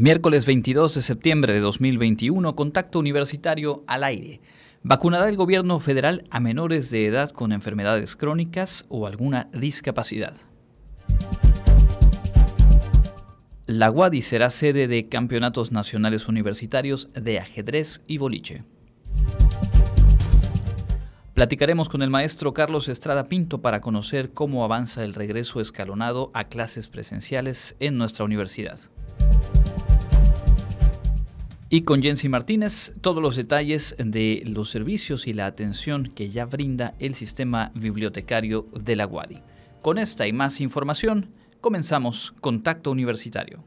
Miércoles 0.00 0.46
22 0.46 0.94
de 0.94 1.02
septiembre 1.02 1.52
de 1.52 1.60
2021, 1.60 2.56
contacto 2.56 2.98
universitario 2.98 3.84
al 3.86 4.02
aire. 4.02 4.40
¿Vacunará 4.82 5.28
el 5.28 5.36
gobierno 5.36 5.78
federal 5.78 6.24
a 6.30 6.40
menores 6.40 6.90
de 6.90 7.04
edad 7.04 7.28
con 7.28 7.52
enfermedades 7.52 8.16
crónicas 8.16 8.86
o 8.88 9.06
alguna 9.06 9.50
discapacidad? 9.52 10.34
La 13.66 13.90
UADI 13.90 14.22
será 14.22 14.48
sede 14.48 14.88
de 14.88 15.06
campeonatos 15.10 15.70
nacionales 15.70 16.28
universitarios 16.28 17.10
de 17.12 17.38
ajedrez 17.38 18.02
y 18.06 18.16
boliche. 18.16 18.64
Platicaremos 21.34 21.90
con 21.90 22.00
el 22.00 22.08
maestro 22.08 22.54
Carlos 22.54 22.88
Estrada 22.88 23.28
Pinto 23.28 23.60
para 23.60 23.82
conocer 23.82 24.30
cómo 24.32 24.64
avanza 24.64 25.04
el 25.04 25.12
regreso 25.12 25.60
escalonado 25.60 26.30
a 26.32 26.44
clases 26.44 26.88
presenciales 26.88 27.76
en 27.80 27.98
nuestra 27.98 28.24
universidad. 28.24 28.80
Y 31.72 31.82
con 31.82 32.02
Jensi 32.02 32.28
Martínez, 32.28 32.92
todos 33.00 33.22
los 33.22 33.36
detalles 33.36 33.94
de 33.96 34.42
los 34.44 34.70
servicios 34.70 35.28
y 35.28 35.32
la 35.32 35.46
atención 35.46 36.10
que 36.16 36.28
ya 36.28 36.44
brinda 36.44 36.96
el 36.98 37.14
sistema 37.14 37.70
bibliotecario 37.76 38.66
de 38.72 38.96
la 38.96 39.06
UADI. 39.06 39.40
Con 39.80 39.96
esta 39.96 40.26
y 40.26 40.32
más 40.32 40.60
información, 40.60 41.30
comenzamos 41.60 42.34
Contacto 42.40 42.90
Universitario. 42.90 43.64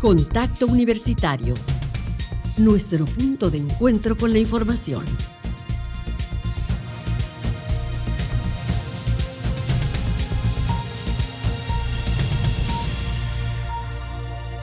Contacto 0.00 0.66
Universitario 0.66 1.52
nuestro 2.58 3.06
punto 3.06 3.50
de 3.50 3.58
encuentro 3.58 4.16
con 4.16 4.32
la 4.32 4.38
información. 4.38 5.04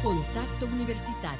Contacto 0.04 0.67
Universitario. 0.67 1.40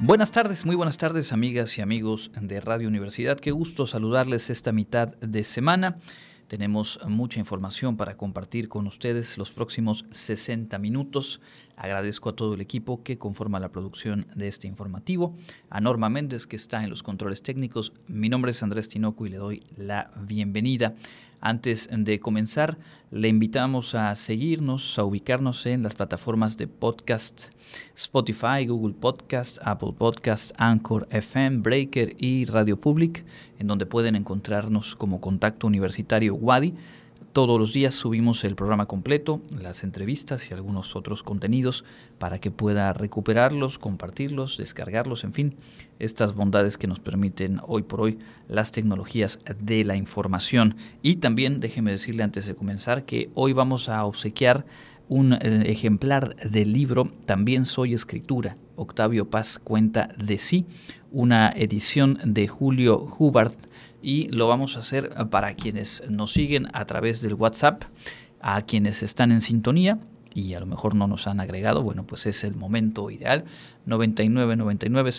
Buenas 0.00 0.32
tardes, 0.32 0.66
muy 0.66 0.74
buenas 0.74 0.98
tardes 0.98 1.32
amigas 1.32 1.78
y 1.78 1.82
amigos 1.82 2.32
de 2.40 2.60
Radio 2.60 2.88
Universidad. 2.88 3.38
Qué 3.38 3.52
gusto 3.52 3.86
saludarles 3.86 4.50
esta 4.50 4.72
mitad 4.72 5.14
de 5.18 5.44
semana. 5.44 5.98
Tenemos 6.48 7.00
mucha 7.08 7.40
información 7.40 7.96
para 7.96 8.16
compartir 8.16 8.68
con 8.68 8.86
ustedes 8.86 9.38
los 9.38 9.50
próximos 9.50 10.04
60 10.10 10.78
minutos. 10.78 11.40
Agradezco 11.76 12.28
a 12.28 12.36
todo 12.36 12.54
el 12.54 12.60
equipo 12.60 13.02
que 13.02 13.18
conforma 13.18 13.60
la 13.60 13.72
producción 13.72 14.26
de 14.34 14.48
este 14.48 14.68
informativo. 14.68 15.34
A 15.70 15.80
Norma 15.80 16.10
Méndez, 16.10 16.46
que 16.46 16.56
está 16.56 16.84
en 16.84 16.90
los 16.90 17.02
controles 17.02 17.42
técnicos. 17.42 17.92
Mi 18.06 18.28
nombre 18.28 18.50
es 18.50 18.62
Andrés 18.62 18.88
Tinoco 18.88 19.26
y 19.26 19.30
le 19.30 19.38
doy 19.38 19.62
la 19.76 20.10
bienvenida. 20.20 20.94
Antes 21.46 21.90
de 21.92 22.20
comenzar, 22.20 22.78
le 23.10 23.28
invitamos 23.28 23.94
a 23.94 24.14
seguirnos, 24.14 24.98
a 24.98 25.04
ubicarnos 25.04 25.66
en 25.66 25.82
las 25.82 25.94
plataformas 25.94 26.56
de 26.56 26.68
podcast 26.68 27.50
Spotify, 27.94 28.64
Google 28.66 28.94
Podcast, 28.94 29.58
Apple 29.62 29.92
Podcast, 29.92 30.52
Anchor 30.56 31.06
FM, 31.10 31.58
Breaker 31.58 32.16
y 32.18 32.46
Radio 32.46 32.80
Public, 32.80 33.26
en 33.58 33.66
donde 33.66 33.84
pueden 33.84 34.16
encontrarnos 34.16 34.96
como 34.96 35.20
Contacto 35.20 35.66
Universitario 35.66 36.34
Wadi. 36.34 36.72
Todos 37.34 37.58
los 37.58 37.72
días 37.72 37.96
subimos 37.96 38.44
el 38.44 38.54
programa 38.54 38.86
completo, 38.86 39.42
las 39.60 39.82
entrevistas 39.82 40.48
y 40.48 40.54
algunos 40.54 40.94
otros 40.94 41.24
contenidos 41.24 41.84
para 42.16 42.38
que 42.38 42.52
pueda 42.52 42.92
recuperarlos, 42.92 43.76
compartirlos, 43.76 44.56
descargarlos, 44.56 45.24
en 45.24 45.32
fin, 45.32 45.56
estas 45.98 46.36
bondades 46.36 46.78
que 46.78 46.86
nos 46.86 47.00
permiten 47.00 47.58
hoy 47.66 47.82
por 47.82 48.02
hoy 48.02 48.20
las 48.46 48.70
tecnologías 48.70 49.40
de 49.58 49.82
la 49.82 49.96
información. 49.96 50.76
Y 51.02 51.16
también 51.16 51.58
déjeme 51.58 51.90
decirle 51.90 52.22
antes 52.22 52.46
de 52.46 52.54
comenzar 52.54 53.04
que 53.04 53.30
hoy 53.34 53.52
vamos 53.52 53.88
a 53.88 54.04
obsequiar 54.04 54.64
un 55.08 55.32
eh, 55.32 55.38
ejemplar 55.66 56.36
del 56.36 56.72
libro 56.72 57.10
También 57.26 57.66
soy 57.66 57.94
escritura. 57.94 58.56
Octavio 58.76 59.28
Paz 59.28 59.58
cuenta 59.58 60.08
de 60.24 60.38
sí, 60.38 60.66
una 61.10 61.50
edición 61.50 62.20
de 62.24 62.46
Julio 62.46 63.12
Hubert 63.18 63.58
y 64.04 64.28
lo 64.28 64.46
vamos 64.46 64.76
a 64.76 64.80
hacer 64.80 65.10
para 65.30 65.54
quienes 65.54 66.04
nos 66.10 66.32
siguen 66.32 66.68
a 66.74 66.84
través 66.84 67.22
del 67.22 67.34
WhatsApp, 67.34 67.84
a 68.40 68.60
quienes 68.62 69.02
están 69.02 69.32
en 69.32 69.40
sintonía 69.40 69.98
y 70.34 70.52
a 70.54 70.60
lo 70.60 70.66
mejor 70.66 70.94
no 70.94 71.06
nos 71.06 71.26
han 71.26 71.40
agregado, 71.40 71.82
bueno, 71.82 72.04
pues 72.06 72.26
es 72.26 72.44
el 72.44 72.54
momento 72.54 73.10
ideal. 73.10 73.44
99 73.86 74.56
99 74.56 75.10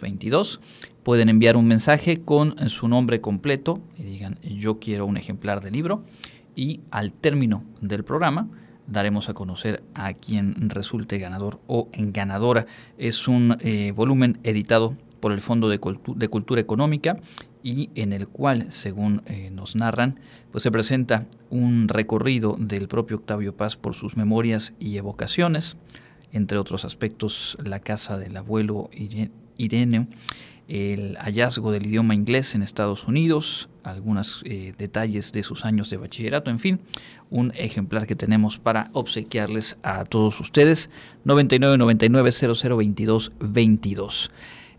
22 0.00 0.60
Pueden 1.02 1.28
enviar 1.28 1.56
un 1.56 1.66
mensaje 1.66 2.22
con 2.22 2.68
su 2.70 2.88
nombre 2.88 3.20
completo 3.20 3.80
y 3.98 4.04
digan 4.04 4.38
yo 4.42 4.78
quiero 4.78 5.04
un 5.04 5.18
ejemplar 5.18 5.60
del 5.60 5.74
libro 5.74 6.02
y 6.56 6.80
al 6.90 7.12
término 7.12 7.64
del 7.82 8.04
programa 8.04 8.48
daremos 8.86 9.28
a 9.28 9.34
conocer 9.34 9.82
a 9.94 10.14
quien 10.14 10.70
resulte 10.70 11.18
ganador 11.18 11.60
o 11.66 11.88
ganadora. 11.92 12.66
Es 12.96 13.28
un 13.28 13.58
eh, 13.60 13.92
volumen 13.92 14.38
editado 14.42 14.96
por 15.20 15.32
el 15.32 15.40
Fondo 15.40 15.68
de, 15.68 15.78
Cultura 15.78 16.60
Económica 16.60 17.18
y 17.62 17.90
en 17.94 18.12
el 18.12 18.28
cual, 18.28 18.66
según 18.70 19.22
eh, 19.26 19.50
nos 19.50 19.76
narran, 19.76 20.20
pues 20.50 20.62
se 20.62 20.70
presenta 20.70 21.26
un 21.50 21.88
recorrido 21.88 22.56
del 22.58 22.88
propio 22.88 23.18
Octavio 23.18 23.56
Paz 23.56 23.76
por 23.76 23.94
sus 23.94 24.16
memorias 24.16 24.74
y 24.78 24.96
evocaciones, 24.96 25.76
entre 26.32 26.58
otros 26.58 26.84
aspectos, 26.84 27.58
la 27.64 27.80
casa 27.80 28.16
del 28.16 28.36
abuelo 28.36 28.90
Irene, 29.56 30.08
el 30.70 31.16
hallazgo 31.16 31.72
del 31.72 31.86
idioma 31.86 32.14
inglés 32.14 32.54
en 32.54 32.62
Estados 32.62 33.08
Unidos, 33.08 33.68
algunos 33.82 34.42
eh, 34.46 34.72
detalles 34.78 35.32
de 35.32 35.42
sus 35.42 35.64
años 35.64 35.90
de 35.90 35.96
bachillerato, 35.96 36.48
en 36.48 36.60
fin, 36.60 36.80
un 37.28 37.52
ejemplar 37.56 38.06
que 38.06 38.14
tenemos 38.14 38.58
para 38.58 38.88
obsequiarles 38.92 39.78
a 39.82 40.04
todos 40.04 40.38
ustedes, 40.38 40.88
99 41.24 41.76
99 41.76 42.30
22 43.40 44.30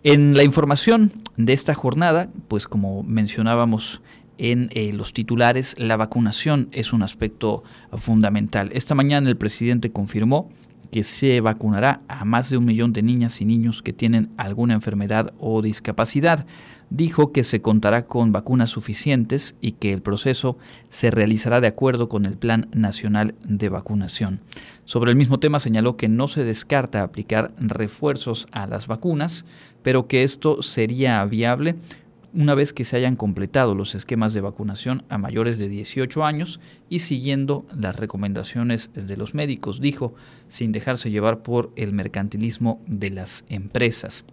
en 0.04 0.36
la 0.36 0.44
información 0.44 1.12
de 1.38 1.54
esta 1.54 1.74
jornada, 1.74 2.30
pues 2.48 2.68
como 2.68 3.04
mencionábamos 3.04 4.02
en 4.38 4.70
eh, 4.72 4.92
los 4.94 5.14
titulares, 5.14 5.76
la 5.78 5.98
vacunación 5.98 6.70
es 6.72 6.94
un 6.94 7.04
aspecto 7.04 7.64
fundamental. 7.96 8.70
Esta 8.74 8.96
mañana 8.96 9.30
el 9.30 9.38
presidente 9.38 9.92
confirmó 9.92 10.50
que 10.92 11.04
se 11.04 11.40
vacunará 11.42 12.02
a 12.08 12.26
más 12.26 12.50
de 12.50 12.58
un 12.58 12.66
millón 12.66 12.94
de 12.94 13.02
niñas 13.02 13.42
y 13.42 13.46
niños 13.46 13.82
que 13.82 13.94
tienen 13.94 14.30
alguna 14.38 14.74
enfermedad 14.74 15.34
o 15.40 15.62
discapacidad. 15.62 16.46
Dijo 16.90 17.32
que 17.32 17.44
se 17.44 17.62
contará 17.62 18.06
con 18.06 18.34
vacunas 18.34 18.70
suficientes 18.70 19.56
y 19.62 19.74
que 19.74 19.94
el 19.94 20.02
proceso 20.02 20.58
se 20.90 21.10
realizará 21.10 21.62
de 21.62 21.68
acuerdo 21.68 22.10
con 22.10 22.26
el 22.26 22.38
Plan 22.38 22.68
Nacional 22.74 23.34
de 23.46 23.70
Vacunación. 23.70 24.42
Sobre 24.84 25.12
el 25.12 25.18
mismo 25.18 25.40
tema 25.40 25.62
señaló 25.62 25.96
que 25.96 26.10
no 26.10 26.28
se 26.28 26.44
descarta 26.44 27.02
aplicar 27.02 27.54
refuerzos 27.58 28.46
a 28.52 28.68
las 28.68 28.88
vacunas, 28.88 29.46
pero 29.84 30.08
que 30.08 30.24
esto 30.24 30.62
sería 30.62 31.24
viable 31.24 31.76
una 32.34 32.56
vez 32.56 32.74
que 32.74 32.86
se 32.86 32.98
hayan 32.98 33.16
completado 33.16 33.76
los 33.76 33.96
esquemas 33.96 34.34
de 34.34 34.42
vacunación 34.42 35.04
a 35.10 35.18
mayores 35.18 35.60
de 35.60 35.68
18 35.68 36.24
años 36.24 36.60
y 36.90 37.00
siguiendo 37.00 37.66
las 37.76 37.96
recomendaciones 37.96 38.92
de 38.94 39.18
los 39.18 39.34
médicos, 39.34 39.82
dijo, 39.82 40.14
sin 40.48 40.72
dejarse 40.72 41.12
llevar 41.12 41.44
por 41.44 41.72
el 41.76 41.94
mercantilismo 41.94 42.82
de 42.88 43.10
las 43.10 43.46
empresas. 43.50 44.26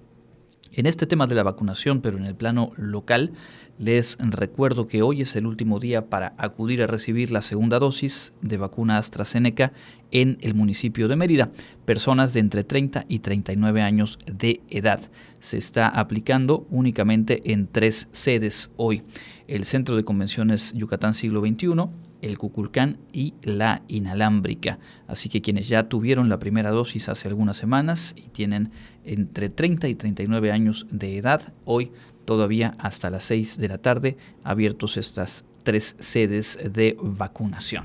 En 0.78 0.87
este 0.87 1.09
tema 1.09 1.27
de 1.27 1.34
la 1.34 1.43
vacunación, 1.43 2.00
pero 2.00 2.19
en 2.19 2.25
el 2.25 2.37
plano 2.37 2.71
local, 2.77 3.33
les 3.81 4.16
recuerdo 4.21 4.87
que 4.87 5.03
hoy 5.03 5.22
es 5.22 5.34
el 5.34 5.44
último 5.44 5.81
día 5.81 6.06
para 6.06 6.34
acudir 6.39 6.84
a 6.84 6.87
recibir 6.87 7.33
la 7.33 7.43
segunda 7.43 7.81
dosis 7.81 8.33
de 8.43 8.58
vacuna 8.58 8.97
AstraZeneca 8.97 9.73
en 10.12 10.38
el 10.41 10.55
municipio 10.55 11.08
de 11.08 11.17
Mérida. 11.17 11.50
Personas 11.85 12.32
de 12.32 12.38
entre 12.38 12.62
30 12.62 13.06
y 13.08 13.19
39 13.19 13.82
años 13.82 14.20
de 14.32 14.61
edad. 14.70 15.00
Se 15.41 15.56
está 15.56 15.88
aplicando 15.88 16.64
únicamente 16.70 17.52
en 17.52 17.67
tres 17.67 18.08
sedes 18.12 18.70
hoy. 18.76 19.02
El 19.49 19.64
Centro 19.64 19.97
de 19.97 20.05
Convenciones 20.05 20.75
Yucatán 20.75 21.12
Siglo 21.12 21.41
XXI, 21.41 21.70
el 22.23 22.38
Cuculcán 22.38 22.99
y 23.12 23.35
la 23.43 23.82
Inalámbrica. 23.88 24.79
Así 25.06 25.29
que 25.29 25.41
quienes 25.41 25.69
ya 25.69 25.88
tuvieron 25.88 26.29
la 26.29 26.38
primera 26.38 26.70
dosis 26.70 27.09
hace 27.09 27.29
algunas 27.29 27.56
semanas 27.56 28.15
y 28.17 28.23
tienen 28.23 28.70
entre 29.05 29.49
30 29.49 29.88
y 29.88 29.94
39 29.94 30.53
años 30.53 30.87
de 30.91 31.19
edad, 31.19 31.55
hoy 31.65 31.93
todavía 32.25 32.75
hasta 32.79 33.11
las 33.11 33.25
6 33.25 33.59
de 33.59 33.69
la 33.69 33.79
tarde 33.79 34.17
abiertos 34.44 34.97
estas 34.97 35.44
tres 35.62 35.97
sedes 35.99 36.59
de 36.73 36.97
vacunación. 37.00 37.85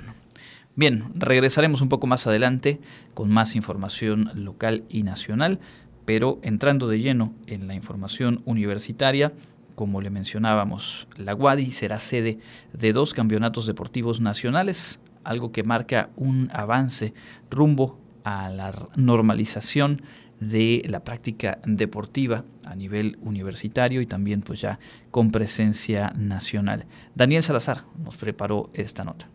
Bien, 0.75 1.03
regresaremos 1.15 1.81
un 1.81 1.89
poco 1.89 2.07
más 2.07 2.25
adelante 2.25 2.79
con 3.13 3.29
más 3.29 3.56
información 3.56 4.31
local 4.33 4.86
y 4.89 5.03
nacional, 5.03 5.59
pero 6.06 6.39
entrando 6.41 6.88
de 6.88 7.00
lleno 7.00 7.33
en 7.45 7.68
la 7.68 7.75
información 7.75 8.41
universitaria, 8.45 9.33
como 9.75 10.01
le 10.01 10.09
mencionábamos, 10.09 11.07
la 11.17 11.33
Guadi 11.33 11.71
será 11.71 11.99
sede 11.99 12.39
de 12.73 12.93
dos 12.93 13.13
campeonatos 13.13 13.65
deportivos 13.65 14.21
nacionales, 14.21 14.99
algo 15.23 15.51
que 15.51 15.63
marca 15.63 16.09
un 16.15 16.49
avance 16.53 17.13
rumbo 17.49 17.99
a 18.23 18.49
la 18.49 18.71
normalización 18.95 20.01
de 20.39 20.81
la 20.87 21.03
práctica 21.03 21.59
deportiva 21.65 22.43
a 22.65 22.75
nivel 22.75 23.17
universitario 23.21 24.01
y 24.01 24.05
también 24.05 24.41
pues 24.41 24.61
ya 24.61 24.79
con 25.11 25.31
presencia 25.31 26.13
nacional. 26.15 26.85
Daniel 27.15 27.43
Salazar 27.43 27.79
nos 27.97 28.17
preparó 28.17 28.69
esta 28.73 29.03
nota. 29.03 29.32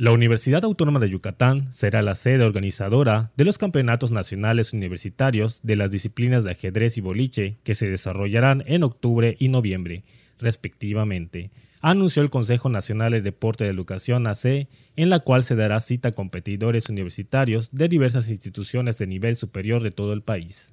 La 0.00 0.12
Universidad 0.12 0.64
Autónoma 0.64 0.98
de 0.98 1.10
Yucatán 1.10 1.70
será 1.74 2.00
la 2.00 2.14
sede 2.14 2.42
organizadora 2.42 3.32
de 3.36 3.44
los 3.44 3.58
campeonatos 3.58 4.12
nacionales 4.12 4.72
universitarios 4.72 5.60
de 5.62 5.76
las 5.76 5.90
disciplinas 5.90 6.42
de 6.42 6.52
ajedrez 6.52 6.96
y 6.96 7.02
boliche 7.02 7.58
que 7.64 7.74
se 7.74 7.90
desarrollarán 7.90 8.64
en 8.66 8.82
octubre 8.82 9.36
y 9.38 9.48
noviembre, 9.48 10.04
respectivamente, 10.38 11.50
anunció 11.82 12.22
el 12.22 12.30
Consejo 12.30 12.70
Nacional 12.70 13.12
de 13.12 13.20
Deporte 13.20 13.64
de 13.64 13.70
Educación 13.70 14.26
AC, 14.26 14.68
en 14.96 15.10
la 15.10 15.20
cual 15.20 15.44
se 15.44 15.54
dará 15.54 15.78
cita 15.80 16.08
a 16.08 16.12
competidores 16.12 16.88
universitarios 16.88 17.68
de 17.70 17.88
diversas 17.88 18.30
instituciones 18.30 18.96
de 18.96 19.06
nivel 19.06 19.36
superior 19.36 19.82
de 19.82 19.90
todo 19.90 20.14
el 20.14 20.22
país. 20.22 20.72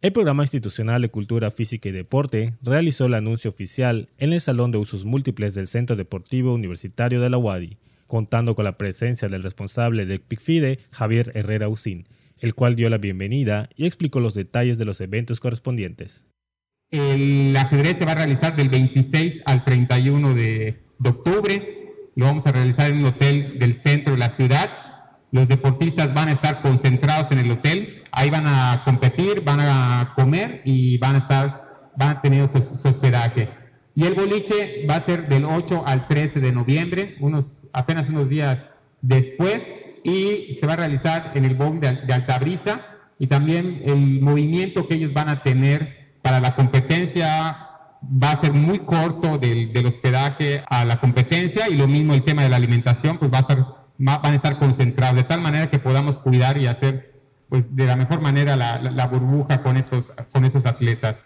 El 0.00 0.12
Programa 0.12 0.44
Institucional 0.44 1.02
de 1.02 1.10
Cultura 1.10 1.50
Física 1.50 1.90
y 1.90 1.92
Deporte 1.92 2.54
realizó 2.62 3.04
el 3.04 3.12
anuncio 3.12 3.50
oficial 3.50 4.08
en 4.16 4.32
el 4.32 4.40
Salón 4.40 4.70
de 4.70 4.78
Usos 4.78 5.04
Múltiples 5.04 5.54
del 5.54 5.66
Centro 5.66 5.94
Deportivo 5.94 6.54
Universitario 6.54 7.20
de 7.20 7.28
la 7.28 7.36
UADI, 7.36 7.76
contando 8.10 8.56
con 8.56 8.64
la 8.64 8.76
presencia 8.76 9.28
del 9.28 9.44
responsable 9.44 10.04
de 10.04 10.18
PICFIDE, 10.18 10.80
Javier 10.90 11.30
Herrera 11.36 11.68
Usín, 11.68 12.08
el 12.38 12.56
cual 12.56 12.74
dio 12.74 12.90
la 12.90 12.98
bienvenida 12.98 13.70
y 13.76 13.86
explicó 13.86 14.18
los 14.18 14.34
detalles 14.34 14.78
de 14.78 14.84
los 14.84 15.00
eventos 15.00 15.38
correspondientes. 15.38 16.26
El 16.90 17.56
ajedrez 17.56 17.98
se 17.98 18.04
va 18.04 18.12
a 18.12 18.16
realizar 18.16 18.56
del 18.56 18.68
26 18.68 19.42
al 19.46 19.64
31 19.64 20.34
de, 20.34 20.82
octubre. 21.04 21.94
Lo 22.16 22.26
vamos 22.26 22.44
a 22.48 22.52
realizar 22.52 22.90
en 22.90 22.98
un 22.98 23.04
hotel 23.04 23.60
del 23.60 23.74
centro 23.74 24.14
de 24.14 24.18
la 24.18 24.30
ciudad. 24.30 24.68
Los 25.30 25.46
deportistas 25.46 26.12
van 26.12 26.30
a 26.30 26.32
estar 26.32 26.62
concentrados 26.62 27.30
en 27.30 27.38
el 27.38 27.50
hotel. 27.52 28.02
Ahí 28.10 28.28
van 28.28 28.48
a 28.48 28.82
competir, 28.84 29.42
van 29.44 29.60
a 29.60 30.12
comer 30.16 30.62
y 30.64 30.98
van 30.98 31.14
a 31.14 31.18
estar, 31.18 31.92
van 31.96 32.16
a 32.16 32.20
tener 32.20 32.48
su 32.48 32.88
hospedaje. 32.88 33.48
Y 33.94 34.04
el 34.04 34.14
boliche 34.14 34.84
va 34.90 34.96
a 34.96 35.02
ser 35.02 35.28
del 35.28 35.44
8 35.44 35.84
al 35.86 36.08
13 36.08 36.40
de 36.40 36.50
noviembre, 36.50 37.16
unos 37.20 37.59
apenas 37.72 38.08
unos 38.08 38.28
días 38.28 38.58
después 39.00 39.62
y 40.04 40.52
se 40.58 40.66
va 40.66 40.74
a 40.74 40.76
realizar 40.76 41.32
en 41.34 41.44
el 41.44 41.54
BOM 41.54 41.80
de, 41.80 41.92
de 41.92 42.12
Altabrisa 42.12 42.80
y 43.18 43.26
también 43.26 43.82
el 43.84 44.20
movimiento 44.20 44.88
que 44.88 44.94
ellos 44.94 45.12
van 45.12 45.28
a 45.28 45.42
tener 45.42 46.00
para 46.22 46.40
la 46.40 46.54
competencia 46.54 47.66
va 48.02 48.32
a 48.32 48.40
ser 48.40 48.52
muy 48.52 48.80
corto 48.80 49.38
del, 49.38 49.86
hospedaje 49.86 50.64
a 50.68 50.84
la 50.84 51.00
competencia 51.00 51.68
y 51.68 51.76
lo 51.76 51.86
mismo 51.86 52.14
el 52.14 52.22
tema 52.22 52.42
de 52.42 52.48
la 52.48 52.56
alimentación 52.56 53.18
pues 53.18 53.30
va 53.30 53.38
a 53.38 53.40
estar, 53.40 53.66
van 53.98 54.24
a 54.24 54.34
estar 54.34 54.58
concentrados 54.58 55.16
de 55.16 55.24
tal 55.24 55.40
manera 55.40 55.68
que 55.68 55.78
podamos 55.78 56.18
cuidar 56.18 56.56
y 56.56 56.66
hacer 56.66 57.20
pues 57.48 57.64
de 57.68 57.84
la 57.84 57.96
mejor 57.96 58.20
manera 58.20 58.56
la, 58.56 58.78
la 58.80 59.06
burbuja 59.06 59.62
con 59.62 59.76
estos, 59.76 60.12
con 60.32 60.44
esos 60.44 60.64
atletas. 60.66 61.16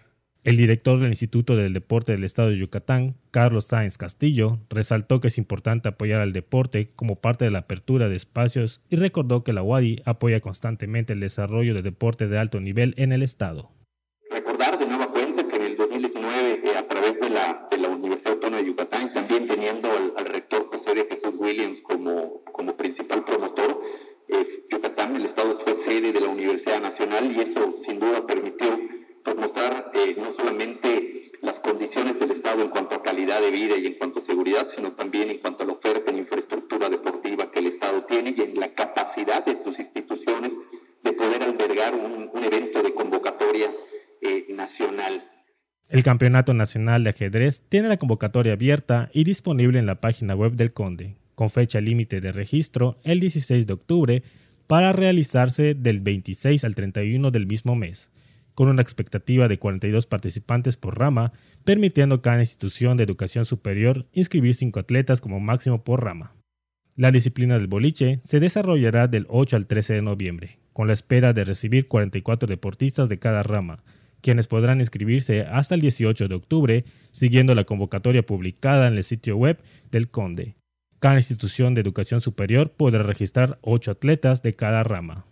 El 0.45 0.59
director 0.59 1.01
del 1.01 1.09
Instituto 1.09 1.57
del 1.57 1.73
Deporte 1.73 2.13
del 2.13 2.23
Estado 2.23 2.51
de 2.51 2.59
Yucatán, 2.59 3.17
Carlos 3.31 3.65
Sáenz 3.65 3.97
Castillo, 3.97 4.61
resaltó 4.69 5.19
que 5.19 5.29
es 5.29 5.39
importante 5.39 5.89
apoyar 5.89 6.21
al 6.21 6.35
deporte 6.35 6.91
como 6.97 7.19
parte 7.19 7.47
de 7.47 7.51
la 7.51 7.61
apertura 7.61 8.11
de 8.11 8.17
espacios 8.17 8.83
y 8.91 8.97
recordó 8.97 9.43
que 9.43 9.55
la 9.55 9.63
UADI 9.63 10.03
apoya 10.05 10.41
constantemente 10.41 11.15
el 11.15 11.21
desarrollo 11.21 11.73
de 11.73 11.81
deporte 11.81 12.29
de 12.29 12.37
alto 12.37 12.61
nivel 12.61 12.93
en 12.99 13.13
el 13.13 13.23
Estado. 13.23 13.74
De 33.45 33.51
vida 33.51 33.77
y 33.77 33.87
en 33.87 33.95
cuanto 33.95 34.21
a 34.21 34.25
seguridad, 34.25 34.67
sino 34.75 34.93
también 34.93 35.31
en 35.31 35.39
cuanto 35.39 35.63
a 35.65 35.67
la 35.67 35.73
oferta 35.73 36.11
en 36.11 36.19
infraestructura 36.19 36.89
deportiva 36.89 37.51
que 37.51 37.61
el 37.61 37.67
Estado 37.67 38.05
tiene 38.05 38.35
y 38.37 38.41
en 38.41 38.59
la 38.59 38.73
capacidad 38.73 39.45
de 39.45 39.63
sus 39.63 39.79
instituciones 39.79 40.53
de 41.03 41.13
poder 41.13 41.43
albergar 41.43 41.95
un, 41.95 42.31
evento 42.43 42.83
de 42.83 42.95
convocatoria 42.95 43.71
eh, 44.23 44.47
nacional. 44.51 45.31
El 45.89 46.03
Campeonato 46.03 46.55
Nacional 46.55 47.05
de 47.05 47.11
Ajedrez 47.11 47.63
tiene 47.69 47.89
la 47.89 47.97
convocatoria 47.97 48.55
abierta 48.55 49.11
y 49.13 49.25
disponible 49.25 49.79
en 49.79 49.87
la 49.87 50.01
página 50.01 50.35
web 50.35 50.53
del 50.53 50.73
Conde, 50.73 51.17
con 51.35 51.51
fecha 51.51 51.81
límite 51.81 52.21
de 52.21 52.33
registro 52.33 52.99
el 53.05 53.21
16 53.21 53.67
de 53.67 53.73
octubre 53.73 54.23
para 54.67 54.93
realizarse 54.93 55.75
del 55.75 56.01
26 56.01 56.65
al 56.65 56.75
31 56.75 57.31
del 57.31 57.47
mismo 57.47 57.77
mes 57.77 58.11
con 58.55 58.69
una 58.69 58.83
expectativa 58.83 59.49
de 59.49 59.59
42 59.59 60.07
participantes 60.07 60.77
por 60.77 60.99
rama, 60.99 61.33
permitiendo 61.65 62.17
a 62.17 62.23
cada 62.23 62.41
institución 62.41 62.97
de 62.97 63.05
educación 63.05 63.45
superior 63.45 64.07
inscribir 64.13 64.55
5 64.55 64.81
atletas 64.81 65.21
como 65.21 65.41
máximo 65.41 65.83
por 65.83 66.05
rama. 66.05 66.35
La 66.97 67.11
disciplina 67.11 67.59
del 67.59 67.67
boliche 67.67 68.21
se 68.23 68.39
desarrollará 68.39 69.09
del 69.09 69.27
8 69.29 69.57
al 69.57 69.67
13 69.67 69.95
de 69.95 70.03
noviembre, 70.03 70.61
con 70.73 70.87
la 70.87 70.93
espera 70.93 71.33
de 71.33 71.45
recibir 71.45 71.89
44 71.89 72.49
deportistas 72.49 73.09
de 73.09 73.19
cada 73.19 73.43
rama, 73.43 73.83
quienes 74.21 74.47
podrán 74.47 74.79
inscribirse 74.81 75.43
hasta 75.43 75.75
el 75.75 75.81
18 75.81 76.29
de 76.29 76.35
octubre, 76.35 76.85
siguiendo 77.11 77.55
la 77.55 77.65
convocatoria 77.65 78.25
publicada 78.25 78.87
en 78.87 78.95
el 78.95 79.03
sitio 79.03 79.37
web 79.37 79.61
del 79.91 80.09
Conde. 80.09 80.57
Cada 81.01 81.17
institución 81.17 81.75
de 81.75 81.81
educación 81.81 82.21
superior 82.21 82.71
podrá 82.71 83.03
registrar 83.03 83.59
8 83.63 83.91
atletas 83.91 84.43
de 84.43 84.55
cada 84.55 84.83
rama. 84.85 85.27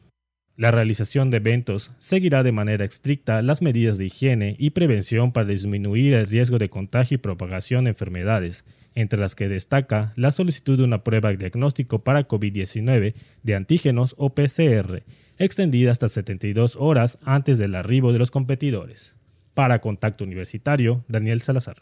La 0.57 0.71
realización 0.71 1.31
de 1.31 1.39
eventos 1.39 1.93
seguirá 1.99 2.43
de 2.43 2.53
manera 2.53 2.85
estricta 2.85 3.41
las 3.41 3.63
medidas 3.63 3.97
de 3.97 4.05
higiene 4.05 4.55
y 4.59 4.71
prevención 4.71 5.33
para 5.33 5.47
disminuir 5.47 6.13
el 6.13 6.27
riesgo 6.27 6.59
de 6.59 6.69
contagio 6.69 7.15
y 7.15 7.19
propagación 7.19 7.85
de 7.85 7.91
enfermedades, 7.91 8.67
entre 8.95 9.19
las 9.19 9.35
que 9.35 9.49
destaca 9.49 10.13
la 10.15 10.31
solicitud 10.31 10.77
de 10.77 10.85
una 10.85 11.05
prueba 11.05 11.31
de 11.31 11.39
diagnóstico 11.39 12.05
para 12.05 12.29
COVID-19 12.29 13.15
de 13.43 13.55
antígenos 13.55 14.15
o 14.19 14.35
PCR, 14.35 15.05
extendida 15.39 15.91
hasta 15.91 16.11
72 16.11 16.77
horas 16.79 17.19
antes 17.23 17.57
del 17.57 17.75
arribo 17.75 18.13
de 18.13 18.19
los 18.19 18.31
competidores. 18.31 19.17
Para 19.55 19.81
Contacto 19.81 20.23
Universitario, 20.25 21.03
Daniel 21.09 21.41
Salazar. 21.41 21.77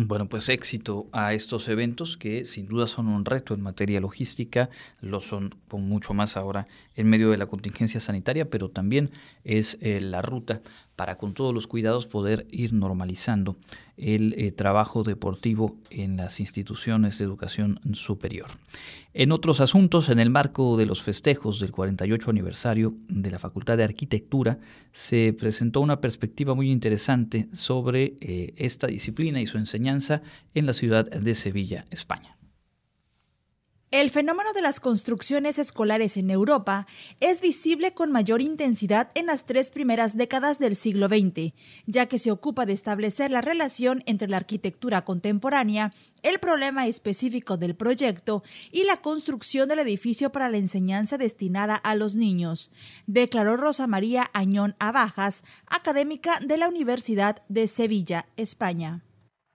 Bueno, 0.00 0.28
pues 0.28 0.48
éxito 0.48 1.08
a 1.10 1.34
estos 1.34 1.66
eventos 1.66 2.16
que 2.16 2.44
sin 2.44 2.68
duda 2.68 2.86
son 2.86 3.08
un 3.08 3.24
reto 3.24 3.52
en 3.52 3.60
materia 3.60 3.98
logística, 3.98 4.70
lo 5.00 5.20
son 5.20 5.52
con 5.66 5.88
mucho 5.88 6.14
más 6.14 6.36
ahora 6.36 6.68
en 6.94 7.08
medio 7.08 7.32
de 7.32 7.36
la 7.36 7.46
contingencia 7.46 7.98
sanitaria, 7.98 8.48
pero 8.48 8.68
también 8.68 9.10
es 9.42 9.76
eh, 9.80 10.00
la 10.00 10.22
ruta 10.22 10.62
para 10.98 11.16
con 11.16 11.32
todos 11.32 11.54
los 11.54 11.68
cuidados 11.68 12.08
poder 12.08 12.44
ir 12.50 12.72
normalizando 12.72 13.56
el 13.96 14.34
eh, 14.36 14.50
trabajo 14.50 15.04
deportivo 15.04 15.76
en 15.90 16.16
las 16.16 16.40
instituciones 16.40 17.18
de 17.18 17.24
educación 17.24 17.78
superior. 17.92 18.48
En 19.14 19.30
otros 19.30 19.60
asuntos, 19.60 20.08
en 20.08 20.18
el 20.18 20.28
marco 20.28 20.76
de 20.76 20.86
los 20.86 21.04
festejos 21.04 21.60
del 21.60 21.70
48 21.70 22.30
aniversario 22.30 22.94
de 23.08 23.30
la 23.30 23.38
Facultad 23.38 23.76
de 23.76 23.84
Arquitectura, 23.84 24.58
se 24.90 25.32
presentó 25.38 25.82
una 25.82 26.00
perspectiva 26.00 26.56
muy 26.56 26.68
interesante 26.68 27.48
sobre 27.52 28.16
eh, 28.20 28.54
esta 28.56 28.88
disciplina 28.88 29.40
y 29.40 29.46
su 29.46 29.56
enseñanza 29.56 30.20
en 30.52 30.66
la 30.66 30.72
ciudad 30.72 31.08
de 31.08 31.34
Sevilla, 31.36 31.84
España. 31.90 32.37
El 33.90 34.10
fenómeno 34.10 34.52
de 34.52 34.60
las 34.60 34.80
construcciones 34.80 35.58
escolares 35.58 36.18
en 36.18 36.30
Europa 36.30 36.86
es 37.20 37.40
visible 37.40 37.94
con 37.94 38.12
mayor 38.12 38.42
intensidad 38.42 39.10
en 39.14 39.24
las 39.24 39.46
tres 39.46 39.70
primeras 39.70 40.14
décadas 40.14 40.58
del 40.58 40.76
siglo 40.76 41.08
XX, 41.08 41.54
ya 41.86 42.04
que 42.04 42.18
se 42.18 42.30
ocupa 42.30 42.66
de 42.66 42.74
establecer 42.74 43.30
la 43.30 43.40
relación 43.40 44.02
entre 44.04 44.28
la 44.28 44.36
arquitectura 44.36 45.06
contemporánea, 45.06 45.94
el 46.22 46.38
problema 46.38 46.86
específico 46.86 47.56
del 47.56 47.76
proyecto 47.76 48.42
y 48.70 48.84
la 48.84 48.98
construcción 48.98 49.70
del 49.70 49.78
edificio 49.78 50.32
para 50.32 50.50
la 50.50 50.58
enseñanza 50.58 51.16
destinada 51.16 51.74
a 51.74 51.94
los 51.94 52.14
niños, 52.14 52.70
declaró 53.06 53.56
Rosa 53.56 53.86
María 53.86 54.28
Añón 54.34 54.76
Abajas, 54.80 55.44
académica 55.66 56.40
de 56.40 56.58
la 56.58 56.68
Universidad 56.68 57.42
de 57.48 57.66
Sevilla, 57.66 58.26
España. 58.36 59.02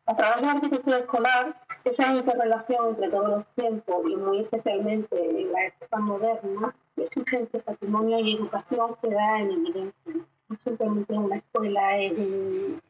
A 0.08 0.18
través 0.18 0.42
de 0.42 0.48
la 0.48 0.54
arquitectura 0.54 0.98
escolar, 0.98 1.63
esa 1.86 2.14
interrelación 2.14 2.90
entre 2.90 3.10
todos 3.10 3.30
los 3.30 3.46
tiempos 3.56 4.06
y 4.06 4.16
muy 4.16 4.40
especialmente 4.40 5.42
en 5.42 5.52
la 5.52 5.66
época 5.68 5.98
moderna, 6.00 6.76
exigente 6.98 7.60
patrimonio 7.60 8.20
y 8.20 8.36
educación 8.36 8.96
queda 9.02 9.42
en 9.42 9.52
evidencia. 9.52 10.14
No 10.50 10.58
simplemente 10.58 11.14
una 11.14 11.36
escuela 11.36 11.98
es 12.00 12.14
un 12.14 12.82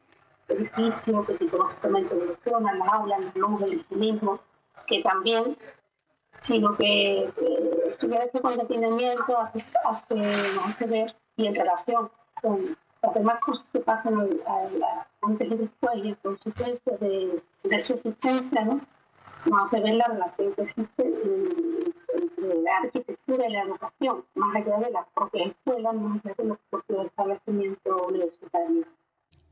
edificio 0.48 1.24
que 1.24 1.36
psicológicamente 1.36 2.14
evoluciona, 2.14 2.74
las 2.74 2.92
aulas, 2.92 3.20
las 3.20 3.36
luz, 3.36 3.62
el 3.62 3.84
mismo, 3.90 4.40
que 4.86 5.02
también, 5.02 5.56
sino 6.42 6.76
que 6.76 7.28
tuviera 7.98 8.24
ese 8.24 8.40
contenimiento 8.40 9.38
hace, 9.38 9.64
hace, 9.84 10.32
hace 10.64 10.86
ver 10.86 11.14
y 11.36 11.46
en 11.46 11.54
relación 11.54 12.10
con 12.42 12.58
las 13.04 13.14
demás 13.14 13.40
cosas 13.40 13.66
que 13.72 13.80
pasan 13.80 14.28
antes 15.22 15.52
y 15.52 15.56
después 15.56 15.96
y 15.96 16.08
en 16.08 16.14
consecuencia 16.16 16.96
de, 16.98 17.42
su 17.80 17.94
existencia, 17.94 18.64
¿no? 18.64 18.80
nos 19.46 19.66
hace 19.66 19.80
ver 19.80 19.96
la 19.96 20.06
relación 20.06 20.54
que 20.54 20.62
existe 20.62 21.14
entre 22.14 22.62
la 22.62 22.76
arquitectura 22.78 23.46
y 23.46 23.52
la 23.52 23.62
educación, 23.62 24.24
más 24.34 24.56
allá 24.56 24.78
de 24.78 24.90
la 24.90 25.04
propia 25.14 25.44
escuela, 25.44 25.92
más 25.92 26.24
allá 26.24 26.34
de 26.38 26.44
los 26.44 26.58
propios 26.70 27.06
establecimientos 27.06 28.02
universitarios. 28.08 28.86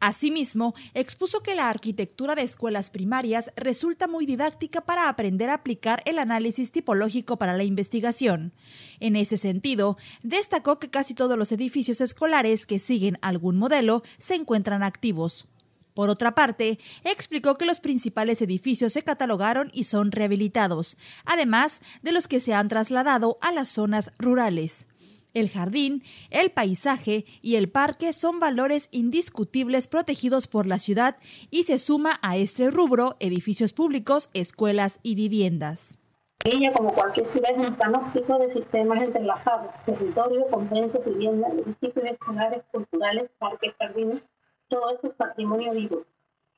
Asimismo, 0.03 0.75
expuso 0.95 1.45
que 1.45 1.55
la 1.55 1.71
arquitectura 1.71 2.35
de 2.35 2.43
escuelas 2.43 2.91
primarias 2.91 3.53
resulta 3.55 4.09
muy 4.09 4.27
didáctica 4.27 4.81
para 4.81 5.09
aprender 5.09 5.49
a 5.49 5.55
aplicar 5.55 6.03
el 6.07 6.19
análisis 6.19 6.73
tipológico 6.73 7.37
para 7.37 7.57
la 7.57 7.63
investigación. 7.63 8.53
En 8.99 9.15
ese 9.15 9.37
sentido, 9.37 9.97
destacó 10.25 10.81
que 10.81 10.91
casi 10.91 11.15
todos 11.15 11.39
los 11.39 11.53
edificios 11.53 12.01
escolares 12.01 12.67
que 12.67 12.81
siguen 12.81 13.17
algún 13.23 13.59
modelo 13.59 14.03
se 14.19 14.35
encuentran 14.35 14.83
activos. 14.83 15.47
Por 15.95 16.11
otra 16.11 16.35
parte, 16.35 16.81
explicó 17.05 17.57
que 17.57 17.65
los 17.65 17.79
principales 17.79 18.43
edificios 18.43 18.95
se 18.95 19.05
catalogaron 19.05 19.71
y 19.73 19.85
son 19.85 20.11
rehabilitados, 20.11 20.97
además 21.25 21.81
de 22.03 22.11
los 22.11 22.27
que 22.27 22.41
se 22.41 22.55
han 22.55 22.67
trasladado 22.67 23.39
a 23.41 23.53
las 23.53 23.69
zonas 23.69 24.13
rurales. 24.19 24.87
El 25.35 25.49
jardín, 25.49 26.03
el 26.31 26.51
paisaje 26.51 27.25
y 27.41 27.57
el 27.57 27.71
parque 27.71 28.13
son 28.13 28.39
valores 28.39 28.89
indiscutibles 28.91 29.89
protegidos 29.89 30.47
por 30.47 30.67
la 30.67 30.79
ciudad 30.79 31.17
y 31.51 31.63
se 31.63 31.79
suma 31.79 32.19
a 32.23 32.37
este 32.37 32.71
rubro 32.71 33.17
edificios 33.19 33.73
públicos, 33.73 34.31
escuelas 34.35 35.01
y 35.03 35.15
viviendas. 35.15 35.99
Ella, 36.45 36.73
como 36.73 36.93
cualquier 36.93 37.27
ciudad, 37.29 37.53
es 37.57 37.69
un 37.69 37.77
panóptico 37.77 38.37
de 38.39 38.53
sistemas 38.53 39.01
entrelazados, 39.03 39.73
territorio, 39.87 40.47
conventos, 40.49 41.05
viviendas, 41.05 41.53
edificios 41.53 42.05
escolares, 42.05 42.63
culturales, 42.73 43.31
parques, 43.39 43.73
jardines, 43.79 44.23
todo 44.69 44.91
esto 44.91 45.09
es 45.09 45.15
patrimonio 45.15 45.73
vivo. 45.73 46.05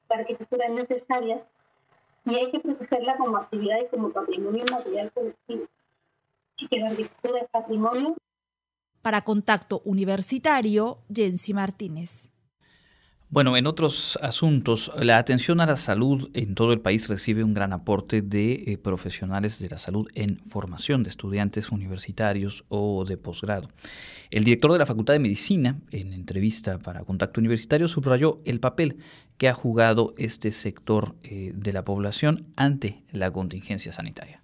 La 0.08 0.16
arquitectura 0.16 0.66
es 0.66 0.72
necesaria 0.72 1.44
y 2.24 2.34
hay 2.34 2.50
que 2.50 2.60
protegerla 2.60 3.16
como 3.16 3.36
actividad 3.36 3.76
y 3.82 3.88
como 3.88 4.10
patrimonio 4.10 4.64
material 4.70 5.12
colectivo. 5.12 5.66
Y 6.56 6.68
que 6.68 6.78
la 6.78 6.90
arquitectura 6.90 7.40
es 7.40 7.48
patrimonio 7.50 8.16
para 9.04 9.20
Contacto 9.20 9.82
Universitario, 9.84 10.96
Jensi 11.14 11.52
Martínez. 11.52 12.30
Bueno, 13.28 13.56
en 13.56 13.66
otros 13.66 14.18
asuntos, 14.22 14.92
la 14.98 15.18
atención 15.18 15.60
a 15.60 15.66
la 15.66 15.76
salud 15.76 16.30
en 16.32 16.54
todo 16.54 16.72
el 16.72 16.80
país 16.80 17.08
recibe 17.08 17.44
un 17.44 17.52
gran 17.52 17.74
aporte 17.74 18.22
de 18.22 18.52
eh, 18.52 18.78
profesionales 18.78 19.58
de 19.58 19.68
la 19.68 19.76
salud 19.76 20.08
en 20.14 20.38
formación 20.48 21.02
de 21.02 21.10
estudiantes 21.10 21.70
universitarios 21.70 22.64
o 22.68 23.04
de 23.04 23.18
posgrado. 23.18 23.68
El 24.30 24.44
director 24.44 24.72
de 24.72 24.78
la 24.78 24.86
Facultad 24.86 25.12
de 25.12 25.18
Medicina, 25.18 25.80
en 25.90 26.14
entrevista 26.14 26.78
para 26.78 27.04
Contacto 27.04 27.40
Universitario, 27.40 27.88
subrayó 27.88 28.40
el 28.46 28.58
papel 28.58 28.96
que 29.36 29.48
ha 29.48 29.54
jugado 29.54 30.14
este 30.16 30.50
sector 30.50 31.14
eh, 31.24 31.52
de 31.54 31.72
la 31.74 31.84
población 31.84 32.46
ante 32.56 33.02
la 33.12 33.30
contingencia 33.30 33.92
sanitaria. 33.92 34.43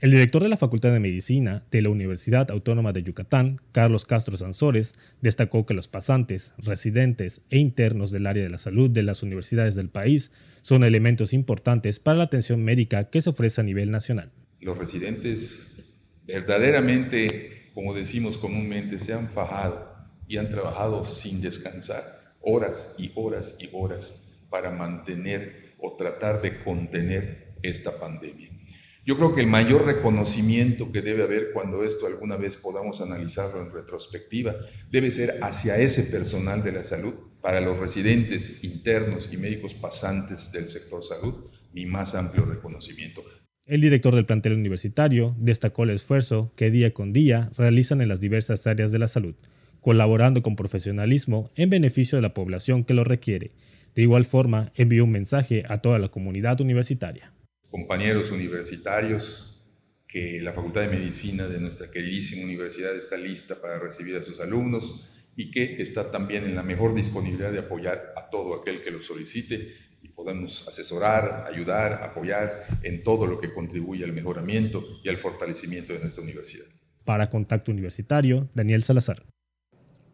El 0.00 0.12
director 0.12 0.44
de 0.44 0.48
la 0.48 0.56
Facultad 0.56 0.92
de 0.92 1.00
Medicina 1.00 1.64
de 1.72 1.82
la 1.82 1.88
Universidad 1.88 2.52
Autónoma 2.52 2.92
de 2.92 3.02
Yucatán, 3.02 3.60
Carlos 3.72 4.04
Castro 4.04 4.36
Sansores, 4.36 4.94
destacó 5.22 5.66
que 5.66 5.74
los 5.74 5.88
pasantes, 5.88 6.54
residentes 6.56 7.42
e 7.50 7.58
internos 7.58 8.12
del 8.12 8.28
área 8.28 8.44
de 8.44 8.50
la 8.50 8.58
salud 8.58 8.88
de 8.88 9.02
las 9.02 9.24
universidades 9.24 9.74
del 9.74 9.88
país 9.88 10.30
son 10.62 10.84
elementos 10.84 11.32
importantes 11.32 11.98
para 11.98 12.18
la 12.18 12.24
atención 12.24 12.62
médica 12.62 13.10
que 13.10 13.22
se 13.22 13.30
ofrece 13.30 13.60
a 13.60 13.64
nivel 13.64 13.90
nacional. 13.90 14.30
Los 14.60 14.78
residentes 14.78 15.84
verdaderamente, 16.28 17.72
como 17.74 17.92
decimos 17.92 18.38
comúnmente, 18.38 19.00
se 19.00 19.14
han 19.14 19.30
fajado 19.30 19.96
y 20.28 20.36
han 20.36 20.48
trabajado 20.48 21.02
sin 21.02 21.40
descansar 21.40 22.34
horas 22.40 22.94
y 22.98 23.10
horas 23.16 23.56
y 23.58 23.68
horas 23.72 24.24
para 24.48 24.70
mantener 24.70 25.74
o 25.80 25.96
tratar 25.96 26.40
de 26.40 26.62
contener 26.62 27.48
esta 27.64 27.98
pandemia. 27.98 28.57
Yo 29.06 29.16
creo 29.16 29.34
que 29.34 29.40
el 29.40 29.46
mayor 29.46 29.86
reconocimiento 29.86 30.92
que 30.92 31.00
debe 31.00 31.22
haber 31.22 31.52
cuando 31.52 31.82
esto 31.82 32.06
alguna 32.06 32.36
vez 32.36 32.56
podamos 32.56 33.00
analizarlo 33.00 33.62
en 33.62 33.72
retrospectiva 33.72 34.54
debe 34.90 35.10
ser 35.10 35.38
hacia 35.42 35.78
ese 35.78 36.04
personal 36.04 36.62
de 36.62 36.72
la 36.72 36.84
salud, 36.84 37.14
para 37.40 37.60
los 37.60 37.78
residentes 37.78 38.62
internos 38.64 39.30
y 39.32 39.36
médicos 39.36 39.74
pasantes 39.74 40.50
del 40.52 40.66
sector 40.66 41.02
salud, 41.04 41.46
mi 41.72 41.86
más 41.86 42.14
amplio 42.14 42.44
reconocimiento. 42.44 43.22
El 43.64 43.80
director 43.80 44.14
del 44.14 44.26
plantel 44.26 44.54
universitario 44.54 45.36
destacó 45.38 45.84
el 45.84 45.90
esfuerzo 45.90 46.52
que 46.56 46.70
día 46.70 46.92
con 46.92 47.12
día 47.12 47.50
realizan 47.56 48.00
en 48.00 48.08
las 48.08 48.20
diversas 48.20 48.66
áreas 48.66 48.92
de 48.92 48.98
la 48.98 49.08
salud, 49.08 49.36
colaborando 49.80 50.42
con 50.42 50.56
profesionalismo 50.56 51.50
en 51.54 51.70
beneficio 51.70 52.16
de 52.16 52.22
la 52.22 52.34
población 52.34 52.84
que 52.84 52.94
lo 52.94 53.04
requiere. 53.04 53.52
De 53.94 54.02
igual 54.02 54.24
forma, 54.24 54.72
envió 54.74 55.04
un 55.04 55.12
mensaje 55.12 55.64
a 55.68 55.78
toda 55.78 55.98
la 55.98 56.08
comunidad 56.08 56.60
universitaria 56.60 57.32
compañeros 57.70 58.30
universitarios, 58.30 59.62
que 60.06 60.40
la 60.40 60.52
Facultad 60.52 60.82
de 60.82 60.88
Medicina 60.88 61.46
de 61.46 61.60
nuestra 61.60 61.90
queridísima 61.90 62.44
universidad 62.44 62.96
está 62.96 63.16
lista 63.16 63.60
para 63.60 63.78
recibir 63.78 64.16
a 64.16 64.22
sus 64.22 64.40
alumnos 64.40 65.04
y 65.36 65.50
que 65.50 65.80
está 65.80 66.10
también 66.10 66.44
en 66.44 66.54
la 66.54 66.62
mejor 66.62 66.94
disponibilidad 66.94 67.52
de 67.52 67.60
apoyar 67.60 68.12
a 68.16 68.30
todo 68.30 68.54
aquel 68.54 68.82
que 68.82 68.90
lo 68.90 69.02
solicite 69.02 69.74
y 70.02 70.08
podemos 70.08 70.66
asesorar, 70.66 71.46
ayudar, 71.52 72.02
apoyar 72.02 72.80
en 72.82 73.02
todo 73.02 73.26
lo 73.26 73.38
que 73.38 73.52
contribuye 73.52 74.04
al 74.04 74.12
mejoramiento 74.12 74.82
y 75.04 75.08
al 75.08 75.18
fortalecimiento 75.18 75.92
de 75.92 76.00
nuestra 76.00 76.24
universidad. 76.24 76.66
Para 77.04 77.30
Contacto 77.30 77.70
Universitario, 77.70 78.48
Daniel 78.54 78.82
Salazar. 78.82 79.24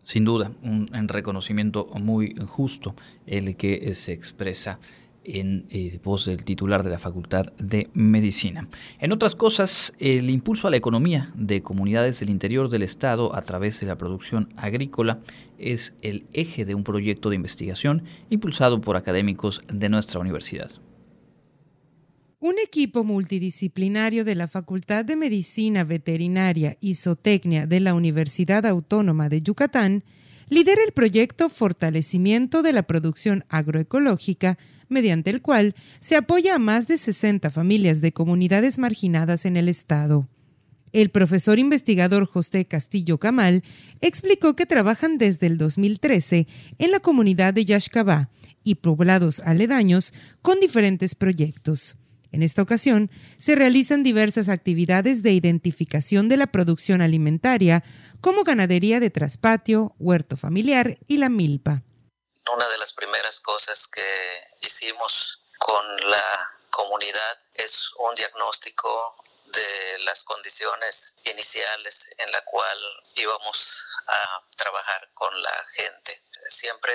Sin 0.03 0.27
duda, 0.27 0.53
un, 0.63 1.09
reconocimiento 1.09 1.87
muy 1.99 2.35
justo 2.47 2.95
el 3.27 3.57
que 3.57 3.95
se 3.95 4.13
expresa 4.13 4.79
en 5.25 5.67
eh, 5.71 5.99
voz 6.05 6.27
del 6.27 6.45
titular 6.45 6.83
de 6.83 6.91
la 6.91 6.99
Facultad 6.99 7.53
de 7.59 7.89
Medicina. 7.95 8.69
En 8.99 9.13
otras 9.13 9.35
cosas, 9.35 9.93
el 9.99 10.31
impulso 10.31 10.69
a 10.69 10.71
la 10.71 10.77
economía 10.77 11.33
de 11.35 11.63
comunidades 11.63 12.21
del 12.21 12.31
interior 12.31 12.69
del 12.69 12.83
Estado 12.83 13.35
a 13.35 13.43
través 13.43 13.81
de 13.81 13.87
la 13.87 13.97
producción 13.97 14.49
agrícola 14.57 15.21
es 15.59 15.95
el 16.03 16.27
eje 16.33 16.65
de 16.65 16.75
un 16.75 16.85
proyecto 16.85 17.31
de 17.31 17.37
investigación 17.37 18.05
impulsado 18.31 18.81
por 18.81 18.97
académicos 18.97 19.63
de 19.73 19.89
nuestra 19.89 20.21
universidad. 20.21 20.71
Un 22.41 22.57
equipo 22.63 23.05
multidisciplinario 23.05 24.23
de 24.23 24.35
la 24.35 24.49
Facultad 24.49 25.07
de 25.07 25.17
Medicina 25.17 25.83
Veterinaria 25.83 26.77
y 26.79 26.95
Zootecnia 26.95 27.67
de 27.67 27.81
la 27.81 27.95
Universidad 27.95 28.67
Autónoma 28.67 29.31
de 29.31 29.41
Yucatán 29.41 30.05
lidera 30.51 30.83
el 30.85 30.93
proyecto 30.93 31.49
Fortalecimiento 31.49 32.63
de 32.63 32.75
la 32.75 32.83
Producción 32.83 33.45
Agroecológica 33.49 34.59
mediante 34.89 35.31
el 35.31 35.43
cual 35.43 35.75
se 36.01 36.17
apoya 36.17 36.55
a 36.55 36.59
más 36.59 36.87
de 36.87 36.99
60 36.99 37.51
familias 37.51 38.01
de 38.01 38.13
comunidades 38.13 38.79
marginadas 38.79 39.45
en 39.45 39.57
el 39.57 39.69
Estado. 39.69 40.29
El 40.93 41.11
profesor 41.11 41.59
investigador 41.59 42.25
José 42.25 42.67
Castillo 42.67 43.19
Camal 43.19 43.65
explicó 44.01 44.55
que 44.55 44.65
trabajan 44.65 45.19
desde 45.19 45.49
el 45.49 45.59
2013 45.59 46.47
en 46.79 46.91
la 46.93 47.01
comunidad 47.01 47.53
de 47.53 47.65
Yaxcabá 47.65 48.31
y 48.63 48.77
poblados 48.77 49.41
aledaños 49.41 50.15
con 50.41 50.61
diferentes 50.61 51.17
proyectos. 51.17 51.97
En 52.31 52.43
esta 52.43 52.63
ocasión, 52.63 53.11
se 53.39 53.57
realizan 53.57 54.05
diversas 54.05 54.49
actividades 54.49 55.23
de 55.23 55.33
identificación 55.33 56.29
de 56.29 56.37
la 56.37 56.47
producción 56.47 57.01
alimentaria, 57.01 57.83
como 58.21 58.45
ganadería 58.45 59.01
de 59.01 59.11
traspatio, 59.11 59.95
huerto 59.99 60.37
familiar 60.37 60.99
y 61.09 61.17
la 61.17 61.29
milpa 61.29 61.83
una 62.53 62.69
de 62.69 62.79
las 62.79 62.93
primeras 62.93 63.41
cosas 63.41 63.87
que 63.89 64.49
hicimos 64.61 65.41
con 65.59 66.11
la 66.11 66.59
comunidad 66.71 67.39
es 67.55 67.91
un 67.99 68.15
diagnóstico 68.15 69.17
de 69.47 69.99
las 70.01 70.25
condiciones 70.25 71.17
iniciales 71.25 72.11
en 72.19 72.31
la 72.31 72.43
cual 72.43 72.79
íbamos 73.15 73.87
a 74.07 74.43
trabajar 74.57 75.09
con 75.15 75.43
la 75.43 75.67
gente. 75.73 76.21
Siempre 76.49 76.93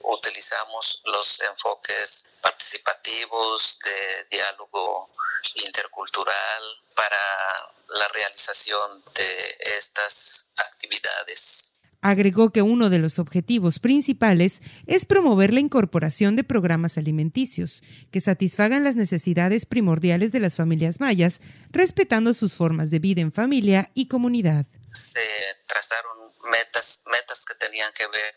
utilizamos 0.00 1.00
los 1.04 1.40
enfoques 1.40 2.26
participativos 2.42 3.78
de 3.84 4.24
diálogo 4.24 5.10
intercultural 5.54 6.82
para 6.94 7.72
la 7.88 8.08
realización 8.08 9.02
de 9.14 9.56
estas 9.60 10.48
actividades. 10.56 11.74
Agregó 12.00 12.50
que 12.50 12.62
uno 12.62 12.90
de 12.90 12.98
los 12.98 13.18
objetivos 13.18 13.80
principales 13.80 14.62
es 14.86 15.04
promover 15.04 15.52
la 15.52 15.60
incorporación 15.60 16.36
de 16.36 16.44
programas 16.44 16.96
alimenticios 16.96 17.82
que 18.12 18.20
satisfagan 18.20 18.84
las 18.84 18.94
necesidades 18.94 19.66
primordiales 19.66 20.30
de 20.30 20.40
las 20.40 20.56
familias 20.56 21.00
mayas, 21.00 21.40
respetando 21.70 22.34
sus 22.34 22.56
formas 22.56 22.90
de 22.90 23.00
vida 23.00 23.20
en 23.20 23.32
familia 23.32 23.90
y 23.94 24.06
comunidad. 24.06 24.66
Se 24.92 25.20
trazaron 25.66 26.32
metas, 26.52 27.02
metas 27.10 27.44
que 27.44 27.54
tenían 27.54 27.92
que 27.92 28.06
ver 28.06 28.34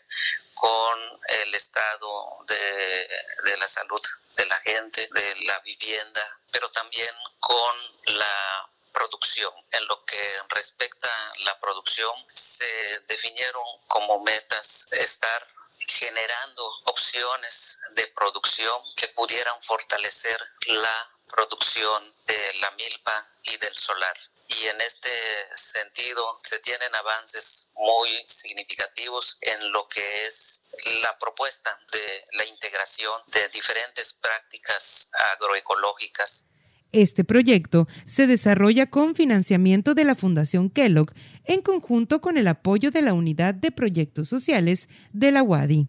con 0.54 0.98
el 1.44 1.54
estado 1.54 2.44
de, 2.48 3.50
de 3.50 3.56
la 3.58 3.68
salud 3.68 4.00
de 4.36 4.46
la 4.46 4.56
gente, 4.56 5.08
de 5.12 5.44
la 5.46 5.60
vivienda, 5.60 6.40
pero 6.50 6.68
también 6.70 7.10
con 7.38 7.76
la 8.16 8.71
producción. 8.92 9.52
En 9.72 9.86
lo 9.86 10.04
que 10.04 10.38
respecta 10.50 11.08
a 11.08 11.38
la 11.44 11.60
producción, 11.60 12.14
se 12.32 13.00
definieron 13.08 13.64
como 13.88 14.20
metas 14.20 14.86
estar 14.90 15.48
generando 15.88 16.64
opciones 16.84 17.78
de 17.90 18.06
producción 18.08 18.80
que 18.96 19.08
pudieran 19.08 19.60
fortalecer 19.62 20.40
la 20.66 21.10
producción 21.28 22.14
de 22.26 22.54
la 22.60 22.70
milpa 22.72 23.26
y 23.44 23.56
del 23.56 23.74
solar. 23.74 24.16
Y 24.48 24.66
en 24.66 24.80
este 24.82 25.10
sentido 25.56 26.40
se 26.44 26.58
tienen 26.60 26.94
avances 26.94 27.68
muy 27.74 28.10
significativos 28.28 29.38
en 29.40 29.72
lo 29.72 29.88
que 29.88 30.26
es 30.26 30.62
la 31.02 31.18
propuesta 31.18 31.78
de 31.90 32.24
la 32.32 32.44
integración 32.44 33.22
de 33.28 33.48
diferentes 33.48 34.12
prácticas 34.12 35.08
agroecológicas. 35.32 36.44
Este 36.92 37.24
proyecto 37.24 37.88
se 38.04 38.26
desarrolla 38.26 38.90
con 38.90 39.14
financiamiento 39.14 39.94
de 39.94 40.04
la 40.04 40.14
Fundación 40.14 40.68
Kellogg 40.68 41.12
en 41.46 41.62
conjunto 41.62 42.20
con 42.20 42.36
el 42.36 42.46
apoyo 42.46 42.90
de 42.90 43.00
la 43.00 43.14
Unidad 43.14 43.54
de 43.54 43.72
Proyectos 43.72 44.28
Sociales 44.28 44.90
de 45.14 45.32
la 45.32 45.42
UADI. 45.42 45.88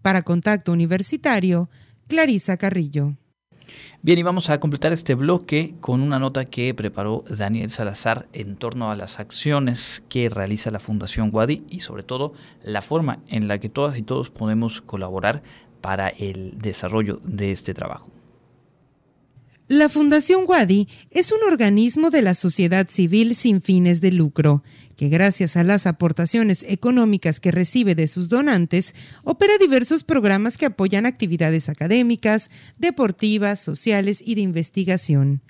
Para 0.00 0.22
Contacto 0.22 0.70
Universitario, 0.70 1.68
Clarisa 2.06 2.56
Carrillo. 2.56 3.16
Bien, 4.00 4.16
y 4.16 4.22
vamos 4.22 4.48
a 4.48 4.60
completar 4.60 4.92
este 4.92 5.14
bloque 5.14 5.74
con 5.80 6.00
una 6.00 6.20
nota 6.20 6.44
que 6.44 6.72
preparó 6.72 7.24
Daniel 7.28 7.68
Salazar 7.68 8.28
en 8.32 8.54
torno 8.54 8.92
a 8.92 8.96
las 8.96 9.18
acciones 9.18 10.04
que 10.08 10.30
realiza 10.30 10.70
la 10.70 10.78
Fundación 10.78 11.30
Wadi 11.32 11.64
y 11.68 11.80
sobre 11.80 12.04
todo 12.04 12.32
la 12.62 12.80
forma 12.80 13.18
en 13.26 13.48
la 13.48 13.58
que 13.58 13.68
todas 13.68 13.98
y 13.98 14.02
todos 14.02 14.30
podemos 14.30 14.82
colaborar 14.82 15.42
para 15.80 16.10
el 16.10 16.56
desarrollo 16.58 17.20
de 17.24 17.50
este 17.50 17.74
trabajo. 17.74 18.17
La 19.68 19.90
Fundación 19.90 20.44
Wadi 20.46 20.88
es 21.10 21.30
un 21.30 21.40
organismo 21.46 22.08
de 22.08 22.22
la 22.22 22.32
sociedad 22.32 22.88
civil 22.88 23.34
sin 23.34 23.60
fines 23.60 24.00
de 24.00 24.10
lucro, 24.10 24.62
que 24.96 25.10
gracias 25.10 25.58
a 25.58 25.62
las 25.62 25.86
aportaciones 25.86 26.64
económicas 26.66 27.38
que 27.38 27.50
recibe 27.50 27.94
de 27.94 28.06
sus 28.06 28.30
donantes, 28.30 28.94
opera 29.24 29.58
diversos 29.58 30.04
programas 30.04 30.56
que 30.56 30.64
apoyan 30.64 31.04
actividades 31.04 31.68
académicas, 31.68 32.50
deportivas, 32.78 33.60
sociales 33.60 34.22
y 34.24 34.36
de 34.36 34.40
investigación. 34.40 35.42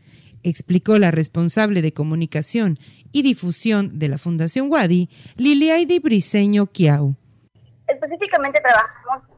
Explicó 0.43 0.99
la 0.99 1.13
responsable 1.13 1.81
de 1.81 1.93
comunicación 1.93 2.77
y 3.13 3.23
difusión 3.23 4.01
de 4.01 4.09
la 4.09 4.19
Fundación 4.19 4.69
Wadi, 4.69 5.11
Liliaidi 5.37 6.01
Briseño 6.01 6.67
Kiau. 6.67 7.15
Específicamente 7.87 8.61
trabajamos 8.65 9.29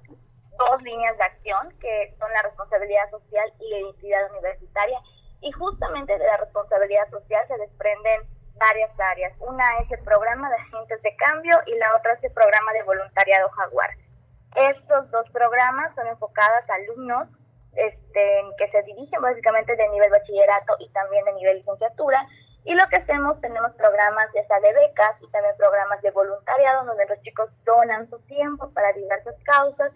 dos 0.60 0.82
líneas 0.82 1.16
de 1.16 1.24
acción, 1.24 1.72
que 1.80 2.14
son 2.18 2.30
la 2.32 2.42
responsabilidad 2.42 3.10
social 3.10 3.52
y 3.58 3.70
la 3.70 3.78
identidad 3.78 4.30
universitaria. 4.30 5.00
Y 5.40 5.50
justamente 5.52 6.18
de 6.18 6.26
la 6.26 6.36
responsabilidad 6.36 7.08
social 7.10 7.46
se 7.48 7.56
desprenden 7.56 8.20
varias 8.56 8.90
áreas. 9.00 9.32
Una 9.40 9.78
es 9.78 9.90
el 9.90 10.00
programa 10.00 10.50
de 10.50 10.56
agentes 10.56 11.00
de 11.02 11.16
cambio 11.16 11.56
y 11.66 11.74
la 11.78 11.96
otra 11.96 12.12
es 12.12 12.24
el 12.24 12.32
programa 12.32 12.72
de 12.72 12.82
voluntariado 12.82 13.48
jaguar. 13.50 13.90
Estos 14.54 15.10
dos 15.10 15.28
programas 15.30 15.94
son 15.94 16.06
enfocados 16.06 16.68
a 16.68 16.74
alumnos 16.74 17.28
este, 17.74 18.42
que 18.58 18.68
se 18.70 18.82
dirigen 18.82 19.22
básicamente 19.22 19.76
de 19.76 19.88
nivel 19.88 20.10
bachillerato 20.10 20.74
y 20.80 20.88
también 20.90 21.24
de 21.24 21.32
nivel 21.34 21.58
licenciatura. 21.58 22.26
Y 22.64 22.74
lo 22.74 22.86
que 22.88 22.96
hacemos, 22.96 23.40
tenemos 23.40 23.72
programas 23.72 24.28
ya 24.34 24.44
sea 24.46 24.60
de 24.60 24.74
becas 24.74 25.16
y 25.22 25.30
también 25.30 25.56
programas 25.56 26.02
de 26.02 26.10
voluntariado, 26.10 26.84
donde 26.84 27.06
los 27.06 27.20
chicos 27.22 27.48
donan 27.64 28.10
su 28.10 28.18
tiempo 28.26 28.70
para 28.74 28.92
diversas 28.92 29.36
causas 29.44 29.92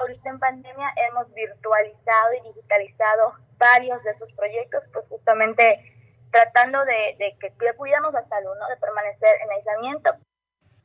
ahorita 0.00 0.30
en 0.30 0.38
pandemia 0.38 0.88
hemos 1.08 1.32
virtualizado 1.34 2.28
y 2.40 2.48
digitalizado 2.48 3.34
varios 3.58 4.02
de 4.02 4.10
esos 4.10 4.32
proyectos, 4.32 4.82
pues 4.92 5.04
justamente 5.08 5.92
tratando 6.30 6.78
de, 6.84 7.36
que 7.40 7.52
cuidamos 7.76 8.12
la 8.12 8.26
salud, 8.28 8.50
de 8.68 8.76
permanecer 8.76 9.30
en 9.44 9.50
aislamiento. 9.52 10.10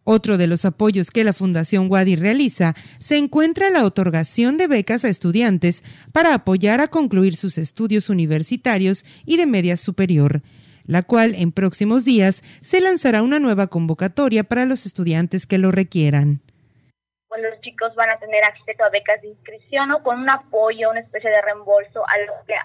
Otro 0.04 0.38
de 0.38 0.48
los 0.48 0.66
apoyos 0.66 1.12
que 1.12 1.24
la 1.24 1.34
Fundación 1.34 1.90
Wadi 1.90 2.16
realiza 2.16 2.74
se 3.00 3.18
encuentra 3.18 3.70
la 3.70 3.86
otorgación 3.86 4.58
de 4.58 4.68
becas 4.68 5.06
a 5.06 5.10
estudiantes 5.10 5.84
para 6.14 6.34
apoyar 6.34 6.82
a 6.82 6.88
concluir 6.88 7.36
sus 7.36 7.58
estudios 7.58 8.10
universitarios 8.10 9.06
y 9.26 9.38
de 9.38 9.46
media 9.46 9.78
superior, 9.78 10.42
la 10.86 11.04
cual 11.04 11.36
en 11.36 11.52
próximos 11.52 12.06
días 12.06 12.44
se 12.62 12.82
lanzará 12.82 13.22
una 13.22 13.40
nueva 13.40 13.68
convocatoria 13.68 14.44
para 14.44 14.66
los 14.66 14.86
estudiantes 14.86 15.46
que 15.46 15.58
lo 15.58 15.72
requieran 15.72 16.42
los 17.38 17.62
chicos 17.62 17.94
van 17.96 18.10
a 18.10 18.20
tener 18.20 18.44
acceso 18.44 18.84
a 18.84 18.90
becas 18.90 19.22
de 19.22 19.28
inscripción 19.30 19.92
o 19.92 20.02
con 20.04 20.20
un 20.20 20.30
apoyo, 20.30 20.90
una 20.90 21.02
especie 21.02 21.30
de 21.30 21.42
reembolso, 21.42 22.04
a 22.08 22.18
lo 22.20 22.34
que, 22.48 22.56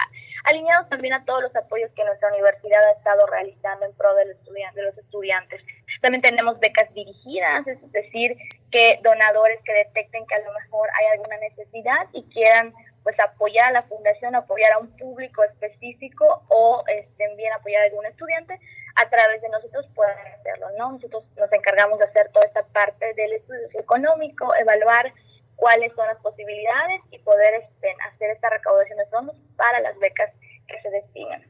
alineados 0.44 0.88
también 0.88 1.14
a 1.14 1.24
todos 1.24 1.42
los 1.42 1.56
apoyos 1.56 1.90
que 1.94 2.04
nuestra 2.04 2.28
universidad 2.28 2.82
ha 2.82 2.92
estado 2.92 3.26
realizando 3.26 3.84
en 3.84 3.94
pro 3.94 4.14
de 4.14 4.26
los, 4.26 4.36
estudiantes, 4.36 4.76
de 4.76 4.82
los 4.82 4.98
estudiantes. 4.98 5.62
También 6.00 6.22
tenemos 6.22 6.58
becas 6.60 6.92
dirigidas, 6.94 7.66
es 7.66 7.92
decir, 7.92 8.36
que 8.70 9.00
donadores 9.02 9.60
que 9.64 9.72
detecten 9.72 10.26
que 10.26 10.34
a 10.34 10.40
lo 10.40 10.52
mejor 10.52 10.88
hay 10.98 11.06
alguna 11.12 11.36
necesidad 11.38 12.08
y 12.12 12.24
quieran 12.30 12.72
pues 13.02 13.20
apoyar 13.20 13.66
a 13.66 13.72
la 13.72 13.82
fundación, 13.82 14.34
apoyar 14.34 14.72
a 14.72 14.78
un 14.78 14.96
público 14.96 15.44
específico 15.44 16.42
o 16.48 16.82
este, 16.88 17.34
bien 17.36 17.52
apoyar 17.52 17.82
a 17.82 17.84
algún 17.84 18.06
estudiante, 18.06 18.58
a 18.96 19.08
través 19.08 19.42
de 19.42 19.48
nosotros 19.48 19.86
pueden 19.94 20.16
hacerlo, 20.38 20.68
¿no? 20.78 20.92
Nosotros 20.92 21.24
nos 21.36 21.52
encargamos 21.52 21.98
de 21.98 22.04
hacer 22.04 22.30
toda 22.32 22.46
esta 22.46 22.62
parte 22.66 23.12
del 23.14 23.32
estudio 23.32 23.68
económico, 23.74 24.54
evaluar 24.54 25.12
cuáles 25.56 25.92
son 25.94 26.06
las 26.06 26.18
posibilidades 26.18 27.00
y 27.10 27.18
poder 27.18 27.54
este, 27.54 27.88
hacer 28.12 28.30
esta 28.30 28.50
recaudación 28.50 28.98
de 28.98 29.06
fondos 29.06 29.36
para 29.56 29.80
las 29.80 29.98
becas 29.98 30.30
que 30.68 30.80
se 30.80 30.90
destinen. 30.90 31.42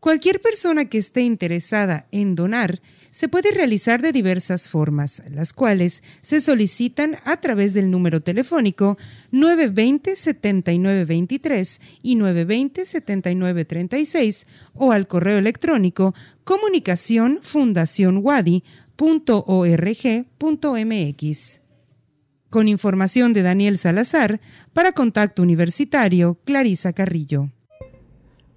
Cualquier 0.00 0.40
persona 0.40 0.86
que 0.88 0.98
esté 0.98 1.20
interesada 1.20 2.06
en 2.10 2.34
donar 2.34 2.80
se 3.10 3.28
puede 3.28 3.50
realizar 3.50 4.00
de 4.02 4.12
diversas 4.12 4.68
formas, 4.68 5.24
las 5.30 5.52
cuales 5.52 6.04
se 6.22 6.40
solicitan 6.40 7.16
a 7.24 7.40
través 7.40 7.74
del 7.74 7.90
número 7.90 8.22
telefónico 8.22 8.96
920-7923 9.32 11.80
y 12.02 12.14
920-7936 12.16 14.46
o 14.74 14.92
al 14.92 15.08
correo 15.08 15.38
electrónico 15.38 16.14
comunicación 16.44 17.40
Con 22.48 22.68
información 22.68 23.32
de 23.32 23.42
Daniel 23.42 23.76
Salazar, 23.78 24.40
para 24.72 24.92
Contacto 24.92 25.42
Universitario, 25.42 26.38
Clarisa 26.44 26.92
Carrillo. 26.92 27.50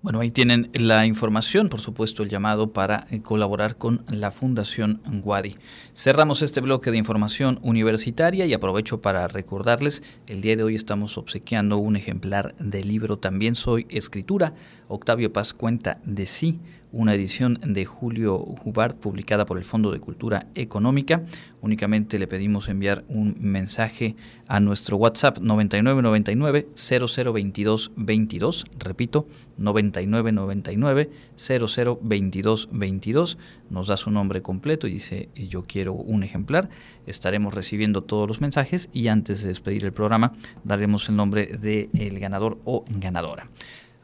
Bueno, 0.04 0.20
ahí 0.20 0.32
tienen 0.32 0.70
la 0.74 1.06
información, 1.06 1.70
por 1.70 1.80
supuesto, 1.80 2.24
el 2.24 2.30
llamado 2.30 2.74
para 2.74 3.08
eh, 3.10 3.22
colaborar 3.22 3.78
con 3.78 4.04
la 4.10 4.32
Fundación 4.32 5.02
Guadi. 5.24 5.56
Cerramos 5.96 6.42
este 6.42 6.60
bloque 6.60 6.92
de 6.92 6.98
información 6.98 7.58
universitaria 7.62 8.46
y 8.46 8.54
aprovecho 8.54 9.00
para 9.02 9.30
recordarles, 9.30 10.04
el 10.28 10.42
día 10.42 10.58
de 10.58 10.64
hoy 10.64 10.76
estamos 10.76 11.18
obsequiando 11.18 11.78
un 11.78 11.96
ejemplar 11.96 12.54
del 12.60 12.90
libro 12.90 13.16
También 13.18 13.56
soy 13.56 13.88
escritura. 13.90 14.54
Octavio 14.90 15.32
Paz 15.32 15.54
cuenta 15.54 16.02
de 16.04 16.26
sí, 16.26 16.60
una 16.94 17.14
edición 17.16 17.60
de 17.66 17.84
Julio 17.86 18.38
Hubart 18.38 18.98
publicada 18.98 19.46
por 19.46 19.58
el 19.58 19.64
Fondo 19.64 19.92
de 19.92 20.00
Cultura 20.00 20.46
Económica. 20.54 21.24
Únicamente 21.60 22.20
le 22.20 22.28
pedimos 22.28 22.70
enviar 22.70 23.04
un 23.10 23.36
mensaje 23.40 24.16
a 24.48 24.60
nuestro 24.60 24.98
WhatsApp 24.98 25.40
9999 25.40 26.68
002222, 26.76 28.66
repito, 28.78 29.28
9999 29.58 31.10
002222, 31.36 33.40
nos 33.72 33.88
da 33.88 33.98
su 33.98 34.12
nombre 34.12 34.44
completo 34.44 34.86
y 34.88 34.94
dice 34.94 35.30
yo 35.36 35.64
quiero 35.64 35.94
un 35.94 36.22
ejemplar. 36.24 36.70
Estaremos 37.08 37.56
recibiendo 37.56 38.04
todos 38.04 38.28
los 38.28 38.40
mensajes 38.40 38.90
y 38.94 39.08
antes 39.08 39.42
de 39.42 39.48
despedir 39.48 39.84
el 39.84 39.94
programa 39.94 40.34
daremos 40.64 41.10
el 41.10 41.16
nombre 41.16 41.48
del 41.48 42.20
ganador 42.20 42.60
o 42.66 42.86
ganadora. 42.88 43.48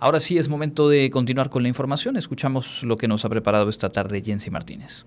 Ahora 0.02 0.22
sí 0.22 0.38
es 0.38 0.48
momento 0.48 0.88
de 0.88 1.10
continuar 1.10 1.50
con 1.50 1.62
la 1.62 1.70
información. 1.70 2.16
Escuchamos 2.16 2.84
lo 2.84 2.96
que 2.96 3.10
nos 3.10 3.26
ha 3.26 3.30
preparado 3.30 3.70
esta 3.70 3.90
tarde 3.90 4.22
Jensi 4.22 4.50
Martínez. 4.50 5.06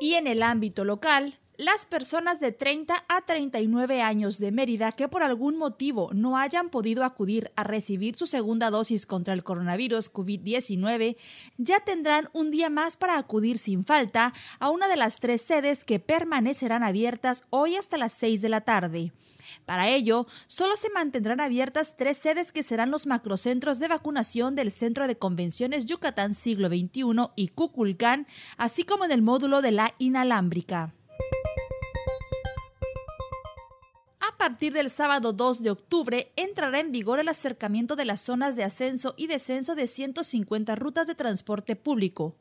Y 0.00 0.14
en 0.14 0.26
el 0.26 0.42
ámbito 0.42 0.84
local, 0.84 1.38
las 1.56 1.86
personas 1.86 2.40
de 2.40 2.52
30 2.52 3.04
a 3.08 3.20
39 3.22 4.02
años 4.02 4.38
de 4.38 4.50
Mérida 4.50 4.92
que 4.92 5.08
por 5.08 5.22
algún 5.22 5.56
motivo 5.56 6.10
no 6.12 6.36
hayan 6.36 6.68
podido 6.68 7.02
acudir 7.02 7.50
a 7.56 7.64
recibir 7.64 8.16
su 8.16 8.26
segunda 8.26 8.70
dosis 8.70 9.06
contra 9.06 9.34
el 9.34 9.42
coronavirus 9.42 10.12
COVID-19 10.12 11.16
ya 11.56 11.80
tendrán 11.80 12.28
un 12.34 12.50
día 12.50 12.68
más 12.68 12.96
para 12.96 13.16
acudir 13.16 13.56
sin 13.56 13.84
falta 13.84 14.34
a 14.58 14.68
una 14.68 14.86
de 14.86 14.96
las 14.96 15.18
tres 15.18 15.42
sedes 15.42 15.84
que 15.84 15.98
permanecerán 15.98 16.82
abiertas 16.82 17.44
hoy 17.50 17.76
hasta 17.76 17.96
las 17.96 18.12
6 18.12 18.42
de 18.42 18.48
la 18.48 18.60
tarde. 18.60 19.12
Para 19.66 19.88
ello, 19.88 20.28
solo 20.46 20.76
se 20.76 20.90
mantendrán 20.90 21.40
abiertas 21.40 21.96
tres 21.96 22.18
sedes 22.18 22.52
que 22.52 22.62
serán 22.62 22.92
los 22.92 23.06
macrocentros 23.06 23.80
de 23.80 23.88
vacunación 23.88 24.54
del 24.54 24.70
Centro 24.70 25.08
de 25.08 25.18
Convenciones 25.18 25.86
Yucatán 25.86 26.34
Siglo 26.34 26.68
XXI 26.68 27.02
y 27.34 27.48
Cuculcán, 27.48 28.28
así 28.56 28.84
como 28.84 29.04
en 29.04 29.10
el 29.10 29.22
módulo 29.22 29.62
de 29.62 29.72
la 29.72 29.92
inalámbrica. 29.98 30.94
A 34.20 34.38
partir 34.38 34.72
del 34.72 34.88
sábado 34.88 35.32
2 35.32 35.64
de 35.64 35.70
octubre 35.70 36.32
entrará 36.36 36.78
en 36.78 36.92
vigor 36.92 37.18
el 37.18 37.28
acercamiento 37.28 37.96
de 37.96 38.04
las 38.04 38.20
zonas 38.20 38.54
de 38.54 38.62
ascenso 38.62 39.14
y 39.16 39.26
descenso 39.26 39.74
de 39.74 39.88
150 39.88 40.76
rutas 40.76 41.08
de 41.08 41.16
transporte 41.16 41.74
público 41.74 42.36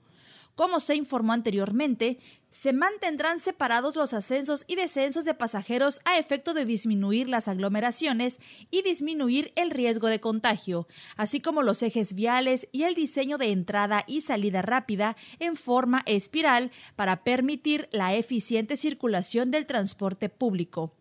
Como 0.56 0.80
se 0.80 0.96
informó 0.96 1.34
anteriormente, 1.34 2.18
se 2.50 2.72
mantendrán 2.72 3.42
separados 3.42 3.98
los 3.98 4.14
ascensos 4.14 4.64
y 4.68 4.76
descensos 4.76 5.26
de 5.26 5.34
pasajeros 5.34 6.00
a 6.06 6.18
efecto 6.18 6.54
de 6.54 6.64
disminuir 6.64 7.28
las 7.28 7.50
aglomeraciones 7.50 8.40
y 8.72 8.82
disminuir 8.82 9.52
el 9.58 9.70
riesgo 9.70 10.08
de 10.08 10.22
contagio, 10.22 10.88
así 11.18 11.42
como 11.42 11.62
los 11.62 11.84
ejes 11.84 12.14
viales 12.14 12.70
y 12.72 12.84
el 12.84 12.96
diseño 12.96 13.38
de 13.38 13.52
entrada 13.52 14.06
y 14.08 14.22
salida 14.22 14.62
rápida 14.62 15.18
en 15.40 15.58
forma 15.58 16.04
espiral 16.06 16.72
para 16.96 17.26
permitir 17.26 17.90
la 17.92 18.16
eficiente 18.16 18.78
circulación 18.78 19.52
del 19.52 19.66
transporte 19.66 20.30
público. 20.30 20.96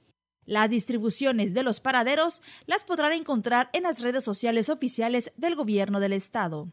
Las 0.45 0.69
distribuciones 0.69 1.55
de 1.55 1.63
los 1.63 1.79
paraderos 1.79 2.43
las 2.67 2.83
podrán 2.83 3.13
encontrar 3.13 3.71
en 3.73 3.85
las 3.85 4.01
redes 4.01 4.25
sociales 4.25 4.69
oficiales 4.69 5.33
del 5.37 5.55
gobierno 5.55 6.01
del 6.01 6.13
estado. 6.13 6.73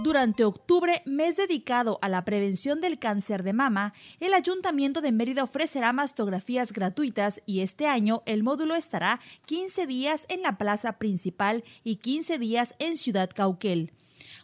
Durante 0.00 0.44
octubre, 0.44 1.02
mes 1.06 1.36
dedicado 1.36 1.98
a 2.02 2.08
la 2.08 2.24
prevención 2.24 2.80
del 2.80 3.00
cáncer 3.00 3.42
de 3.42 3.52
mama, 3.52 3.94
el 4.20 4.32
Ayuntamiento 4.32 5.00
de 5.00 5.10
Mérida 5.10 5.42
ofrecerá 5.42 5.92
mastografías 5.92 6.72
gratuitas 6.72 7.42
y 7.46 7.62
este 7.62 7.88
año 7.88 8.22
el 8.24 8.44
módulo 8.44 8.76
estará 8.76 9.18
15 9.46 9.88
días 9.88 10.24
en 10.28 10.42
la 10.42 10.56
plaza 10.56 10.98
principal 10.98 11.64
y 11.82 11.96
15 11.96 12.38
días 12.38 12.76
en 12.78 12.96
Ciudad 12.96 13.28
Cauquel. 13.34 13.90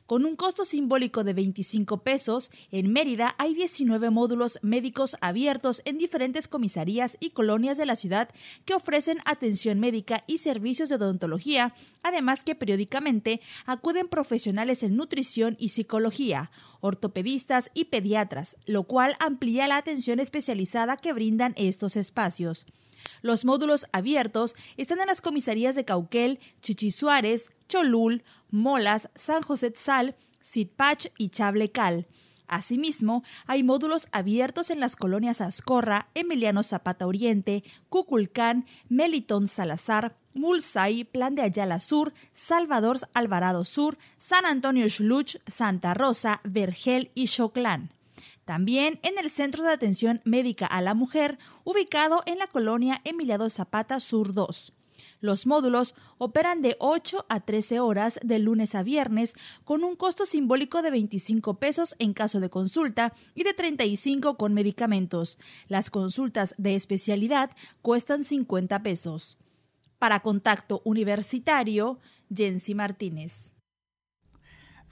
Con 0.07 0.27
un 0.27 0.37
costo 0.37 0.67
simbólico 0.67 1.25
de 1.25 1.33
25 1.33 2.03
pesos, 2.03 2.51
en 2.71 2.93
Mérida 2.93 3.35
hay 3.39 3.55
19 3.55 4.11
módulos 4.11 4.59
médicos 4.61 5.17
abiertos 5.23 5.81
en 5.87 5.97
diferentes 5.97 6.47
comisarías 6.47 7.17
y 7.21 7.31
colonias 7.31 7.79
de 7.79 7.87
la 7.87 7.97
ciudad 7.97 8.29
que 8.67 8.75
ofrecen 8.75 9.17
atención 9.25 9.81
médica 9.81 10.23
y 10.27 10.39
servicios 10.39 10.91
de 10.91 10.97
odontología, 10.97 11.75
además 12.03 12.45
que 12.45 12.55
periódicamente 12.55 13.41
acuden 13.65 14.09
profesionales 14.09 14.83
en 14.83 14.95
nutrición 14.95 15.57
y 15.59 15.71
psicología, 15.71 16.51
ortopedistas 16.81 17.71
y 17.73 17.87
pediatras, 17.87 18.59
lo 18.67 18.83
cual 18.83 19.17
amplía 19.21 19.69
la 19.69 19.79
atención 19.79 20.21
especializada 20.21 20.99
que 20.99 21.15
brindan 21.15 21.55
estos 21.57 21.97
espacios. 21.97 22.67
Los 23.23 23.45
módulos 23.45 23.87
abiertos 23.93 24.55
están 24.77 25.01
en 25.01 25.07
las 25.07 25.21
comisarías 25.21 25.75
de 25.75 25.85
Cauquel, 25.85 26.41
Chichisuárez, 26.61 27.51
Cholul, 27.69 28.23
Molas, 28.55 29.11
San 29.17 29.43
José 29.43 29.73
Tzal, 29.73 30.15
Sitpach 30.41 31.09
y 31.19 31.31
Chablecal. 31.31 32.07
Asimismo, 32.47 33.25
hay 33.47 33.65
módulos 33.65 34.07
abiertos 34.13 34.71
en 34.71 34.79
las 34.79 34.95
colonias 34.95 35.41
Ascorra, 35.41 36.07
Emiliano 36.15 36.63
Zapata 36.63 37.09
Oriente, 37.09 37.65
Cuculcán, 37.89 38.65
Melitón 38.89 39.49
Salazar, 39.49 40.15
Mulsay, 40.35 41.03
Plan 41.03 41.35
de 41.35 41.43
Ayala 41.43 41.81
Sur, 41.81 42.15
Salvador 42.33 42.99
Alvarado 43.13 43.65
Sur, 43.65 43.99
San 44.19 44.47
Antonio 44.47 44.89
Xluch, 44.89 45.39
Santa 45.49 45.93
Rosa, 45.93 46.41
Vergel 46.45 47.11
y 47.17 47.27
Choclán. 47.27 47.91
También 48.45 49.01
en 49.03 49.19
el 49.19 49.31
Centro 49.31 49.65
de 49.65 49.73
Atención 49.73 50.21
Médica 50.25 50.67
a 50.67 50.81
la 50.81 50.95
Mujer, 50.95 51.41
ubicado 51.65 52.23
en 52.27 52.39
la 52.39 52.47
colonia 52.47 53.01
Emiliano 53.03 53.51
Zapata 53.51 53.99
Sur 53.99 54.33
2. 54.33 54.73
Los 55.25 55.47
módulos 55.47 55.95
operan 56.19 56.61
de 56.61 56.77
8 56.81 57.25
a 57.31 57.41
13 57.41 57.81
horas 57.81 58.21
de 58.23 58.39
lunes 58.39 58.75
a 58.75 58.83
viernes 58.83 59.33
con 59.65 59.83
un 59.83 59.97
costo 59.97 60.27
simbólico 60.27 60.83
de 60.83 60.91
25 60.91 61.59
pesos 61.59 61.97
en 61.99 62.13
caso 62.13 62.41
de 62.41 62.51
consulta 62.51 63.15
y 63.35 63.45
de 63.45 63.55
35 63.55 64.37
con 64.37 64.53
medicamentos. 64.53 65.39
Las 65.67 65.89
consultas 65.89 66.55
de 66.59 66.75
especialidad 66.75 67.53
cuestan 67.81 68.23
50 68.23 68.83
pesos. 68.83 69.39
Para 69.99 70.21
contacto 70.21 70.83
universitario, 70.85 72.01
Jensi 72.29 72.75
Martínez. 72.75 73.54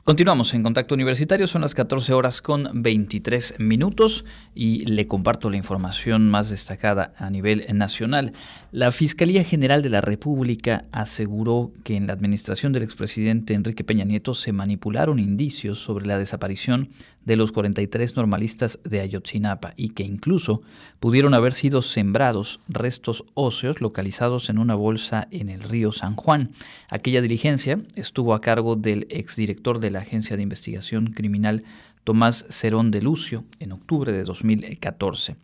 Continuamos 0.05 0.53
en 0.53 0.65
Contacto 0.65 0.97
Universitario, 0.97 1.47
son 1.47 1.63
las 1.63 1.77
14 1.77 2.13
horas 2.13 2.43
con 2.43 2.69
23 2.83 3.61
minutos 3.61 4.25
y 4.53 4.85
le 4.85 5.07
comparto 5.07 5.49
la 5.49 5.57
información 5.57 6.29
más 6.29 6.51
destacada 6.51 7.15
a 7.19 7.31
nivel 7.31 7.65
nacional. 7.73 8.33
La 8.73 8.91
Fiscalía 8.91 9.45
General 9.45 9.81
de 9.81 9.91
la 9.91 10.01
República 10.01 10.83
aseguró 10.91 11.71
que 11.85 11.95
en 11.95 12.09
la 12.09 12.15
administración 12.15 12.73
del 12.73 12.83
expresidente 12.83 13.55
Enrique 13.55 13.85
Peña 13.85 14.05
Nieto 14.05 14.35
se 14.35 14.51
manipularon 14.51 15.21
indicios 15.21 15.79
sobre 15.79 16.07
la 16.07 16.19
desaparición 16.19 16.89
de 17.25 17.37
los 17.37 17.53
43 17.53 18.17
normalistas 18.17 18.79
de 18.85 19.01
Ayotzinapa 19.01 19.75
y 19.77 19.91
que 19.91 20.03
incluso 20.03 20.63
pudieron 21.01 21.35
haber 21.35 21.53
sido 21.53 21.83
sembrados 21.83 22.61
restos 22.69 23.25
óseos 23.35 23.81
localizados 23.81 24.51
en 24.51 24.59
una 24.59 24.75
bolsa 24.75 25.29
en 25.31 25.49
el 25.49 25.63
río 25.63 25.93
San 25.93 26.17
Juan. 26.17 26.51
Aquella 26.89 27.23
diligencia 27.23 27.79
estuvo 27.97 28.35
a 28.35 28.41
cargo 28.41 28.77
del 28.77 29.07
exdirector 29.11 29.79
de 29.79 29.91
la 29.91 30.01
Agencia 30.01 30.37
de 30.37 30.43
Investigación 30.43 31.13
Criminal 31.13 31.65
Tomás 32.05 32.47
Cerón 32.49 32.91
de 32.91 33.03
Lucio 33.03 33.45
en 33.61 33.73
octubre 33.73 34.13
de 34.13 34.25
2014. 34.25 35.37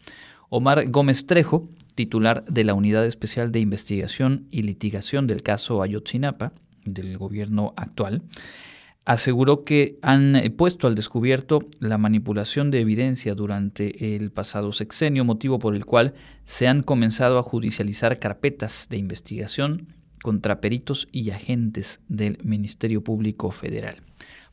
Omar 0.49 0.88
Gómez 0.91 1.27
Trejo, 1.27 1.69
titular 1.95 2.45
de 2.47 2.64
la 2.64 2.75
Unidad 2.75 3.05
Especial 3.07 3.53
de 3.53 3.61
Investigación 3.61 4.47
y 4.51 4.62
Litigación 4.62 5.27
del 5.27 5.43
caso 5.43 5.83
Ayotzinapa 5.83 6.53
del 6.85 7.19
gobierno 7.19 7.75
actual, 7.77 8.23
aseguró 9.09 9.64
que 9.64 9.99
han 10.03 10.35
puesto 10.59 10.87
al 10.87 10.94
descubierto 10.94 11.66
la 11.81 11.97
manipulación 11.97 12.71
de 12.71 12.83
evidencia 12.83 13.35
durante 13.35 14.14
el 14.14 14.31
pasado 14.31 14.71
sexenio, 14.71 15.25
motivo 15.25 15.59
por 15.59 15.75
el 15.75 15.87
cual 15.87 16.12
se 16.44 16.68
han 16.68 16.83
comenzado 16.83 17.38
a 17.38 17.42
judicializar 17.42 18.18
carpetas 18.18 18.87
de 18.90 18.99
investigación 18.99 19.94
contra 20.23 20.61
peritos 20.61 21.09
y 21.11 21.31
agentes 21.31 22.03
del 22.09 22.37
Ministerio 22.44 23.03
Público 23.03 23.51
Federal. 23.51 23.97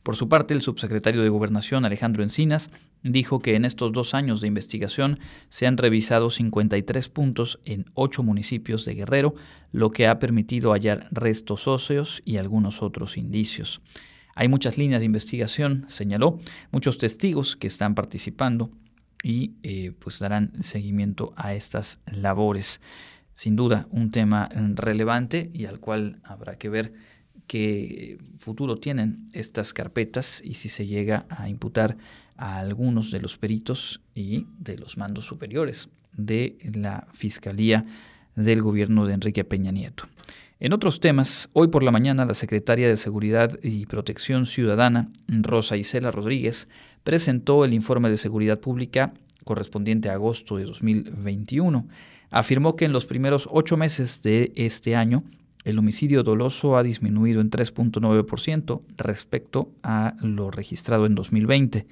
Por 0.02 0.16
su 0.16 0.26
parte, 0.26 0.54
el 0.54 0.62
subsecretario 0.62 1.22
de 1.22 1.28
Gobernación, 1.28 1.84
Alejandro 1.84 2.22
Encinas, 2.22 2.70
dijo 3.02 3.40
que 3.40 3.56
en 3.56 3.66
estos 3.66 3.92
dos 3.92 4.14
años 4.14 4.40
de 4.40 4.48
investigación 4.48 5.18
se 5.50 5.66
han 5.66 5.76
revisado 5.76 6.30
53 6.30 7.10
puntos 7.10 7.60
en 7.66 7.84
ocho 7.92 8.22
municipios 8.22 8.86
de 8.86 8.94
Guerrero, 8.94 9.34
lo 9.70 9.90
que 9.90 10.06
ha 10.06 10.18
permitido 10.18 10.72
hallar 10.72 11.08
restos 11.10 11.68
óseos 11.68 12.22
y 12.24 12.38
algunos 12.38 12.80
otros 12.80 13.18
indicios. 13.18 13.82
Hay 14.38 14.48
muchas 14.48 14.76
líneas 14.76 15.00
de 15.00 15.06
investigación, 15.06 15.86
señaló, 15.88 16.38
muchos 16.70 16.98
testigos 16.98 17.56
que 17.56 17.66
están 17.66 17.94
participando 17.94 18.70
y 19.22 19.54
eh, 19.62 19.92
pues 19.98 20.18
darán 20.18 20.62
seguimiento 20.62 21.32
a 21.36 21.54
estas 21.54 22.00
labores. 22.04 22.82
Sin 23.32 23.56
duda, 23.56 23.88
un 23.90 24.10
tema 24.10 24.50
relevante 24.74 25.50
y 25.54 25.64
al 25.64 25.80
cual 25.80 26.20
habrá 26.22 26.58
que 26.58 26.68
ver 26.68 26.92
qué 27.46 28.18
futuro 28.38 28.76
tienen 28.76 29.26
estas 29.32 29.72
carpetas 29.72 30.42
y 30.44 30.54
si 30.54 30.68
se 30.68 30.86
llega 30.86 31.24
a 31.30 31.48
imputar 31.48 31.96
a 32.36 32.58
algunos 32.58 33.10
de 33.10 33.20
los 33.20 33.38
peritos 33.38 34.02
y 34.14 34.46
de 34.58 34.76
los 34.76 34.98
mandos 34.98 35.24
superiores 35.24 35.88
de 36.12 36.58
la 36.74 37.08
Fiscalía 37.14 37.86
del 38.34 38.60
gobierno 38.60 39.06
de 39.06 39.14
Enrique 39.14 39.44
Peña 39.44 39.72
Nieto. 39.72 40.04
En 40.58 40.72
otros 40.72 41.00
temas, 41.00 41.50
hoy 41.52 41.68
por 41.68 41.82
la 41.82 41.90
mañana 41.90 42.24
la 42.24 42.32
secretaria 42.32 42.88
de 42.88 42.96
Seguridad 42.96 43.58
y 43.62 43.84
Protección 43.84 44.46
Ciudadana, 44.46 45.10
Rosa 45.28 45.76
Isela 45.76 46.10
Rodríguez, 46.10 46.66
presentó 47.04 47.66
el 47.66 47.74
informe 47.74 48.08
de 48.08 48.16
seguridad 48.16 48.58
pública 48.58 49.12
correspondiente 49.44 50.08
a 50.08 50.14
agosto 50.14 50.56
de 50.56 50.64
2021. 50.64 51.86
Afirmó 52.30 52.74
que 52.74 52.86
en 52.86 52.92
los 52.92 53.04
primeros 53.04 53.46
ocho 53.52 53.76
meses 53.76 54.22
de 54.22 54.52
este 54.56 54.96
año, 54.96 55.24
el 55.64 55.78
homicidio 55.78 56.22
doloso 56.22 56.78
ha 56.78 56.82
disminuido 56.82 57.42
en 57.42 57.50
3.9% 57.50 58.80
respecto 58.96 59.72
a 59.82 60.14
lo 60.22 60.50
registrado 60.50 61.04
en 61.04 61.14
2020. 61.14 61.86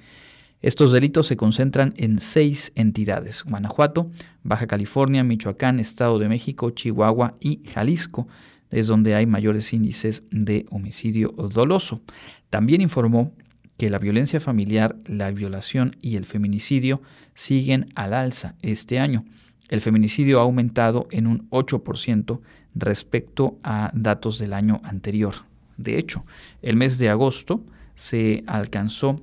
Estos 0.63 0.91
delitos 0.91 1.27
se 1.27 1.37
concentran 1.37 1.93
en 1.97 2.19
seis 2.19 2.71
entidades, 2.73 3.43
Guanajuato, 3.43 4.09
Baja 4.41 4.65
California, 4.65 5.23
Michoacán, 5.23 5.77
Estado 5.77 6.17
de 6.17 6.29
México, 6.29 6.71
Chihuahua 6.71 7.35
y 7.39 7.61
Jalisco, 7.71 8.27
es 8.71 8.87
donde 8.87 9.15
hay 9.15 9.25
mayores 9.25 9.73
índices 9.73 10.23
de 10.31 10.65
homicidio 10.69 11.29
doloso. 11.29 12.01
También 12.49 12.81
informó 12.81 13.33
que 13.77 13.89
la 13.89 13.99
violencia 13.99 14.39
familiar, 14.39 14.95
la 15.05 15.31
violación 15.31 15.95
y 16.01 16.15
el 16.15 16.25
feminicidio 16.25 17.01
siguen 17.33 17.87
al 17.95 18.13
alza 18.13 18.55
este 18.61 18.99
año. 18.99 19.25
El 19.69 19.81
feminicidio 19.81 20.39
ha 20.39 20.43
aumentado 20.43 21.07
en 21.11 21.27
un 21.27 21.49
8% 21.49 22.39
respecto 22.75 23.57
a 23.63 23.91
datos 23.93 24.39
del 24.39 24.53
año 24.53 24.79
anterior. 24.83 25.33
De 25.77 25.97
hecho, 25.97 26.25
el 26.61 26.75
mes 26.75 26.99
de 26.99 27.09
agosto 27.09 27.65
se 27.95 28.43
alcanzó 28.47 29.21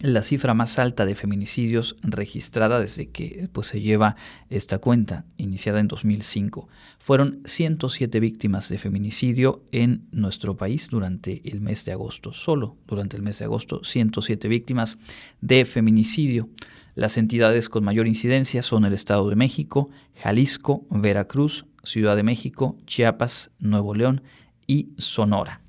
la 0.00 0.22
cifra 0.22 0.54
más 0.54 0.78
alta 0.78 1.04
de 1.04 1.14
feminicidios 1.14 1.96
registrada 2.02 2.80
desde 2.80 3.10
que 3.10 3.48
pues, 3.52 3.68
se 3.68 3.80
lleva 3.80 4.16
esta 4.48 4.78
cuenta, 4.78 5.26
iniciada 5.36 5.78
en 5.80 5.88
2005. 5.88 6.68
Fueron 6.98 7.40
107 7.44 8.18
víctimas 8.18 8.68
de 8.70 8.78
feminicidio 8.78 9.62
en 9.72 10.06
nuestro 10.10 10.56
país 10.56 10.88
durante 10.90 11.42
el 11.44 11.60
mes 11.60 11.84
de 11.84 11.92
agosto. 11.92 12.32
Solo 12.32 12.76
durante 12.86 13.16
el 13.16 13.22
mes 13.22 13.38
de 13.38 13.44
agosto, 13.44 13.84
107 13.84 14.48
víctimas 14.48 14.98
de 15.40 15.64
feminicidio. 15.64 16.48
Las 16.94 17.18
entidades 17.18 17.68
con 17.68 17.84
mayor 17.84 18.06
incidencia 18.06 18.62
son 18.62 18.84
el 18.84 18.94
Estado 18.94 19.28
de 19.28 19.36
México, 19.36 19.90
Jalisco, 20.22 20.86
Veracruz, 20.90 21.66
Ciudad 21.84 22.16
de 22.16 22.22
México, 22.22 22.76
Chiapas, 22.86 23.50
Nuevo 23.58 23.94
León 23.94 24.22
y 24.66 24.88
Sonora. 24.96 25.60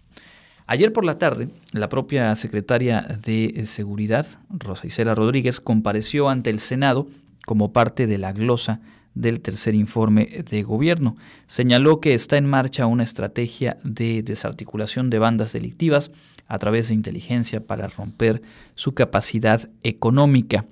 Ayer 0.71 0.93
por 0.93 1.03
la 1.03 1.17
tarde, 1.17 1.49
la 1.73 1.89
propia 1.89 2.33
secretaria 2.33 3.01
de 3.25 3.63
Seguridad, 3.65 4.25
Rosa 4.49 4.87
Isela 4.87 5.13
Rodríguez, 5.13 5.59
compareció 5.59 6.29
ante 6.29 6.49
el 6.49 6.59
Senado 6.59 7.09
como 7.45 7.73
parte 7.73 8.07
de 8.07 8.17
la 8.17 8.31
glosa 8.31 8.79
del 9.13 9.41
tercer 9.41 9.75
informe 9.75 10.45
de 10.49 10.63
gobierno. 10.63 11.17
Señaló 11.45 11.99
que 11.99 12.13
está 12.13 12.37
en 12.37 12.45
marcha 12.45 12.85
una 12.85 13.03
estrategia 13.03 13.79
de 13.83 14.23
desarticulación 14.23 15.09
de 15.09 15.19
bandas 15.19 15.51
delictivas 15.51 16.09
a 16.47 16.57
través 16.57 16.87
de 16.87 16.93
inteligencia 16.93 17.67
para 17.67 17.89
romper 17.89 18.41
su 18.73 18.93
capacidad 18.93 19.67
económica. 19.83 20.67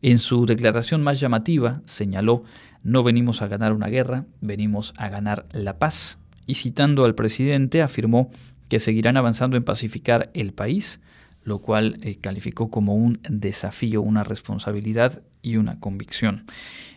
En 0.00 0.18
su 0.18 0.46
declaración 0.46 1.02
más 1.02 1.18
llamativa 1.18 1.82
señaló, 1.86 2.44
no 2.84 3.02
venimos 3.02 3.42
a 3.42 3.48
ganar 3.48 3.72
una 3.72 3.88
guerra, 3.88 4.26
venimos 4.40 4.94
a 4.96 5.08
ganar 5.08 5.46
la 5.50 5.80
paz. 5.80 6.18
Y 6.46 6.54
citando 6.54 7.04
al 7.04 7.16
presidente, 7.16 7.82
afirmó 7.82 8.30
que 8.70 8.80
seguirán 8.80 9.18
avanzando 9.18 9.58
en 9.58 9.64
pacificar 9.64 10.30
el 10.32 10.52
país, 10.54 11.00
lo 11.42 11.58
cual 11.58 11.98
eh, 12.02 12.16
calificó 12.20 12.70
como 12.70 12.94
un 12.94 13.20
desafío, 13.28 14.00
una 14.00 14.24
responsabilidad 14.24 15.22
y 15.42 15.56
una 15.56 15.78
convicción. 15.80 16.46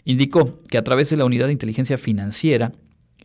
Indicó 0.05 0.61
que 0.69 0.77
a 0.77 0.83
través 0.83 1.09
de 1.09 1.17
la 1.17 1.25
Unidad 1.25 1.47
de 1.47 1.53
Inteligencia 1.53 1.97
Financiera, 1.97 2.71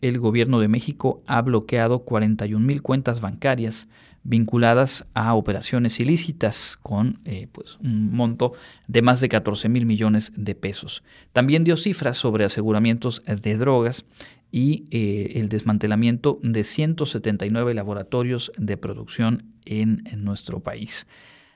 el 0.01 0.17
gobierno 0.19 0.59
de 0.59 0.67
México 0.67 1.21
ha 1.27 1.41
bloqueado 1.41 1.99
41 1.99 2.65
mil 2.65 2.81
cuentas 2.81 3.21
bancarias 3.21 3.87
vinculadas 4.23 5.07
a 5.13 5.33
operaciones 5.33 5.99
ilícitas 5.99 6.77
con 6.81 7.19
eh, 7.25 7.47
pues, 7.51 7.77
un 7.81 8.11
monto 8.11 8.53
de 8.87 9.01
más 9.01 9.21
de 9.21 9.29
14 9.29 9.69
mil 9.69 9.85
millones 9.85 10.33
de 10.35 10.55
pesos. 10.55 11.03
También 11.33 11.63
dio 11.63 11.77
cifras 11.77 12.17
sobre 12.17 12.45
aseguramientos 12.45 13.21
de 13.25 13.57
drogas 13.57 14.05
y 14.51 14.85
eh, 14.91 15.39
el 15.39 15.49
desmantelamiento 15.49 16.39
de 16.41 16.63
179 16.63 17.73
laboratorios 17.73 18.51
de 18.57 18.77
producción 18.77 19.53
en, 19.65 20.03
nuestro 20.17 20.61
país. 20.61 21.07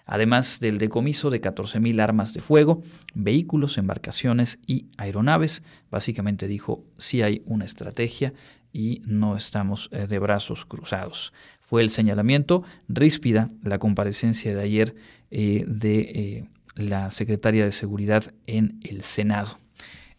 Además 0.05 0.59
del 0.59 0.77
decomiso 0.77 1.29
de 1.29 1.41
14.000 1.41 2.01
armas 2.01 2.33
de 2.33 2.41
fuego, 2.41 2.83
vehículos, 3.13 3.77
embarcaciones 3.77 4.59
y 4.67 4.87
aeronaves, 4.97 5.63
básicamente 5.89 6.47
dijo, 6.47 6.83
si 6.97 7.21
hay 7.21 7.41
una 7.45 7.65
estrategia 7.65 8.33
y 8.71 9.01
no 9.05 9.35
estamos 9.35 9.89
eh, 9.91 10.07
de 10.07 10.19
brazos 10.19 10.65
cruzados. 10.65 11.33
Fue 11.61 11.81
el 11.81 11.89
señalamiento 11.89 12.63
ríspida 12.87 13.49
la 13.63 13.79
comparecencia 13.79 14.53
de 14.53 14.61
ayer 14.61 14.95
eh, 15.31 15.63
de 15.67 16.49
la 16.75 17.09
secretaria 17.09 17.65
de 17.65 17.71
Seguridad 17.71 18.33
en 18.45 18.79
el 18.83 19.01
Senado. 19.01 19.62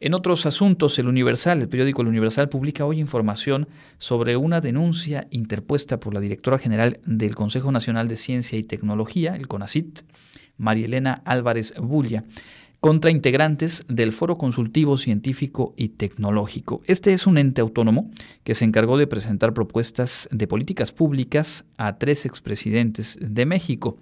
En 0.05 0.12
otros 0.12 0.45
asuntos, 0.45 0.99
el 0.99 1.09
Universal, 1.09 1.62
el 1.62 1.69
periódico 1.69 2.03
El 2.03 2.09
Universal, 2.09 2.51
publica 2.51 2.85
hoy 2.85 3.01
información 3.01 3.69
sobre 3.97 4.37
una 4.37 4.61
denuncia 4.61 5.27
interpuesta 5.31 5.99
por 5.99 6.12
la 6.12 6.21
directora 6.21 6.59
general 6.59 7.01
del 7.07 7.35
Consejo 7.35 7.73
Nacional 7.73 8.07
de 8.07 8.17
Ciencia 8.17 8.59
y 8.59 8.64
Tecnología, 8.64 9.35
el 9.35 9.49
CONACIT, 9.49 10.01
María 10.59 10.85
Elena 10.85 11.23
Álvarez 11.25 11.73
Bulla, 11.79 12.25
contra 12.81 13.11
integrantes 13.11 13.87
del 13.88 14.12
Foro 14.12 14.37
Consultivo 14.37 14.99
Científico 14.99 15.73
y 15.75 15.88
Tecnológico. 15.88 16.83
Este 16.85 17.14
es 17.14 17.27
un 17.27 17.38
ente 17.38 17.62
autónomo 17.62 18.11
que 18.43 18.55
se 18.55 18.67
encargó 18.67 18.99
de 18.99 19.07
presentar 19.07 19.55
propuestas 19.55 20.29
de 20.31 20.47
políticas 20.47 20.93
públicas 20.93 21.64
a 21.79 21.97
tres 21.97 22.27
expresidentes 22.27 23.19
de 23.23 23.47
México. 23.47 23.97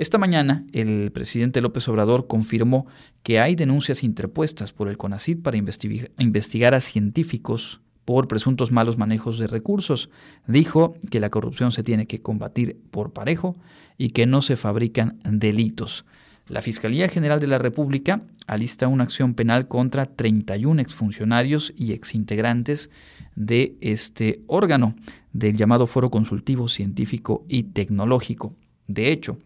Esta 0.00 0.16
mañana, 0.16 0.64
el 0.72 1.12
presidente 1.12 1.60
López 1.60 1.86
Obrador 1.86 2.26
confirmó 2.26 2.86
que 3.22 3.38
hay 3.38 3.54
denuncias 3.54 4.02
interpuestas 4.02 4.72
por 4.72 4.88
el 4.88 4.96
CONACID 4.96 5.42
para 5.42 5.58
investigar 5.58 6.72
a 6.72 6.80
científicos 6.80 7.82
por 8.06 8.26
presuntos 8.26 8.72
malos 8.72 8.96
manejos 8.96 9.38
de 9.38 9.46
recursos. 9.46 10.08
Dijo 10.46 10.94
que 11.10 11.20
la 11.20 11.28
corrupción 11.28 11.70
se 11.70 11.82
tiene 11.82 12.06
que 12.06 12.22
combatir 12.22 12.80
por 12.90 13.12
parejo 13.12 13.58
y 13.98 14.08
que 14.12 14.24
no 14.24 14.40
se 14.40 14.56
fabrican 14.56 15.18
delitos. 15.22 16.06
La 16.48 16.62
Fiscalía 16.62 17.06
General 17.08 17.38
de 17.38 17.48
la 17.48 17.58
República 17.58 18.22
alista 18.46 18.88
una 18.88 19.04
acción 19.04 19.34
penal 19.34 19.68
contra 19.68 20.06
31 20.06 20.80
exfuncionarios 20.80 21.74
y 21.76 21.92
exintegrantes 21.92 22.88
de 23.36 23.76
este 23.82 24.40
órgano, 24.46 24.94
del 25.34 25.58
llamado 25.58 25.86
Foro 25.86 26.10
Consultivo 26.10 26.68
Científico 26.68 27.44
y 27.48 27.64
Tecnológico. 27.64 28.54
De 28.88 29.12
hecho, 29.12 29.38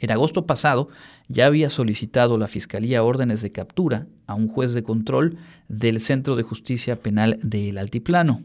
en 0.00 0.10
agosto 0.10 0.46
pasado 0.46 0.88
ya 1.28 1.46
había 1.46 1.70
solicitado 1.70 2.38
la 2.38 2.48
Fiscalía 2.48 3.02
órdenes 3.02 3.42
de 3.42 3.52
captura 3.52 4.06
a 4.26 4.34
un 4.34 4.48
juez 4.48 4.74
de 4.74 4.82
control 4.82 5.36
del 5.68 6.00
Centro 6.00 6.36
de 6.36 6.42
Justicia 6.42 6.96
Penal 6.96 7.38
del 7.42 7.78
Altiplano. 7.78 8.42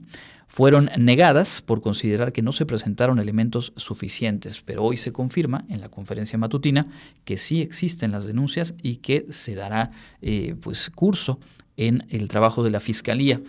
Fueron 0.47 0.89
negadas 0.97 1.61
por 1.61 1.79
considerar 1.79 2.33
que 2.33 2.41
no 2.41 2.51
se 2.51 2.65
presentaron 2.65 3.19
elementos 3.19 3.71
suficientes, 3.75 4.63
pero 4.65 4.83
hoy 4.83 4.97
se 4.97 5.11
confirma 5.11 5.63
en 5.69 5.79
la 5.79 5.89
conferencia 5.89 6.39
matutina 6.39 6.87
que 7.23 7.37
sí 7.37 7.61
existen 7.61 8.11
las 8.11 8.25
denuncias 8.25 8.73
y 8.81 8.95
que 8.97 9.27
se 9.29 9.53
dará 9.53 9.91
eh, 10.23 10.55
pues, 10.59 10.89
curso 10.89 11.39
en 11.79 12.05
el 12.09 12.27
trabajo 12.27 12.61
de 12.61 12.71
la 12.71 12.81
Fiscalía. 12.81 13.39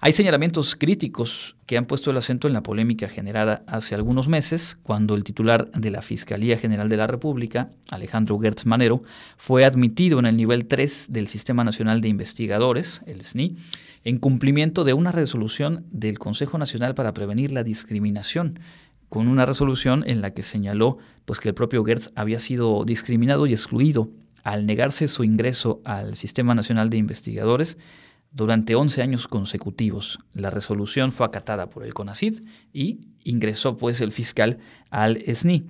Hay 0.00 0.12
señalamientos 0.12 0.76
críticos 0.76 1.56
que 1.64 1.78
han 1.78 1.86
puesto 1.86 2.10
el 2.10 2.18
acento 2.18 2.46
en 2.46 2.52
la 2.52 2.62
polémica 2.62 3.08
generada 3.08 3.62
hace 3.66 3.94
algunos 3.94 4.28
meses, 4.28 4.76
cuando 4.82 5.14
el 5.14 5.24
titular 5.24 5.70
de 5.70 5.90
la 5.90 6.02
Fiscalía 6.02 6.58
General 6.58 6.90
de 6.90 6.98
la 6.98 7.06
República, 7.06 7.70
Alejandro 7.88 8.38
Gertz 8.38 8.66
Manero, 8.66 9.02
fue 9.38 9.64
admitido 9.64 10.18
en 10.18 10.26
el 10.26 10.36
nivel 10.36 10.66
3 10.66 11.06
del 11.10 11.26
Sistema 11.26 11.64
Nacional 11.64 12.02
de 12.02 12.08
Investigadores, 12.08 13.00
el 13.06 13.22
SNI, 13.24 13.56
en 14.04 14.18
cumplimiento 14.18 14.84
de 14.84 14.92
una 14.92 15.10
resolución 15.10 15.86
del 15.90 16.18
Consejo 16.18 16.58
Nacional 16.58 16.94
para 16.94 17.14
Prevenir 17.14 17.50
la 17.50 17.64
Discriminación, 17.64 18.60
con 19.08 19.26
una 19.26 19.46
resolución 19.46 20.04
en 20.06 20.20
la 20.20 20.34
que 20.34 20.42
señaló 20.42 20.98
pues, 21.24 21.40
que 21.40 21.48
el 21.48 21.54
propio 21.54 21.82
Gertz 21.82 22.10
había 22.14 22.40
sido 22.40 22.84
discriminado 22.84 23.46
y 23.46 23.52
excluido 23.52 24.10
al 24.44 24.66
negarse 24.66 25.08
su 25.08 25.24
ingreso 25.24 25.80
al 25.84 26.16
Sistema 26.16 26.54
Nacional 26.54 26.90
de 26.90 26.98
Investigadores 26.98 27.78
durante 28.32 28.74
11 28.74 29.02
años 29.02 29.28
consecutivos. 29.28 30.18
La 30.34 30.50
resolución 30.50 31.12
fue 31.12 31.26
acatada 31.26 31.68
por 31.68 31.84
el 31.84 31.94
CONACID 31.94 32.40
y 32.72 33.00
ingresó 33.24 33.76
pues 33.76 34.00
el 34.00 34.12
fiscal 34.12 34.58
al 34.90 35.18
SNI. 35.22 35.66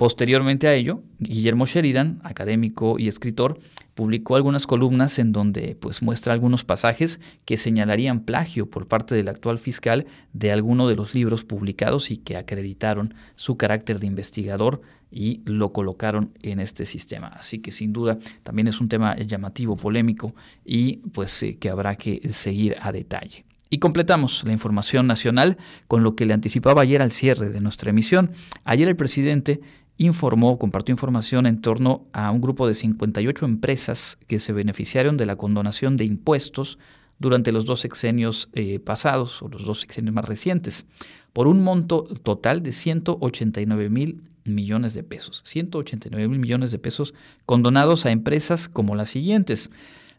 Posteriormente 0.00 0.66
a 0.66 0.72
ello, 0.72 1.02
Guillermo 1.18 1.66
Sheridan, 1.66 2.20
académico 2.24 2.98
y 2.98 3.06
escritor, 3.06 3.60
publicó 3.92 4.34
algunas 4.34 4.66
columnas 4.66 5.18
en 5.18 5.30
donde 5.30 5.76
pues 5.78 6.00
muestra 6.00 6.32
algunos 6.32 6.64
pasajes 6.64 7.20
que 7.44 7.58
señalarían 7.58 8.20
plagio 8.20 8.70
por 8.70 8.88
parte 8.88 9.14
del 9.14 9.28
actual 9.28 9.58
fiscal 9.58 10.06
de 10.32 10.52
alguno 10.52 10.88
de 10.88 10.96
los 10.96 11.14
libros 11.14 11.44
publicados 11.44 12.10
y 12.10 12.16
que 12.16 12.38
acreditaron 12.38 13.12
su 13.34 13.58
carácter 13.58 13.98
de 13.98 14.06
investigador 14.06 14.80
y 15.10 15.42
lo 15.44 15.74
colocaron 15.74 16.32
en 16.40 16.60
este 16.60 16.86
sistema. 16.86 17.26
Así 17.26 17.58
que 17.58 17.70
sin 17.70 17.92
duda 17.92 18.18
también 18.42 18.68
es 18.68 18.80
un 18.80 18.88
tema 18.88 19.14
llamativo, 19.18 19.76
polémico 19.76 20.34
y 20.64 20.96
pues 21.12 21.42
eh, 21.42 21.58
que 21.58 21.68
habrá 21.68 21.96
que 21.96 22.26
seguir 22.30 22.74
a 22.80 22.90
detalle. 22.90 23.44
Y 23.72 23.78
completamos 23.78 24.42
la 24.44 24.52
información 24.52 25.06
nacional 25.06 25.56
con 25.86 26.02
lo 26.02 26.16
que 26.16 26.26
le 26.26 26.34
anticipaba 26.34 26.82
ayer 26.82 27.00
al 27.00 27.12
cierre 27.12 27.50
de 27.50 27.60
nuestra 27.60 27.90
emisión. 27.90 28.32
Ayer 28.64 28.88
el 28.88 28.96
presidente 28.96 29.60
informó, 30.00 30.58
compartió 30.58 30.92
información 30.94 31.44
en 31.44 31.60
torno 31.60 32.06
a 32.14 32.30
un 32.30 32.40
grupo 32.40 32.66
de 32.66 32.74
58 32.74 33.44
empresas 33.44 34.16
que 34.26 34.38
se 34.38 34.54
beneficiaron 34.54 35.18
de 35.18 35.26
la 35.26 35.36
condonación 35.36 35.98
de 35.98 36.06
impuestos 36.06 36.78
durante 37.18 37.52
los 37.52 37.66
dos 37.66 37.80
sexenios 37.80 38.48
eh, 38.54 38.78
pasados 38.78 39.42
o 39.42 39.48
los 39.48 39.66
dos 39.66 39.80
sexenios 39.80 40.14
más 40.14 40.24
recientes, 40.24 40.86
por 41.34 41.46
un 41.46 41.62
monto 41.62 42.04
total 42.22 42.62
de 42.62 42.72
189 42.72 43.90
mil 43.90 44.22
millones 44.44 44.94
de 44.94 45.02
pesos. 45.02 45.42
189 45.44 46.28
mil 46.28 46.38
millones 46.38 46.70
de 46.70 46.78
pesos 46.78 47.12
condonados 47.44 48.06
a 48.06 48.10
empresas 48.10 48.70
como 48.70 48.96
las 48.96 49.10
siguientes. 49.10 49.68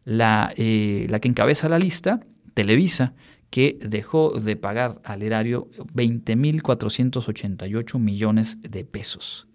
La, 0.05 0.53
eh, 0.57 1.07
la 1.09 1.19
que 1.19 1.27
encabeza 1.27 1.67
la 1.69 1.79
lista, 1.79 2.19
Televisa, 2.53 3.15
que 3.49 3.79
dejó 3.81 4.39
de 4.39 4.57
pagar 4.57 5.01
al 5.03 5.23
erario 5.23 5.69
20.488 5.95 7.97
millones 7.97 8.59
de 8.61 8.85
pesos. 8.85 9.47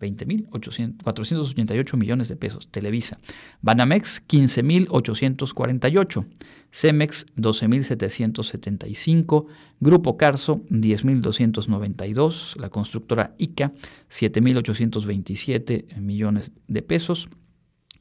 20.488 0.00 1.96
millones 1.96 2.28
de 2.28 2.36
pesos, 2.36 2.68
Televisa. 2.68 3.18
Banamex, 3.62 4.22
15.848. 4.26 6.26
Cemex, 6.70 7.26
12.775. 7.36 9.46
Grupo 9.80 10.16
Carso, 10.16 10.62
10.292. 10.70 12.56
La 12.58 12.70
constructora 12.70 13.34
ICA, 13.38 13.72
7.827 14.10 16.00
millones 16.00 16.52
de 16.66 16.82
pesos. 16.82 17.28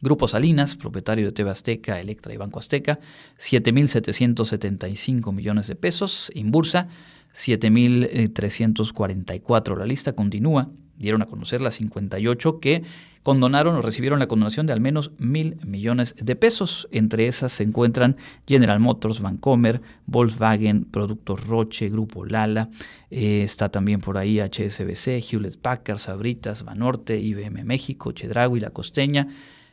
Grupo 0.01 0.27
Salinas, 0.27 0.75
propietario 0.75 1.27
de 1.27 1.31
TV 1.31 1.49
Azteca, 1.49 1.99
Electra 1.99 2.33
y 2.33 2.37
Banco 2.37 2.59
Azteca, 2.59 2.99
7.775 3.37 5.31
millones 5.31 5.67
de 5.67 5.75
pesos. 5.75 6.29
Inbursa, 6.35 6.89
7.344. 7.33 9.77
La 9.77 9.85
lista 9.85 10.13
continúa 10.13 10.69
dieron 10.97 11.21
a 11.21 11.25
conocer 11.25 11.61
las 11.61 11.75
58 11.75 12.59
que 12.59 12.83
condonaron 13.23 13.75
o 13.75 13.81
recibieron 13.81 14.19
la 14.19 14.27
condonación 14.27 14.67
de 14.67 14.73
al 14.73 14.81
menos 14.81 15.11
mil 15.17 15.57
millones 15.65 16.15
de 16.19 16.35
pesos. 16.35 16.87
Entre 16.91 17.27
esas 17.27 17.53
se 17.53 17.63
encuentran 17.63 18.17
General 18.45 18.79
Motors, 18.79 19.21
Vancomer, 19.21 19.81
Volkswagen, 20.05 20.85
Productos 20.85 21.47
Roche, 21.47 21.89
Grupo 21.89 22.25
Lala, 22.25 22.69
eh, 23.09 23.43
está 23.43 23.69
también 23.69 24.01
por 24.01 24.17
ahí 24.17 24.39
HSBC, 24.39 25.23
Hewlett 25.31 25.57
Packard, 25.57 25.99
Sabritas, 25.99 26.63
Banorte, 26.63 27.17
IBM 27.19 27.63
México, 27.63 28.11
Chedraui, 28.11 28.59
La 28.59 28.71
Costeña, 28.71 29.27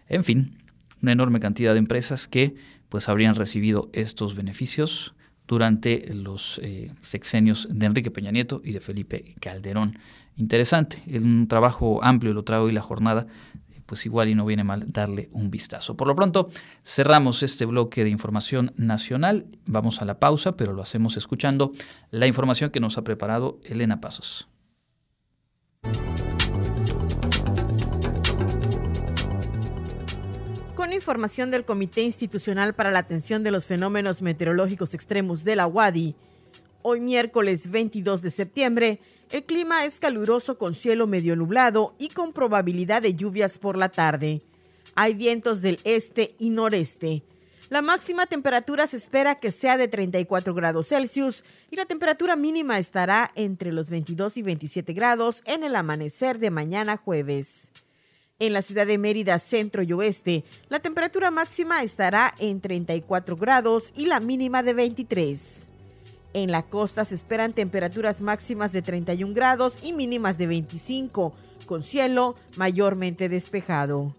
en 0.09 0.25
fin, 0.25 0.59
una 1.03 1.13
enorme 1.13 1.41
cantidad 1.41 1.73
de 1.73 1.79
empresas 1.79 2.29
que 2.29 2.55
pues 2.89 3.09
habrían 3.09 3.35
recibido 3.35 3.89
estos 3.93 4.35
beneficios 4.35 5.15
durante 5.51 6.15
los 6.15 6.61
eh, 6.63 6.93
sexenios 7.01 7.67
de 7.69 7.87
Enrique 7.87 8.13
Peña 8.13 8.31
Nieto 8.31 8.63
y 8.63 8.71
de 8.71 8.79
Felipe 8.79 9.35
Calderón. 9.41 9.99
Interesante, 10.37 11.03
es 11.09 11.23
un 11.23 11.49
trabajo 11.49 11.99
amplio, 12.05 12.33
lo 12.33 12.45
trae 12.45 12.61
hoy 12.61 12.71
la 12.71 12.83
jornada, 12.83 13.27
pues 13.85 14.07
igual 14.07 14.29
y 14.29 14.37
no 14.37 14.47
viene 14.47 14.63
mal 14.63 14.85
darle 14.93 15.29
un 15.33 15.51
vistazo. 15.51 15.97
Por 15.97 16.07
lo 16.07 16.15
pronto, 16.15 16.51
cerramos 16.85 17.43
este 17.43 17.65
bloque 17.65 18.05
de 18.05 18.11
información 18.11 18.73
nacional, 18.77 19.47
vamos 19.67 20.01
a 20.01 20.05
la 20.05 20.21
pausa, 20.21 20.57
pero 20.57 20.73
lo 20.73 20.83
hacemos 20.83 21.17
escuchando 21.17 21.73
la 22.13 22.29
información 22.29 22.71
que 22.71 22.79
nos 22.79 22.97
ha 22.97 23.03
preparado 23.03 23.59
Elena 23.65 24.01
Pasos. 24.01 24.49
Información 30.97 31.51
del 31.51 31.65
Comité 31.65 32.03
Institucional 32.03 32.75
para 32.75 32.91
la 32.91 33.01
Atención 33.01 33.43
de 33.43 33.51
los 33.51 33.67
Fenómenos 33.67 34.23
Meteorológicos 34.23 34.95
Extremos 34.95 35.45
de 35.45 35.57
la 35.57 35.67
UADI, 35.67 36.15
hoy 36.83 37.01
miércoles 37.01 37.71
22 37.71 38.23
de 38.23 38.31
septiembre, 38.31 39.01
el 39.31 39.45
clima 39.45 39.85
es 39.85 40.01
caluroso 40.01 40.59
con 40.59 40.75
cielo 40.75 41.07
medio 41.07 41.37
nublado 41.37 41.95
y 41.99 42.09
con 42.09 42.33
probabilidad 42.33 43.03
de 43.03 43.15
lluvias 43.15 43.59
por 43.59 43.77
la 43.77 43.89
tarde. 43.89 44.43
Hay 44.95 45.15
vientos 45.15 45.63
del 45.63 45.79
este 45.85 46.35
y 46.39 46.51
noreste. 46.51 47.23
La 47.69 47.83
máxima 47.83 48.27
temperatura 48.27 48.87
se 48.89 48.97
espera 48.97 49.37
que 49.37 49.53
sea 49.53 49.77
de 49.77 49.87
34 49.87 50.55
grados 50.55 50.89
Celsius 50.89 51.45
y 51.71 51.77
la 51.77 51.87
temperatura 51.87 52.35
mínima 52.35 52.79
estará 52.79 53.31
entre 53.37 53.73
los 53.73 53.91
22 53.91 54.37
y 54.39 54.43
27 54.43 54.93
grados 54.93 55.43
en 55.47 55.63
el 55.63 55.77
amanecer 55.77 56.39
de 56.39 56.51
mañana 56.51 56.97
jueves. 56.97 57.71
En 58.41 58.55
la 58.55 58.63
ciudad 58.63 58.87
de 58.87 58.97
Mérida, 58.97 59.39
centro 59.39 59.83
y 59.83 59.93
oeste, 59.93 60.45
la 60.71 60.81
temperatura 60.81 61.31
máxima 61.31 61.83
estará 61.83 62.35
en 62.39 62.63
34 62.63 63.37
grados 63.37 63.93
y 63.95 64.07
la 64.07 64.19
mínima 64.19 64.63
de 64.63 64.73
23. 64.73 65.69
En 66.33 66.51
la 66.51 66.63
costa 66.63 67.05
se 67.05 67.17
esperan 67.17 67.53
temperaturas 67.53 68.23
máximas 68.23 68.73
de 68.73 68.81
31 68.81 69.35
grados 69.35 69.79
y 69.83 69.93
mínimas 69.93 70.39
de 70.39 70.47
25, 70.47 71.35
con 71.67 71.83
cielo 71.83 72.35
mayormente 72.57 73.29
despejado. 73.29 74.17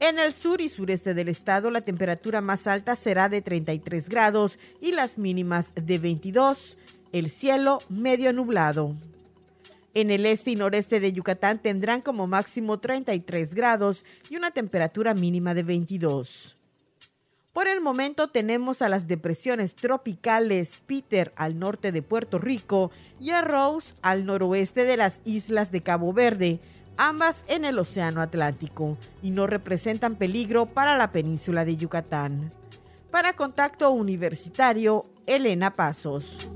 En 0.00 0.18
el 0.18 0.32
sur 0.32 0.62
y 0.62 0.70
sureste 0.70 1.12
del 1.12 1.28
estado 1.28 1.70
la 1.70 1.82
temperatura 1.82 2.40
más 2.40 2.66
alta 2.66 2.96
será 2.96 3.28
de 3.28 3.42
33 3.42 4.08
grados 4.08 4.58
y 4.80 4.92
las 4.92 5.18
mínimas 5.18 5.74
de 5.74 5.98
22, 5.98 6.78
el 7.12 7.28
cielo 7.28 7.82
medio 7.90 8.32
nublado. 8.32 8.96
En 9.94 10.10
el 10.10 10.24
este 10.24 10.50
y 10.50 10.56
noreste 10.56 11.00
de 11.00 11.12
Yucatán 11.12 11.60
tendrán 11.60 12.00
como 12.00 12.26
máximo 12.26 12.78
33 12.78 13.54
grados 13.54 14.04
y 14.30 14.36
una 14.36 14.50
temperatura 14.50 15.12
mínima 15.12 15.52
de 15.52 15.62
22. 15.62 16.56
Por 17.52 17.68
el 17.68 17.82
momento 17.82 18.28
tenemos 18.28 18.80
a 18.80 18.88
las 18.88 19.06
depresiones 19.06 19.74
tropicales 19.74 20.82
Peter 20.86 21.34
al 21.36 21.58
norte 21.58 21.92
de 21.92 22.00
Puerto 22.00 22.38
Rico 22.38 22.90
y 23.20 23.30
a 23.32 23.42
Rose 23.42 23.94
al 24.00 24.24
noroeste 24.24 24.84
de 24.84 24.96
las 24.96 25.20
islas 25.26 25.70
de 25.70 25.82
Cabo 25.82 26.14
Verde, 26.14 26.60
ambas 26.96 27.44
en 27.48 27.66
el 27.66 27.78
Océano 27.78 28.22
Atlántico, 28.22 28.96
y 29.22 29.32
no 29.32 29.46
representan 29.46 30.16
peligro 30.16 30.64
para 30.64 30.96
la 30.96 31.12
península 31.12 31.66
de 31.66 31.76
Yucatán. 31.76 32.50
Para 33.10 33.34
Contacto 33.34 33.90
Universitario, 33.90 35.04
Elena 35.26 35.74
Pasos. 35.74 36.48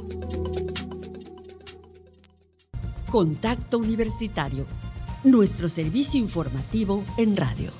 Contacto 3.16 3.78
Universitario, 3.78 4.66
nuestro 5.24 5.70
servicio 5.70 6.20
informativo 6.20 7.02
en 7.16 7.34
radio. 7.34 7.70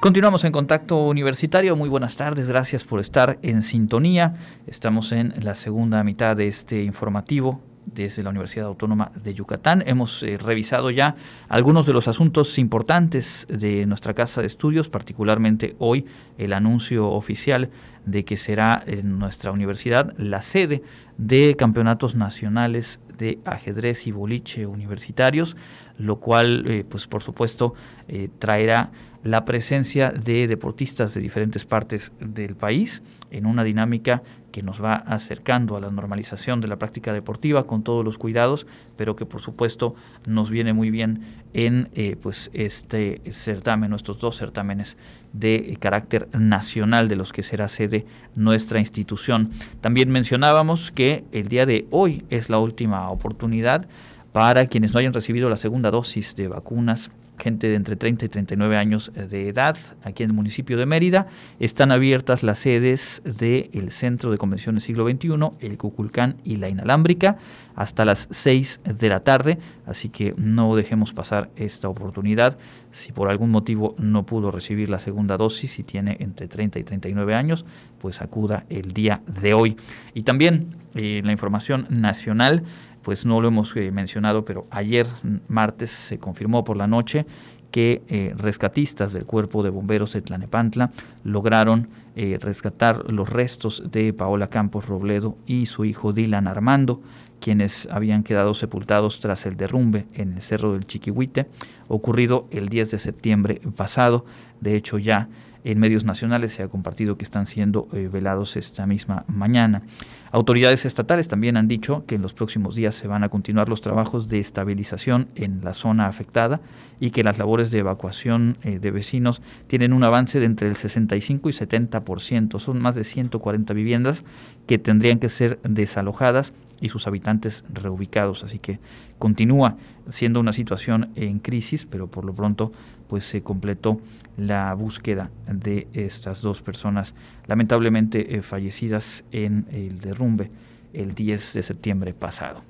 Continuamos 0.00 0.44
en 0.44 0.52
contacto 0.52 1.06
universitario. 1.06 1.76
Muy 1.76 1.88
buenas 1.88 2.14
tardes, 2.18 2.46
gracias 2.46 2.84
por 2.84 3.00
estar 3.00 3.38
en 3.40 3.62
sintonía. 3.62 4.34
Estamos 4.66 5.10
en 5.12 5.32
la 5.42 5.54
segunda 5.54 6.04
mitad 6.04 6.36
de 6.36 6.48
este 6.48 6.84
informativo 6.84 7.62
desde 7.86 8.22
la 8.22 8.30
Universidad 8.30 8.66
Autónoma 8.66 9.12
de 9.22 9.34
Yucatán. 9.34 9.82
Hemos 9.86 10.22
eh, 10.22 10.36
revisado 10.38 10.90
ya 10.90 11.14
algunos 11.48 11.86
de 11.86 11.92
los 11.92 12.08
asuntos 12.08 12.58
importantes 12.58 13.46
de 13.48 13.86
nuestra 13.86 14.14
casa 14.14 14.40
de 14.40 14.46
estudios, 14.46 14.88
particularmente 14.88 15.76
hoy 15.78 16.06
el 16.38 16.52
anuncio 16.52 17.08
oficial 17.10 17.70
de 18.06 18.24
que 18.24 18.36
será 18.36 18.82
en 18.86 19.18
nuestra 19.18 19.50
universidad 19.50 20.12
la 20.18 20.42
sede 20.42 20.82
de 21.16 21.54
campeonatos 21.56 22.14
nacionales 22.14 23.00
de 23.16 23.38
ajedrez 23.44 24.06
y 24.06 24.12
boliche 24.12 24.66
universitarios, 24.66 25.56
lo 25.98 26.16
cual, 26.16 26.64
eh, 26.66 26.84
pues 26.88 27.06
por 27.06 27.22
supuesto, 27.22 27.74
eh, 28.08 28.28
traerá 28.38 28.90
la 29.22 29.46
presencia 29.46 30.10
de 30.10 30.46
deportistas 30.46 31.14
de 31.14 31.20
diferentes 31.22 31.64
partes 31.64 32.12
del 32.20 32.56
país 32.56 33.02
en 33.30 33.46
una 33.46 33.64
dinámica 33.64 34.22
que 34.52 34.62
nos 34.62 34.84
va 34.84 34.92
acercando 34.92 35.76
a 35.76 35.80
la 35.80 35.90
normalización 35.90 36.60
de 36.60 36.68
la 36.68 36.76
práctica 36.76 37.12
deportiva 37.12 37.66
con 37.66 37.82
todos 37.82 38.04
los 38.04 38.18
cuidados, 38.18 38.66
pero 38.96 39.16
que 39.16 39.24
por 39.24 39.40
supuesto 39.40 39.96
nos 40.26 40.50
viene 40.50 40.74
muy 40.74 40.90
bien 40.90 41.22
en 41.54 41.88
eh, 41.94 42.16
pues 42.20 42.50
este 42.52 43.20
certamen, 43.32 43.90
nuestros 43.90 44.20
dos 44.20 44.36
certámenes 44.36 44.96
de 45.32 45.76
carácter 45.80 46.28
nacional 46.38 47.08
de 47.08 47.16
los 47.16 47.32
que 47.32 47.42
será 47.42 47.66
sede 47.66 48.04
nuestra 48.36 48.78
institución. 48.78 49.50
También 49.80 50.10
mencionábamos 50.10 50.92
que 50.92 51.24
el 51.32 51.48
día 51.48 51.66
de 51.66 51.88
hoy 51.90 52.24
es 52.28 52.50
la 52.50 52.58
última 52.58 53.10
oportunidad 53.10 53.88
para 54.34 54.66
quienes 54.66 54.92
no 54.92 54.98
hayan 54.98 55.12
recibido 55.12 55.48
la 55.48 55.56
segunda 55.56 55.92
dosis 55.92 56.34
de 56.34 56.48
vacunas 56.48 57.12
gente 57.38 57.68
de 57.68 57.74
entre 57.74 57.96
30 57.96 58.24
y 58.24 58.28
39 58.28 58.76
años 58.76 59.12
de 59.14 59.48
edad 59.48 59.76
aquí 60.02 60.22
en 60.22 60.30
el 60.30 60.36
municipio 60.36 60.76
de 60.76 60.86
Mérida. 60.86 61.26
Están 61.58 61.92
abiertas 61.92 62.42
las 62.42 62.60
sedes 62.60 63.22
del 63.24 63.90
Centro 63.90 64.30
de 64.30 64.38
Convenciones 64.38 64.84
Siglo 64.84 65.08
XXI, 65.08 65.30
el 65.60 65.78
Cuculcán 65.78 66.36
y 66.44 66.56
la 66.56 66.68
Inalámbrica 66.68 67.36
hasta 67.74 68.04
las 68.04 68.28
6 68.30 68.80
de 68.84 69.08
la 69.08 69.20
tarde, 69.20 69.58
así 69.86 70.08
que 70.08 70.34
no 70.36 70.76
dejemos 70.76 71.12
pasar 71.12 71.50
esta 71.56 71.88
oportunidad. 71.88 72.56
Si 72.92 73.12
por 73.12 73.28
algún 73.28 73.50
motivo 73.50 73.96
no 73.98 74.24
pudo 74.26 74.50
recibir 74.50 74.88
la 74.88 75.00
segunda 75.00 75.36
dosis 75.36 75.78
y 75.78 75.82
tiene 75.82 76.16
entre 76.20 76.46
30 76.46 76.78
y 76.78 76.84
39 76.84 77.34
años, 77.34 77.64
pues 78.00 78.20
acuda 78.20 78.64
el 78.68 78.92
día 78.92 79.22
de 79.42 79.54
hoy. 79.54 79.76
Y 80.14 80.22
también 80.22 80.76
eh, 80.94 81.20
la 81.24 81.32
información 81.32 81.86
nacional 81.90 82.62
pues 83.04 83.24
no 83.26 83.40
lo 83.40 83.48
hemos 83.48 83.76
eh, 83.76 83.90
mencionado, 83.92 84.44
pero 84.44 84.66
ayer 84.70 85.06
martes 85.46 85.90
se 85.90 86.18
confirmó 86.18 86.64
por 86.64 86.76
la 86.76 86.86
noche 86.86 87.26
que 87.70 88.02
eh, 88.08 88.32
rescatistas 88.36 89.12
del 89.12 89.24
cuerpo 89.24 89.62
de 89.62 89.70
bomberos 89.70 90.12
de 90.12 90.22
Tlanepantla 90.22 90.92
lograron 91.24 91.88
eh, 92.14 92.38
rescatar 92.40 93.10
los 93.10 93.28
restos 93.28 93.82
de 93.90 94.12
Paola 94.12 94.48
Campos 94.48 94.86
Robledo 94.86 95.36
y 95.44 95.66
su 95.66 95.84
hijo 95.84 96.12
Dylan 96.12 96.46
Armando, 96.46 97.02
quienes 97.40 97.88
habían 97.90 98.22
quedado 98.22 98.54
sepultados 98.54 99.18
tras 99.18 99.44
el 99.44 99.56
derrumbe 99.56 100.06
en 100.14 100.34
el 100.34 100.42
Cerro 100.42 100.74
del 100.74 100.86
Chiquihuite, 100.86 101.48
ocurrido 101.88 102.46
el 102.52 102.68
10 102.68 102.92
de 102.92 102.98
septiembre 103.00 103.60
pasado. 103.76 104.24
De 104.60 104.76
hecho, 104.76 104.98
ya 104.98 105.28
en 105.64 105.80
medios 105.80 106.04
nacionales 106.04 106.52
se 106.52 106.62
ha 106.62 106.68
compartido 106.68 107.16
que 107.16 107.24
están 107.24 107.46
siendo 107.46 107.88
eh, 107.92 108.08
velados 108.12 108.56
esta 108.56 108.86
misma 108.86 109.24
mañana. 109.26 109.82
Autoridades 110.30 110.84
estatales 110.84 111.28
también 111.28 111.56
han 111.56 111.68
dicho 111.68 112.04
que 112.06 112.16
en 112.16 112.22
los 112.22 112.34
próximos 112.34 112.74
días 112.74 112.94
se 112.94 113.08
van 113.08 113.24
a 113.24 113.30
continuar 113.30 113.68
los 113.68 113.80
trabajos 113.80 114.28
de 114.28 114.38
estabilización 114.38 115.28
en 115.34 115.60
la 115.62 115.72
zona 115.72 116.06
afectada 116.06 116.60
y 117.00 117.10
que 117.10 117.24
las 117.24 117.38
labores 117.38 117.70
de 117.70 117.78
evacuación 117.78 118.58
eh, 118.62 118.78
de 118.78 118.90
vecinos 118.90 119.40
tienen 119.66 119.92
un 119.92 120.04
avance 120.04 120.38
de 120.38 120.46
entre 120.46 120.68
el 120.68 120.76
65 120.76 121.48
y 121.48 121.52
70%. 121.52 122.58
Son 122.58 122.80
más 122.80 122.94
de 122.94 123.04
140 123.04 123.72
viviendas 123.74 124.22
que 124.66 124.78
tendrían 124.78 125.18
que 125.18 125.28
ser 125.28 125.58
desalojadas 125.62 126.52
y 126.80 126.88
sus 126.88 127.06
habitantes 127.06 127.64
reubicados. 127.72 128.44
Así 128.44 128.58
que 128.58 128.78
continúa 129.18 129.76
siendo 130.08 130.40
una 130.40 130.52
situación 130.52 131.10
en 131.14 131.38
crisis, 131.38 131.86
pero 131.86 132.08
por 132.08 132.24
lo 132.24 132.34
pronto 132.34 132.72
pues 133.08 133.24
se 133.24 133.42
completó 133.42 134.00
la 134.36 134.74
búsqueda 134.74 135.30
de 135.46 135.86
estas 135.92 136.42
dos 136.42 136.62
personas 136.62 137.14
lamentablemente 137.46 138.36
eh, 138.36 138.42
fallecidas 138.42 139.24
en 139.30 139.66
el 139.70 140.00
derrumbe 140.00 140.50
el 140.92 141.14
10 141.14 141.54
de 141.54 141.62
septiembre 141.62 142.14
pasado. 142.14 142.62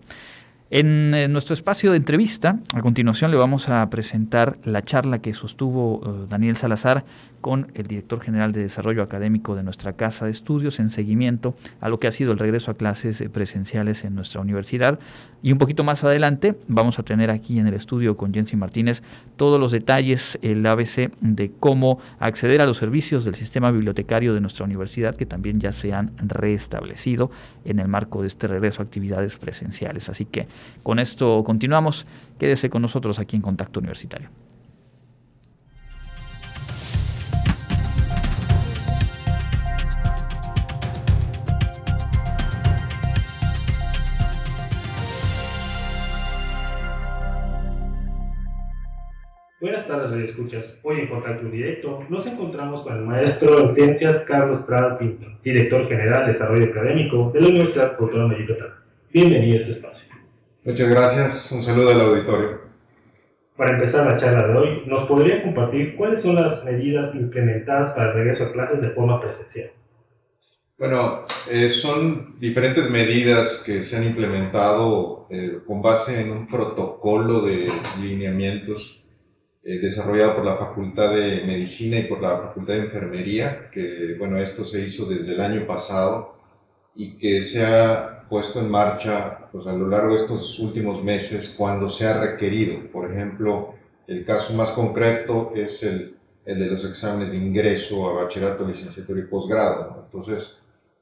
En, 0.71 1.11
nuestro 1.31 1.53
espacio 1.53 1.91
de 1.91 1.99
entrevista, 1.99 2.59
a 2.75 2.81
continuación 2.81 3.31
le 3.31 3.37
vamos 3.37 3.69
a 3.69 3.89
presentar 3.91 4.57
la 4.65 4.83
charla 4.83 5.21
que 5.21 5.35
sostuvo 5.35 6.01
eh, 6.03 6.27
Daniel 6.29 6.57
Salazar 6.57 7.05
con 7.43 7.71
el 7.75 7.87
director 7.87 8.23
general 8.23 8.53
de 8.53 8.62
Desarrollo 8.62 9.03
Académico 9.03 9.55
de 9.55 9.62
nuestra 9.62 9.93
Casa 9.93 10.25
de 10.25 10.31
Estudios 10.31 10.81
en 10.81 10.91
seguimiento 10.91 11.55
a 11.83 11.91
lo 11.91 12.01
que 12.01 12.07
ha 12.07 12.11
sido 12.11 12.33
el 12.33 12.39
regreso 12.39 12.71
a 12.71 12.75
clases 12.75 13.21
eh, 13.21 13.29
presenciales 13.29 14.03
en 14.05 14.15
nuestra 14.15 14.41
universidad. 14.41 14.99
Y 15.43 15.53
un 15.53 15.59
poquito 15.59 15.85
más 15.85 16.03
adelante 16.03 16.57
vamos 16.67 16.99
a 16.99 17.03
tener 17.03 17.31
aquí 17.31 17.59
en 17.59 17.67
el 17.67 17.75
estudio 17.75 18.17
con 18.17 18.33
Jensi 18.33 18.57
Martínez 18.57 19.03
todos 19.37 19.61
los 19.61 19.73
detalles, 19.73 20.39
el 20.41 20.65
ABC 20.65 21.12
de 21.21 21.53
cómo 21.61 21.99
acceder 22.19 22.62
a 22.62 22.67
los 22.67 22.79
servicios 22.79 23.27
del 23.27 23.35
sistema 23.35 23.71
bibliotecario 23.71 24.33
de 24.33 24.41
nuestra 24.41 24.65
universidad 24.65 25.15
que 25.15 25.27
también 25.27 25.61
ya 25.61 25.73
se 25.73 25.93
han 25.93 26.12
restablecido 26.17 27.31
en 27.67 27.79
el 27.79 27.89
marco 27.89 28.23
de 28.23 28.29
este 28.29 28.47
regreso 28.47 28.81
a 28.81 28.87
actividades 28.87 29.37
presenciales. 29.37 30.09
Así 30.09 30.25
que 30.25 30.49
con 30.83 30.99
esto 30.99 31.43
continuamos. 31.45 32.07
Quédese 32.39 32.71
con 32.71 32.83
nosotros 32.83 33.19
aquí 33.19 33.37
en 33.37 33.43
Contacto 33.43 33.81
Universitario. 33.81 34.31
Buenas 49.65 49.89
tardes, 49.89 50.11
Radio 50.11 50.25
Escuchas. 50.27 50.79
Hoy 50.83 51.01
en 51.01 51.09
Contacto 51.09 51.49
Directo 51.49 52.05
nos 52.11 52.27
encontramos 52.27 52.83
con 52.83 52.99
el 52.99 53.05
maestro 53.07 53.61
en 53.61 53.69
Ciencias 53.71 54.19
Carlos 54.29 54.61
Prada 54.63 54.99
Pinto, 54.99 55.27
director 55.43 55.89
general 55.89 56.27
de 56.27 56.33
Desarrollo 56.33 56.67
Académico 56.67 57.31
de 57.33 57.41
la 57.41 57.49
Universidad 57.49 57.97
Autónoma 57.99 58.35
de 58.35 58.41
Yucatán. 58.43 58.75
Bienvenido 59.11 59.55
a 59.55 59.59
este 59.59 59.71
espacio. 59.71 60.14
Muchas 60.65 60.89
gracias. 60.89 61.53
Un 61.53 61.62
saludo 61.62 61.91
al 61.91 62.01
auditorio. 62.01 62.61
Para 63.57 63.75
empezar 63.75 64.07
la 64.11 64.17
charla 64.17 64.49
de 64.49 64.57
hoy, 64.57 64.83
¿nos 64.87 65.07
podría 65.07 65.43
compartir 65.43 65.95
cuáles 65.95 66.23
son 66.23 66.37
las 66.37 66.65
medidas 66.65 67.15
implementadas 67.15 67.91
para 67.95 68.09
el 68.09 68.15
regreso 68.15 68.45
a 68.45 68.53
clases 68.53 68.81
de 68.81 68.91
forma 68.91 69.21
presencial? 69.21 69.71
Bueno, 70.79 71.25
eh, 71.53 71.71
son 71.71 72.41
diferentes 72.41 72.91
medidas 72.91 73.62
que 73.65 73.85
se 73.85 73.97
han 73.97 74.05
implementado 74.05 75.29
eh, 75.31 75.61
con 75.67 75.83
base 75.83 76.21
en 76.21 76.33
un 76.33 76.49
protocolo 76.49 77.43
de 77.43 77.71
lineamientos 78.01 79.05
eh, 79.62 79.79
desarrollado 79.79 80.37
por 80.37 80.47
la 80.47 80.57
Facultad 80.57 81.15
de 81.15 81.45
Medicina 81.45 81.99
y 81.99 82.05
por 82.05 82.21
la 82.21 82.39
Facultad 82.39 82.75
de 82.75 82.81
Enfermería, 82.81 83.71
que 83.71 84.17
bueno, 84.19 84.39
esto 84.39 84.65
se 84.65 84.81
hizo 84.81 85.07
desde 85.07 85.35
el 85.35 85.41
año 85.41 85.67
pasado 85.67 86.39
y 86.95 87.17
que 87.19 87.43
se 87.43 87.65
ha 87.65 88.14
puesto 88.35 88.59
en 88.59 88.68
marcha 88.68 89.49
pues, 89.53 89.64
a 89.68 89.74
lo 89.74 89.87
largo 89.87 90.12
de 90.12 90.22
estos 90.22 90.59
últimos 90.59 91.05
meses 91.05 91.55
cuando 91.57 91.89
se 91.89 92.05
ha 92.05 92.20
requerido. 92.20 92.91
Por 92.91 93.09
ejemplo, 93.09 93.76
el 94.09 94.24
caso 94.24 94.55
más 94.55 94.72
concreto 94.72 95.51
es 95.55 95.85
el, 95.85 96.16
el 96.45 96.59
de 96.59 96.66
los 96.66 96.85
exámenes 96.85 97.30
de 97.30 97.37
ingreso 97.37 98.11
a 98.11 98.24
bachillerato, 98.24 98.66
licenciatura 98.66 99.20
y 99.20 99.28
posgrado. 99.28 100.03
Entonces, 100.07 100.59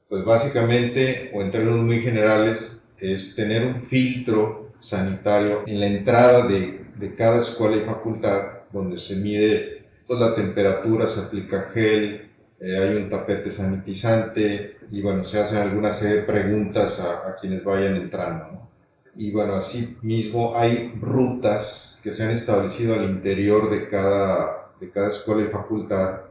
pues 0.07 0.23
básicamente, 0.23 1.31
o 1.33 1.41
en 1.41 1.49
términos 1.49 1.83
muy 1.83 2.01
generales, 2.01 2.79
es 2.99 3.35
tener 3.35 3.65
un 3.65 3.81
filtro 3.81 4.69
sanitario 4.77 5.63
en 5.65 5.79
la 5.79 5.87
entrada 5.87 6.45
de 6.45 6.83
de 6.95 7.15
cada 7.15 7.39
escuela 7.39 7.77
y 7.77 7.81
facultad, 7.81 8.63
donde 8.71 8.97
se 8.97 9.15
mide 9.15 9.85
pues, 10.07 10.19
la 10.19 10.35
temperatura, 10.35 11.07
se 11.07 11.21
aplica 11.21 11.71
gel, 11.73 12.29
eh, 12.59 12.77
hay 12.77 12.95
un 12.95 13.09
tapete 13.09 13.51
sanitizante 13.51 14.72
y 14.91 15.01
bueno, 15.01 15.25
se 15.25 15.39
hacen 15.39 15.59
algunas 15.59 16.03
preguntas 16.25 16.99
a, 16.99 17.35
quienes 17.35 17.63
vayan 17.63 17.95
entrando. 17.95 18.69
Y 19.15 19.31
bueno, 19.31 19.55
así 19.55 19.97
mismo 20.01 20.55
hay 20.55 20.93
rutas 20.99 21.99
que 22.03 22.13
se 22.13 22.23
han 22.23 22.31
establecido 22.31 22.95
al 22.95 23.05
interior 23.05 23.69
de 23.69 23.89
cada, 23.89 24.71
de 24.79 24.89
cada 24.89 25.09
escuela 25.09 25.43
y 25.43 25.51
facultad, 25.51 26.21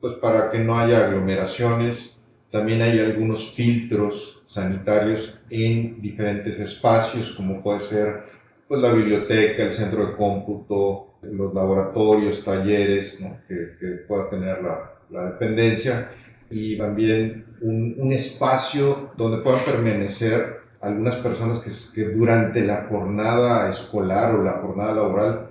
pues 0.00 0.14
para 0.14 0.50
que 0.50 0.58
no 0.58 0.78
haya 0.78 1.06
aglomeraciones. 1.06 2.16
También 2.50 2.82
hay 2.82 2.98
algunos 2.98 3.52
filtros 3.52 4.42
sanitarios 4.46 5.38
en 5.48 6.00
diferentes 6.00 6.58
espacios, 6.58 7.32
como 7.32 7.62
puede 7.62 7.80
ser 7.80 8.24
pues 8.68 8.80
la 8.80 8.92
biblioteca, 8.92 9.64
el 9.64 9.72
centro 9.72 10.06
de 10.06 10.16
cómputo, 10.16 11.12
los 11.22 11.54
laboratorios, 11.54 12.42
talleres 12.44 13.22
que, 13.46 13.86
pueda 14.08 14.30
tener 14.30 14.62
la, 14.62 14.94
la, 15.10 15.30
dependencia 15.32 16.10
y 16.50 16.76
también 16.76 17.44
un, 17.62 17.94
un, 17.98 18.12
espacio 18.12 19.10
donde 19.16 19.42
puedan 19.42 19.64
permanecer 19.64 20.62
algunas 20.82 21.16
personas 21.16 21.60
que, 21.94 22.04
durante 22.06 22.62
la 22.62 22.86
jornada 22.88 23.68
escolar 23.68 24.34
o 24.34 24.42
la 24.42 24.54
jornada 24.54 24.94
laboral 24.94 25.50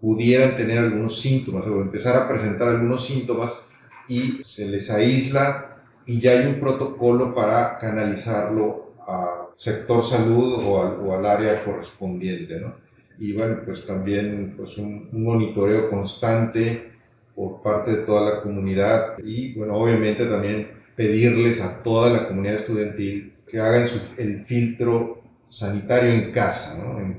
pudieran 0.00 0.56
tener 0.56 0.78
algunos 0.78 1.20
síntomas 1.20 1.66
o 1.66 1.80
empezar 1.82 2.16
a 2.16 2.26
presentar 2.26 2.68
algunos 2.68 3.04
síntomas 3.04 3.62
y 4.08 4.42
se 4.42 4.66
les 4.66 4.90
aísla 4.90 5.76
y 6.06 6.18
ya 6.20 6.32
hay 6.32 6.46
un 6.46 6.58
protocolo 6.58 7.34
para 7.34 7.78
canalizarlo 7.78 8.94
a 9.06 9.48
sector 9.54 10.02
salud 10.02 10.64
o 10.64 11.12
al, 11.14 11.26
área 11.26 11.62
correspondiente, 11.62 12.58
¿no? 12.58 12.74
Y 13.18 13.34
bueno, 13.34 13.58
pues 13.66 13.84
también 13.84 14.54
pues 14.56 14.78
un, 14.78 15.10
monitoreo 15.12 15.90
constante 15.90 16.92
por 17.34 17.60
parte 17.60 17.90
de 17.90 17.96
toda 17.98 18.34
la 18.34 18.42
comunidad 18.42 19.18
y 19.18 19.52
bueno, 19.52 19.74
obviamente 19.74 20.24
también 20.24 20.79
pedirles 21.00 21.62
a 21.62 21.82
toda 21.82 22.10
la 22.10 22.28
comunidad 22.28 22.56
estudiantil 22.56 23.32
que 23.50 23.58
hagan 23.58 23.88
el 24.18 24.44
filtro 24.44 25.22
sanitario 25.48 26.10
en 26.10 26.30
casa, 26.30 26.84
¿no? 26.84 27.16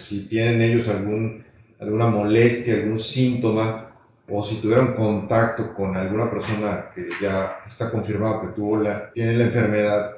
si 0.00 0.26
tienen 0.26 0.60
ellos 0.60 0.88
algún, 0.88 1.44
alguna 1.78 2.08
molestia, 2.08 2.74
algún 2.74 2.98
síntoma, 2.98 3.94
o 4.28 4.42
si 4.42 4.60
tuvieron 4.60 4.94
contacto 4.94 5.72
con 5.74 5.96
alguna 5.96 6.28
persona 6.28 6.86
que 6.92 7.08
ya 7.22 7.58
está 7.68 7.92
confirmado 7.92 8.40
que 8.40 8.48
tuvo 8.48 8.78
la, 8.78 9.12
tiene 9.12 9.36
la 9.36 9.44
enfermedad, 9.44 10.16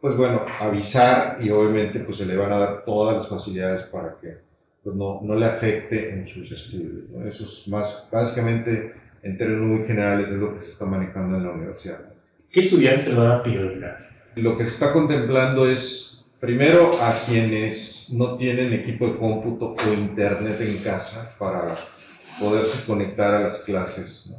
pues 0.00 0.16
bueno, 0.16 0.44
avisar 0.58 1.38
y 1.40 1.50
obviamente 1.50 2.00
pues 2.00 2.16
se 2.16 2.26
le 2.26 2.36
van 2.36 2.50
a 2.50 2.58
dar 2.58 2.84
todas 2.84 3.16
las 3.16 3.28
facilidades 3.28 3.84
para 3.84 4.16
que 4.20 4.38
pues, 4.82 4.96
no, 4.96 5.20
no 5.22 5.36
le 5.36 5.46
afecte 5.46 6.12
en 6.14 6.26
sus 6.26 6.50
estudios. 6.50 7.04
Eso 7.24 7.44
es 7.44 7.68
más, 7.68 8.08
básicamente, 8.10 8.92
en 9.22 9.38
términos 9.38 9.66
muy 9.78 9.86
generales, 9.86 10.30
es 10.30 10.34
lo 10.34 10.58
que 10.58 10.64
se 10.64 10.72
está 10.72 10.84
manejando 10.84 11.36
en 11.36 11.44
la 11.44 11.52
universidad. 11.52 12.09
¿Qué 12.52 12.62
estudiantes 12.62 13.04
se 13.04 13.10
le 13.10 13.16
van 13.16 13.30
a 13.30 13.42
prioridad? 13.44 13.96
Lo 14.34 14.56
que 14.56 14.64
se 14.64 14.72
está 14.72 14.92
contemplando 14.92 15.70
es, 15.70 16.26
primero, 16.40 17.00
a 17.00 17.12
quienes 17.24 18.08
no 18.12 18.36
tienen 18.36 18.72
equipo 18.72 19.06
de 19.06 19.18
cómputo 19.18 19.76
o 19.76 19.92
internet 19.94 20.60
en 20.60 20.78
casa 20.78 21.36
para 21.38 21.68
poderse 22.40 22.84
conectar 22.84 23.34
a 23.34 23.40
las 23.42 23.60
clases, 23.60 24.34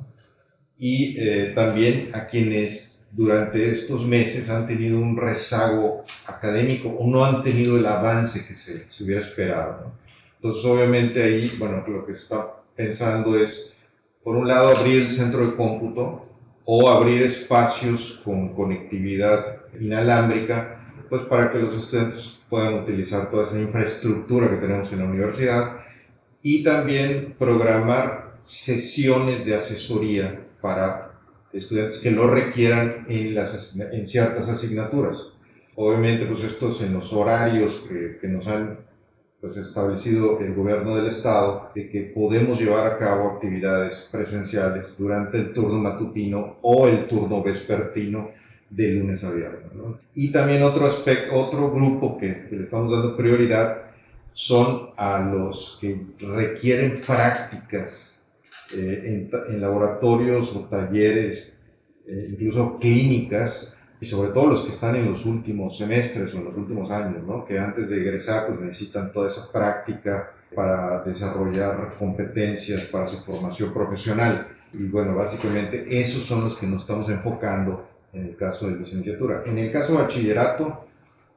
y 0.77 1.15
eh, 1.17 1.53
también 1.55 2.09
a 2.13 2.25
quienes 2.25 3.01
durante 3.11 3.71
estos 3.71 4.05
meses 4.05 4.49
han 4.49 4.67
tenido 4.67 4.97
un 4.97 5.15
rezago 5.15 6.03
académico 6.25 6.89
o 6.89 7.07
no 7.07 7.23
han 7.23 7.43
tenido 7.43 7.77
el 7.77 7.85
avance 7.85 8.45
que 8.45 8.55
se, 8.55 8.91
se 8.91 9.03
hubiera 9.05 9.21
esperado. 9.21 9.93
Entonces, 10.35 10.65
obviamente 10.65 11.23
ahí, 11.23 11.49
bueno, 11.57 11.81
lo 11.87 12.05
que 12.05 12.15
se 12.15 12.23
está 12.23 12.55
pensando 12.75 13.37
es, 13.37 13.73
por 14.21 14.35
un 14.35 14.49
lado, 14.49 14.75
abrir 14.75 15.03
el 15.03 15.11
centro 15.11 15.45
de 15.45 15.55
cómputo 15.55 16.27
o 16.73 16.89
abrir 16.89 17.21
espacios 17.23 18.21
con 18.23 18.55
conectividad 18.55 19.57
inalámbrica, 19.77 20.79
pues 21.09 21.23
para 21.23 21.51
que 21.51 21.59
los 21.59 21.75
estudiantes 21.75 22.45
puedan 22.49 22.75
utilizar 22.75 23.29
toda 23.29 23.43
esa 23.43 23.59
infraestructura 23.59 24.49
que 24.49 24.55
tenemos 24.55 24.89
en 24.93 24.99
la 24.99 25.03
universidad 25.03 25.81
y 26.41 26.63
también 26.63 27.35
programar 27.37 28.35
sesiones 28.41 29.45
de 29.45 29.53
asesoría 29.53 30.47
para 30.61 31.11
estudiantes 31.51 31.99
que 31.99 32.11
lo 32.11 32.29
requieran 32.29 33.05
en, 33.09 33.35
las, 33.35 33.75
en 33.75 34.07
ciertas 34.07 34.47
asignaturas. 34.47 35.33
Obviamente, 35.75 36.25
pues 36.25 36.41
estos 36.41 36.81
en 36.81 36.93
los 36.93 37.11
horarios 37.11 37.83
que, 37.85 38.17
que 38.21 38.29
nos 38.29 38.47
han 38.47 38.79
pues, 39.41 39.57
establecido 39.57 40.39
el 40.39 40.53
gobierno 40.53 40.95
del 40.95 41.07
estado, 41.07 41.71
de 41.75 41.89
que 41.89 42.01
podemos 42.01 42.59
llevar 42.59 42.87
a 42.87 42.97
cabo 42.97 43.31
actividades 43.31 44.07
presenciales 44.11 44.95
durante 44.97 45.39
el 45.39 45.51
turno 45.51 45.79
matutino 45.79 46.57
o 46.61 46.87
el 46.87 47.07
turno 47.07 47.41
vespertino 47.41 48.29
de 48.69 48.91
lunes 48.91 49.23
a 49.23 49.31
viernes. 49.31 49.73
¿no? 49.73 49.99
Y 50.15 50.31
también 50.31 50.63
otro 50.63 50.85
aspecto, 50.85 51.35
otro 51.35 51.71
grupo 51.71 52.17
que, 52.17 52.47
que 52.47 52.55
le 52.55 52.63
estamos 52.63 52.91
dando 52.91 53.17
prioridad 53.17 53.91
son 54.33 54.91
a 54.95 55.19
los 55.19 55.77
que 55.81 55.99
requieren 56.19 57.01
prácticas 57.05 58.23
eh, 58.75 59.27
en, 59.49 59.61
laboratorios 59.61 60.55
o 60.55 60.61
talleres, 60.61 61.57
eh, 62.07 62.29
incluso 62.31 62.77
clínicas, 62.79 63.77
y 64.01 64.07
sobre 64.07 64.31
todo 64.31 64.47
los 64.47 64.61
que 64.61 64.71
están 64.71 64.95
en 64.95 65.11
los 65.11 65.25
últimos 65.27 65.77
semestres 65.77 66.33
o 66.33 66.39
en 66.39 66.45
los 66.45 66.57
últimos 66.57 66.89
años, 66.89 67.23
¿no? 67.23 67.45
que 67.45 67.59
antes 67.59 67.87
de 67.87 68.01
egresar 68.01 68.47
pues 68.47 68.59
necesitan 68.59 69.11
toda 69.11 69.29
esa 69.29 69.51
práctica 69.51 70.33
para 70.55 71.03
desarrollar 71.03 71.95
competencias 71.99 72.85
para 72.85 73.07
su 73.07 73.23
formación 73.23 73.71
profesional. 73.71 74.47
Y 74.73 74.85
bueno, 74.85 75.15
básicamente 75.15 75.85
esos 76.01 76.23
son 76.23 76.45
los 76.45 76.57
que 76.57 76.65
nos 76.65 76.81
estamos 76.81 77.09
enfocando 77.09 77.87
en 78.11 78.25
el 78.25 78.35
caso 78.35 78.67
de 78.67 78.77
licenciatura. 78.77 79.43
En 79.45 79.59
el 79.59 79.71
caso 79.71 79.93
de 79.93 80.01
bachillerato, 80.01 80.85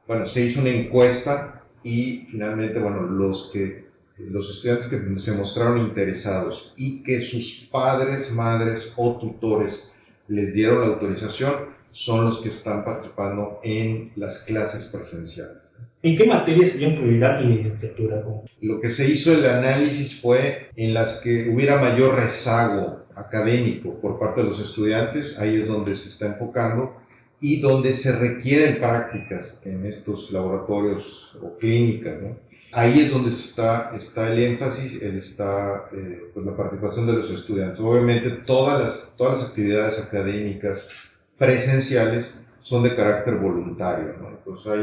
bueno, 0.07 0.25
se 0.25 0.41
hizo 0.41 0.61
una 0.61 0.71
encuesta 0.71 1.61
y 1.83 2.27
finalmente, 2.31 2.79
bueno, 2.79 3.01
los 3.01 3.51
que 3.53 3.85
los 4.17 4.49
estudiantes 4.49 4.87
que 4.87 5.19
se 5.19 5.33
mostraron 5.33 5.77
interesados 5.77 6.73
y 6.77 7.03
que 7.03 7.21
sus 7.21 7.67
padres, 7.71 8.31
madres 8.31 8.91
o 8.95 9.19
tutores 9.19 9.87
les 10.27 10.53
dieron 10.53 10.81
la 10.81 10.87
autorización 10.87 11.75
son 11.95 12.25
los 12.25 12.39
que 12.41 12.49
están 12.49 12.83
participando 12.83 13.61
en 13.63 14.11
las 14.17 14.43
clases 14.43 14.87
presenciales. 14.87 15.59
¿En 16.03 16.17
qué 16.17 16.25
materias 16.25 16.71
serían 16.71 16.97
prioridad 16.97 17.39
y 17.39 17.45
licenciatura? 17.45 18.21
Lo 18.59 18.81
que 18.81 18.89
se 18.89 19.09
hizo 19.09 19.31
el 19.33 19.45
análisis 19.45 20.19
fue 20.21 20.67
en 20.75 20.93
las 20.93 21.21
que 21.21 21.49
hubiera 21.49 21.77
mayor 21.77 22.15
rezago 22.15 23.05
académico 23.15 23.93
por 24.01 24.19
parte 24.19 24.41
de 24.41 24.49
los 24.49 24.59
estudiantes, 24.59 25.39
ahí 25.39 25.61
es 25.61 25.69
donde 25.69 25.95
se 25.95 26.09
está 26.09 26.25
enfocando, 26.25 26.97
y 27.39 27.61
donde 27.61 27.93
se 27.93 28.19
requieren 28.19 28.79
prácticas 28.79 29.61
en 29.63 29.85
estos 29.85 30.31
laboratorios 30.31 31.33
o 31.41 31.57
clínicas. 31.57 32.21
¿no? 32.21 32.37
Ahí 32.73 33.03
es 33.03 33.11
donde 33.11 33.31
está, 33.31 33.93
está 33.95 34.33
el 34.33 34.39
énfasis, 34.39 35.01
está 35.01 35.85
eh, 35.93 36.23
pues 36.33 36.45
la 36.45 36.57
participación 36.57 37.07
de 37.07 37.13
los 37.13 37.31
estudiantes. 37.31 37.79
Obviamente 37.79 38.31
todas 38.45 38.81
las, 38.81 39.13
todas 39.15 39.39
las 39.39 39.49
actividades 39.49 39.97
académicas 39.97 41.14
presenciales 41.37 42.39
son 42.61 42.83
de 42.83 42.95
carácter 42.95 43.35
voluntario. 43.35 44.15
¿no? 44.19 44.29
Entonces 44.29 44.71
hay 44.71 44.81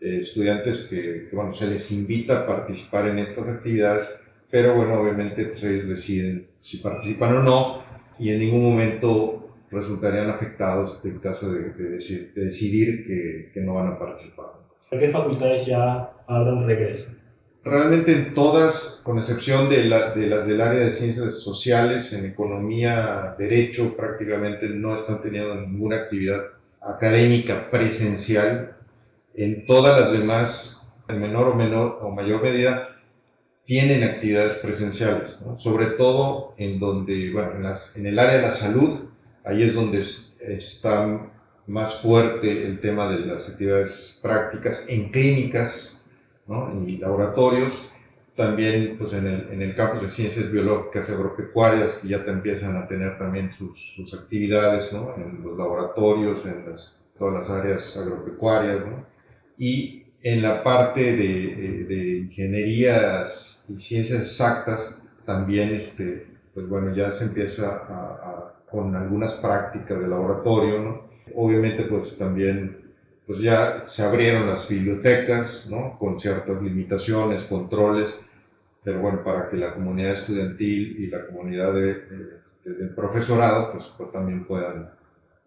eh, 0.00 0.18
estudiantes 0.20 0.86
que, 0.88 1.28
bueno, 1.32 1.52
se 1.54 1.68
les 1.68 1.90
invita 1.92 2.40
a 2.40 2.46
participar 2.46 3.08
en 3.08 3.18
estas 3.18 3.48
actividades, 3.48 4.08
pero 4.50 4.74
bueno, 4.74 5.00
obviamente 5.00 5.44
pues 5.46 5.62
ellos 5.64 5.88
deciden 5.88 6.48
si 6.60 6.78
participan 6.78 7.36
o 7.36 7.42
no 7.42 7.82
y 8.18 8.30
en 8.30 8.38
ningún 8.38 8.62
momento 8.62 9.56
resultarían 9.70 10.28
afectados 10.30 11.00
en 11.04 11.18
caso 11.18 11.50
de, 11.50 11.70
de, 11.70 12.32
decidir 12.34 13.06
que, 13.06 13.50
que, 13.52 13.60
no 13.60 13.74
van 13.74 13.92
a 13.92 13.98
participar. 13.98 14.46
¿A 14.92 14.98
qué 14.98 15.08
facultades 15.08 15.66
ya 15.66 16.12
habrán 16.26 16.66
regreso? 16.66 17.21
Realmente 17.64 18.12
en 18.12 18.34
todas, 18.34 19.00
con 19.04 19.18
excepción 19.18 19.68
de, 19.68 19.84
la, 19.84 20.12
de, 20.14 20.26
las 20.26 20.46
del 20.46 20.60
área 20.60 20.80
de 20.80 20.90
ciencias 20.90 21.40
sociales, 21.40 22.12
en 22.12 22.26
economía, 22.26 23.36
derecho, 23.38 23.96
prácticamente 23.96 24.68
no 24.68 24.94
están 24.94 25.22
teniendo 25.22 25.54
ninguna 25.54 25.96
actividad 25.96 26.42
académica 26.80 27.70
presencial. 27.70 28.76
En 29.34 29.64
todas 29.66 30.00
las 30.00 30.12
demás, 30.12 30.88
en 31.08 31.20
menor 31.20 31.48
o, 31.48 31.54
menor, 31.54 31.98
o 32.02 32.10
mayor 32.10 32.42
medida, 32.42 32.88
tienen 33.64 34.02
actividades 34.02 34.54
presenciales, 34.54 35.38
sobre 35.56 35.86
todo 35.86 36.54
en 36.58 36.80
donde, 36.80 37.30
bueno, 37.32 37.52
en, 37.54 37.62
las, 37.62 37.96
en 37.96 38.06
el 38.06 38.18
área 38.18 38.36
de 38.36 38.42
la 38.42 38.50
salud, 38.50 39.12
Ahí 39.44 39.62
es 39.64 39.74
donde 39.74 39.98
está 39.98 41.30
más 41.66 42.00
fuerte 42.00 42.64
el 42.64 42.80
tema 42.80 43.10
de 43.10 43.26
las 43.26 43.48
actividades 43.48 44.20
prácticas 44.22 44.88
en 44.88 45.10
clínicas, 45.10 45.91
¿no? 46.52 46.72
laboratorios, 47.00 47.90
también 48.36 48.96
pues, 48.98 49.12
en, 49.12 49.26
el, 49.26 49.48
en 49.50 49.62
el 49.62 49.74
campo 49.74 50.00
de 50.00 50.10
ciencias 50.10 50.50
biológicas 50.50 51.08
y 51.08 51.12
agropecuarias, 51.12 51.98
que 51.98 52.08
ya 52.08 52.24
te 52.24 52.30
empiezan 52.30 52.76
a 52.76 52.86
tener 52.86 53.18
también 53.18 53.52
sus, 53.52 53.78
sus 53.96 54.14
actividades 54.14 54.92
¿no? 54.92 55.14
en 55.16 55.42
los 55.42 55.56
laboratorios, 55.58 56.44
en 56.46 56.64
todas 57.18 57.34
las 57.34 57.50
áreas 57.50 57.96
agropecuarias, 57.96 58.86
¿no? 58.86 59.04
y 59.58 60.04
en 60.22 60.40
la 60.42 60.62
parte 60.62 61.16
de, 61.16 61.84
de, 61.88 62.18
ingenierías 62.18 63.66
y 63.68 63.80
ciencias 63.80 64.20
exactas, 64.20 65.02
también 65.26 65.74
este, 65.74 66.26
pues 66.54 66.68
bueno, 66.68 66.94
ya 66.94 67.10
se 67.10 67.24
empieza 67.24 67.68
a 67.88 68.52
con 68.72 68.96
algunas 68.96 69.34
prácticas 69.34 70.00
de 70.00 70.08
laboratorio, 70.08 70.80
¿no? 70.80 71.02
Obviamente, 71.36 71.84
pues 71.84 72.16
también, 72.16 72.81
pues 73.26 73.38
ya 73.40 73.86
se 73.86 74.02
abrieron 74.02 74.46
las 74.46 74.68
bibliotecas, 74.68 75.68
¿no? 75.70 75.98
Con 75.98 76.20
ciertas 76.20 76.60
limitaciones, 76.60 77.44
controles, 77.44 78.20
pero 78.82 79.00
bueno, 79.00 79.22
para 79.22 79.48
que 79.48 79.56
la 79.56 79.74
comunidad 79.74 80.14
estudiantil 80.14 80.96
y 80.98 81.06
la 81.06 81.26
comunidad 81.26 81.72
de, 81.72 82.02
del 82.64 82.90
profesorado, 82.94 83.72
pues, 83.72 83.92
pues, 83.96 84.10
también 84.12 84.44
puedan 84.44 84.90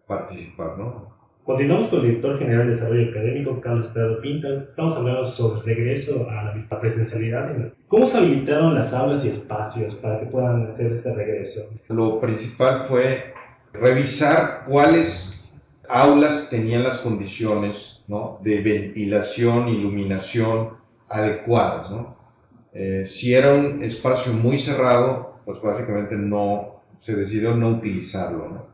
participar, 0.06 0.78
¿no? 0.78 1.14
Continuamos 1.44 1.88
con 1.88 2.00
el 2.00 2.06
director 2.06 2.38
general 2.40 2.66
de 2.66 2.74
Desarrollo 2.74 3.10
Académico, 3.10 3.60
Carlos 3.60 3.86
Estrada 3.86 4.20
Pinta. 4.20 4.48
Estamos 4.68 4.96
hablando 4.96 5.24
sobre 5.24 5.60
el 5.60 5.76
regreso 5.76 6.28
a 6.28 6.56
la 6.68 6.80
presencialidad. 6.80 7.72
¿Cómo 7.86 8.04
se 8.08 8.18
habilitaron 8.18 8.74
las 8.74 8.92
aulas 8.92 9.24
y 9.24 9.28
espacios 9.28 9.94
para 9.96 10.18
que 10.18 10.26
puedan 10.26 10.66
hacer 10.66 10.92
este 10.92 11.14
regreso? 11.14 11.60
Lo 11.88 12.20
principal 12.20 12.86
fue 12.88 13.32
revisar 13.72 14.64
cuáles 14.66 15.45
aulas 15.88 16.50
tenían 16.50 16.82
las 16.82 16.98
condiciones 16.98 18.04
de 18.42 18.60
ventilación, 18.60 19.68
iluminación 19.68 20.70
adecuadas. 21.08 21.90
Eh, 22.72 23.02
si 23.04 23.34
era 23.34 23.54
un 23.54 23.82
espacio 23.82 24.32
muy 24.32 24.58
cerrado, 24.58 25.40
pues 25.44 25.60
básicamente 25.60 26.16
no 26.16 26.82
se 26.98 27.16
decidió 27.16 27.54
no 27.54 27.70
utilizarlo. 27.70 28.66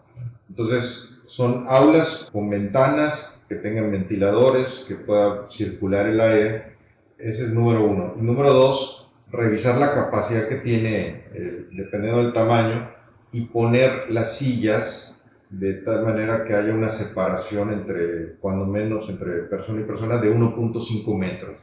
Entonces, 0.49 1.21
son 1.27 1.65
aulas 1.69 2.29
con 2.33 2.51
ventanas 2.51 3.43
que 3.49 3.55
tengan 3.57 3.91
ventiladores, 3.91 4.85
que 4.87 4.97
pueda 4.97 5.47
circular 5.51 6.07
el 6.07 6.21
aire. 6.21 6.77
Ese 7.19 7.45
es 7.45 7.53
número 7.53 7.87
uno. 7.87 8.15
Y 8.19 8.23
número 8.23 8.53
dos, 8.53 9.09
revisar 9.31 9.79
la 9.79 9.95
capacidad 9.95 10.49
que 10.49 10.57
tiene, 10.57 11.25
eh, 11.33 11.69
dependiendo 11.73 12.23
del 12.23 12.33
tamaño, 12.33 12.91
y 13.33 13.47
poner 13.47 14.11
las 14.11 14.37
sillas 14.37 15.22
de 15.53 15.75
tal 15.75 16.05
manera 16.05 16.45
que 16.45 16.55
haya 16.55 16.75
una 16.75 16.89
separación 16.89 17.73
entre, 17.73 18.37
cuando 18.41 18.67
menos, 18.67 19.09
entre 19.09 19.43
persona 19.43 19.83
y 19.83 19.85
persona 19.85 20.19
de 20.19 20.35
1.5 20.35 21.17
metros. 21.17 21.57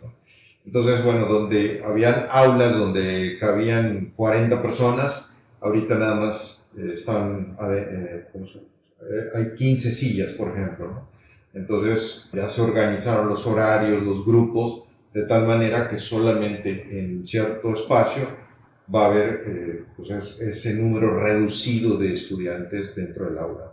Entonces, 0.66 1.04
bueno, 1.04 1.26
donde 1.26 1.82
habían 1.86 2.28
aulas 2.30 2.78
donde 2.78 3.38
cabían 3.40 4.14
40 4.16 4.62
personas, 4.62 5.30
ahorita 5.60 5.96
nada 5.96 6.16
más 6.16 6.70
eh, 6.78 6.92
están, 6.94 7.58
eh, 7.62 8.26
eh, 8.34 9.30
hay 9.36 9.56
15 9.56 9.92
sillas, 9.92 10.32
por 10.32 10.50
ejemplo. 10.50 11.08
Entonces 11.54 12.30
ya 12.32 12.48
se 12.48 12.62
organizaron 12.62 13.28
los 13.28 13.46
horarios, 13.48 14.04
los 14.04 14.26
grupos, 14.26 14.84
de 15.14 15.24
tal 15.24 15.48
manera 15.48 15.90
que 15.90 16.00
solamente 16.00 16.70
en 16.92 17.26
cierto 17.26 17.74
espacio 17.74 18.28
va 18.94 19.06
a 19.06 19.12
haber 19.12 19.44
eh, 19.48 19.84
pues 19.96 20.10
ese 20.40 20.74
número 20.76 21.20
reducido 21.20 21.98
de 21.98 22.14
estudiantes 22.14 22.96
dentro 22.96 23.26
del 23.26 23.38
aula. 23.38 23.69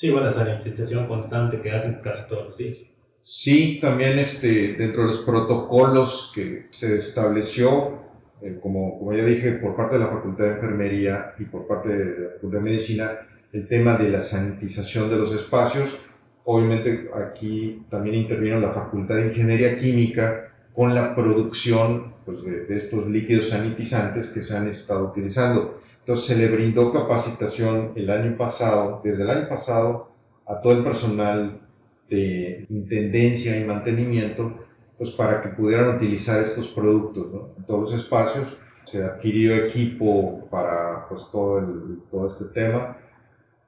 Sí, 0.00 0.08
bueno, 0.08 0.30
esa 0.30 0.46
sanitización 0.46 1.06
constante 1.06 1.60
que 1.60 1.72
hacen 1.72 2.00
casi 2.02 2.26
todos 2.26 2.48
los 2.48 2.56
días. 2.56 2.82
Sí, 3.20 3.80
también 3.82 4.18
este, 4.18 4.72
dentro 4.72 5.02
de 5.02 5.08
los 5.08 5.18
protocolos 5.18 6.32
que 6.34 6.68
se 6.70 6.96
estableció, 6.96 7.98
eh, 8.40 8.58
como, 8.62 8.98
como 8.98 9.12
ya 9.12 9.26
dije, 9.26 9.52
por 9.58 9.76
parte 9.76 9.98
de 9.98 10.00
la 10.00 10.10
Facultad 10.10 10.44
de 10.44 10.50
Enfermería 10.52 11.34
y 11.38 11.44
por 11.44 11.66
parte 11.66 11.90
de 11.90 12.04
la 12.18 12.30
Facultad 12.36 12.58
de 12.60 12.64
Medicina, 12.64 13.10
el 13.52 13.68
tema 13.68 13.98
de 13.98 14.08
la 14.08 14.22
sanitización 14.22 15.10
de 15.10 15.18
los 15.18 15.34
espacios. 15.34 16.00
Obviamente 16.44 17.10
aquí 17.14 17.82
también 17.90 18.14
intervino 18.14 18.58
la 18.58 18.72
Facultad 18.72 19.16
de 19.16 19.26
Ingeniería 19.26 19.76
Química 19.76 20.50
con 20.72 20.94
la 20.94 21.14
producción 21.14 22.14
pues, 22.24 22.42
de, 22.42 22.74
estos 22.74 23.06
líquidos 23.06 23.50
sanitizantes 23.50 24.30
que 24.30 24.42
se 24.42 24.56
han 24.56 24.66
estado 24.66 25.10
utilizando. 25.10 25.78
Entonces 26.00 26.26
se 26.26 26.36
le 26.36 26.54
brindó 26.54 26.92
capacitación 26.92 27.92
el 27.94 28.10
año 28.10 28.36
pasado, 28.36 29.00
desde 29.04 29.22
el 29.22 29.30
año 29.30 29.48
pasado, 29.48 30.10
a 30.46 30.60
todo 30.60 30.72
el 30.72 30.82
personal 30.82 31.60
de 32.08 32.66
intendencia 32.68 33.56
y 33.56 33.64
mantenimiento, 33.64 34.54
pues 34.98 35.10
para 35.10 35.40
que 35.40 35.50
pudieran 35.50 35.96
utilizar 35.96 36.42
estos 36.42 36.68
productos 36.68 37.26
en 37.56 37.64
todos 37.64 37.90
los 37.90 37.94
espacios. 37.94 38.56
Se 38.84 39.02
adquirió 39.04 39.54
equipo 39.54 40.48
para 40.50 41.06
pues, 41.08 41.28
todo, 41.30 41.58
el, 41.58 42.02
todo 42.10 42.26
este 42.26 42.46
tema 42.46 42.96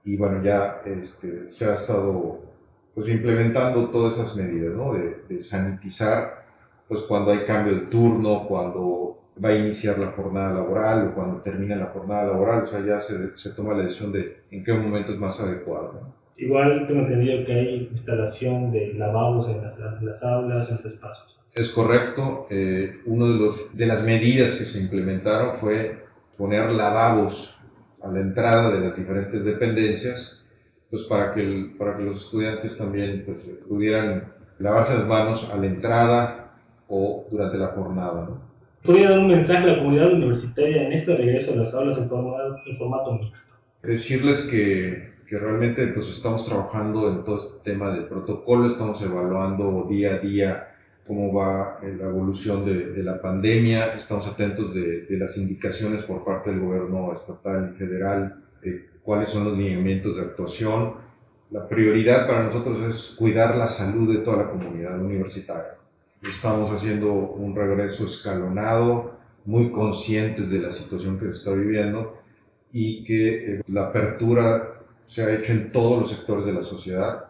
y 0.04 0.16
bueno, 0.16 0.42
ya 0.42 0.82
este, 0.84 1.50
se 1.50 1.66
ha 1.66 1.74
estado 1.74 2.40
pues, 2.94 3.08
implementando 3.08 3.90
todas 3.90 4.14
esas 4.14 4.34
medidas, 4.34 4.74
¿no? 4.74 4.94
De, 4.94 5.22
de, 5.28 5.40
sanitizar, 5.40 6.44
pues 6.88 7.02
cuando 7.02 7.30
hay 7.30 7.44
cambio 7.44 7.74
de 7.74 7.86
turno, 7.86 8.46
cuando 8.48 9.21
va 9.42 9.50
a 9.50 9.56
iniciar 9.56 9.98
la 9.98 10.12
jornada 10.12 10.54
laboral 10.54 11.08
o 11.08 11.14
cuando 11.14 11.40
termina 11.40 11.76
la 11.76 11.86
jornada 11.86 12.32
laboral, 12.32 12.64
o 12.64 12.66
sea, 12.66 12.84
ya 12.84 13.00
se, 13.00 13.36
se 13.36 13.50
toma 13.50 13.74
la 13.74 13.84
decisión 13.84 14.12
de 14.12 14.42
en 14.50 14.64
qué 14.64 14.72
momento 14.74 15.12
es 15.12 15.18
más 15.18 15.40
adecuado. 15.40 15.92
¿no? 15.94 16.14
Igual 16.36 16.86
tengo 16.86 17.02
entendido 17.02 17.44
que 17.46 17.52
hay 17.52 17.88
instalación 17.90 18.72
de 18.72 18.94
lavabos 18.94 19.48
en 19.48 19.62
las, 19.62 19.78
en 19.78 20.06
las 20.06 20.24
aulas, 20.24 20.70
en 20.70 20.76
los 20.76 20.92
espacios. 20.92 21.38
Es 21.54 21.68
correcto. 21.70 22.46
Eh, 22.50 23.00
Una 23.06 23.26
de, 23.26 23.34
los, 23.34 23.56
de 23.72 23.86
las 23.86 24.02
medidas 24.02 24.54
que 24.54 24.66
se 24.66 24.80
implementaron 24.80 25.58
fue 25.58 26.04
poner 26.36 26.72
lavabos 26.72 27.54
a 28.02 28.08
la 28.08 28.20
entrada 28.20 28.72
de 28.72 28.80
las 28.80 28.96
diferentes 28.96 29.44
dependencias, 29.44 30.44
pues 30.90 31.04
para 31.04 31.34
que, 31.34 31.72
para 31.78 31.96
que 31.96 32.02
los 32.02 32.24
estudiantes 32.24 32.76
también 32.76 33.24
pues, 33.24 33.38
pudieran 33.68 34.32
lavarse 34.58 34.94
las 34.94 35.06
manos 35.06 35.48
a 35.52 35.56
la 35.56 35.66
entrada 35.66 36.54
o 36.88 37.26
durante 37.30 37.58
la 37.58 37.68
jornada. 37.68 38.24
¿no? 38.28 38.51
¿Podría 38.84 39.10
dar 39.10 39.18
un 39.20 39.28
mensaje 39.28 39.64
a 39.64 39.66
la 39.74 39.78
comunidad 39.78 40.12
universitaria 40.12 40.86
en 40.86 40.92
este 40.92 41.16
regreso 41.16 41.52
a 41.52 41.56
las 41.56 41.72
aulas 41.74 41.98
en 41.98 42.04
en 42.04 42.76
formato 42.76 43.12
mixto? 43.12 43.54
Decirles 43.82 44.48
que, 44.50 45.12
que 45.28 45.38
realmente 45.38 45.86
pues, 45.88 46.08
estamos 46.08 46.44
trabajando 46.44 47.08
en 47.10 47.24
todo 47.24 47.38
este 47.38 47.70
tema 47.70 47.92
del 47.92 48.06
protocolo, 48.06 48.68
estamos 48.68 49.00
evaluando 49.02 49.86
día 49.88 50.14
a 50.14 50.18
día 50.18 50.68
cómo 51.06 51.32
va 51.32 51.78
eh, 51.82 51.96
la 51.98 52.06
evolución 52.06 52.64
de, 52.64 53.02
la 53.02 53.20
pandemia, 53.20 53.94
estamos 53.94 54.26
atentos 54.26 54.74
de, 54.74 55.06
las 55.10 55.36
indicaciones 55.36 56.04
por 56.04 56.24
parte 56.24 56.50
del 56.50 56.60
gobierno 56.60 57.12
estatal 57.12 57.72
y 57.74 57.78
federal, 57.78 58.44
de 58.62 58.88
cuáles 59.02 59.28
son 59.28 59.44
los 59.44 59.58
lineamientos 59.58 60.16
de 60.16 60.22
actuación. 60.22 60.94
La 61.50 61.68
prioridad 61.68 62.26
para 62.26 62.44
nosotros 62.44 62.78
es 62.88 63.16
cuidar 63.18 63.56
la 63.56 63.66
salud 63.66 64.12
de 64.14 64.22
toda 64.22 64.44
la 64.44 64.50
comunidad 64.50 65.00
universitaria. 65.00 65.76
Estamos 66.22 66.70
haciendo 66.70 67.12
un 67.12 67.54
regreso 67.56 68.04
escalonado, 68.06 69.18
muy 69.44 69.72
conscientes 69.72 70.50
de 70.50 70.60
la 70.60 70.70
situación 70.70 71.18
que 71.18 71.26
se 71.26 71.38
está 71.38 71.50
viviendo 71.50 72.16
y 72.72 73.02
que 73.04 73.54
eh, 73.54 73.62
la 73.66 73.88
apertura 73.88 74.82
se 75.04 75.24
ha 75.24 75.34
hecho 75.34 75.52
en 75.52 75.72
todos 75.72 76.00
los 76.00 76.10
sectores 76.10 76.46
de 76.46 76.52
la 76.52 76.62
sociedad. 76.62 77.26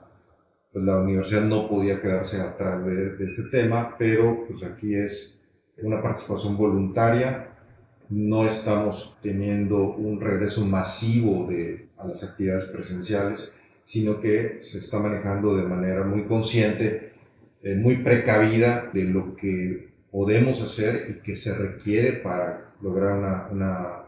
Pues 0.73 0.85
la 0.85 0.99
universidad 0.99 1.43
no 1.43 1.69
podía 1.69 2.03
quedarse 2.03 2.41
atrás 2.41 2.85
de, 2.85 3.17
este 3.25 3.45
tema, 3.45 3.97
pero 3.99 4.47
pues 4.47 4.63
aquí 4.63 4.95
es 4.95 5.41
una 5.83 6.03
participación 6.03 6.57
voluntaria, 6.57 7.49
no 8.11 8.47
estamos 8.47 9.17
teniendo 9.23 9.95
un 9.95 10.21
regreso 10.21 10.67
masivo 10.67 11.47
de, 11.49 11.89
a 11.97 12.07
las 12.07 12.23
actividades 12.25 12.67
presenciales, 12.67 13.51
sino 13.85 14.21
que 14.21 14.59
se 14.63 14.79
está 14.79 14.99
manejando 14.99 15.57
de 15.57 15.65
manera 15.65 16.05
muy 16.05 16.25
consciente, 16.25 17.12
eh, 17.63 17.75
muy 17.75 17.97
precavida 17.97 18.91
de 18.93 19.05
lo 19.05 19.37
que 19.37 19.89
podemos 20.11 20.61
hacer 20.63 21.11
y 21.11 21.23
que 21.23 21.37
se 21.37 21.57
requiere 21.57 22.13
para 22.15 22.73
lograr 22.81 23.19
una, 23.19 23.49
una 23.51 24.03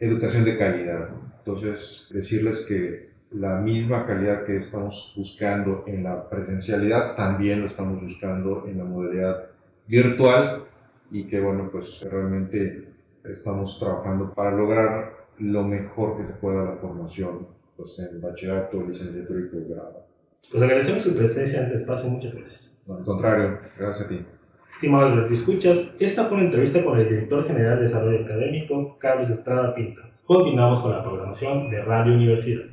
educación 0.00 0.44
de 0.44 0.56
calidad. 0.56 1.10
Entonces, 1.38 2.08
decirles 2.10 2.64
que 2.66 3.10
la 3.30 3.60
misma 3.60 4.06
calidad 4.06 4.44
que 4.44 4.56
estamos 4.56 5.12
buscando 5.16 5.84
en 5.86 6.04
la 6.04 6.28
presencialidad, 6.28 7.14
también 7.16 7.60
lo 7.60 7.66
estamos 7.66 8.02
buscando 8.02 8.66
en 8.66 8.78
la 8.78 8.84
modalidad 8.84 9.46
virtual 9.86 10.64
y 11.10 11.24
que 11.24 11.40
bueno, 11.40 11.68
pues 11.70 12.04
realmente 12.10 12.88
estamos 13.24 13.78
trabajando 13.78 14.32
para 14.34 14.56
lograr 14.56 15.26
lo 15.38 15.64
mejor 15.64 16.16
que 16.16 16.26
se 16.26 16.32
pueda 16.34 16.64
la 16.64 16.76
formación 16.76 17.46
pues, 17.76 17.98
en 17.98 18.20
bachillerato, 18.20 18.82
licenciatura 18.82 19.40
y 19.40 19.44
posgrado. 19.44 20.06
Pues 20.50 20.62
agradecemos 20.62 21.02
su 21.02 21.14
presencia 21.14 21.58
en 21.58 21.66
este 21.66 21.78
espacio, 21.78 22.08
muchas 22.08 22.34
gracias. 22.34 22.75
Al 22.88 23.04
contrario, 23.04 23.58
gracias 23.78 24.06
a 24.06 24.08
ti. 24.08 24.24
Estimados 24.70 25.30
escuchas, 25.32 25.78
esta 25.98 26.26
fue 26.26 26.36
una 26.36 26.46
entrevista 26.46 26.84
con 26.84 26.98
el 26.98 27.08
director 27.08 27.46
general 27.46 27.76
de 27.76 27.82
Desarrollo 27.84 28.24
Académico, 28.24 28.98
Carlos 28.98 29.30
Estrada 29.30 29.74
Pinto. 29.74 30.02
Continuamos 30.24 30.80
con 30.80 30.92
la 30.92 31.02
programación 31.02 31.70
de 31.70 31.82
Radio 31.82 32.14
Universidad. 32.14 32.64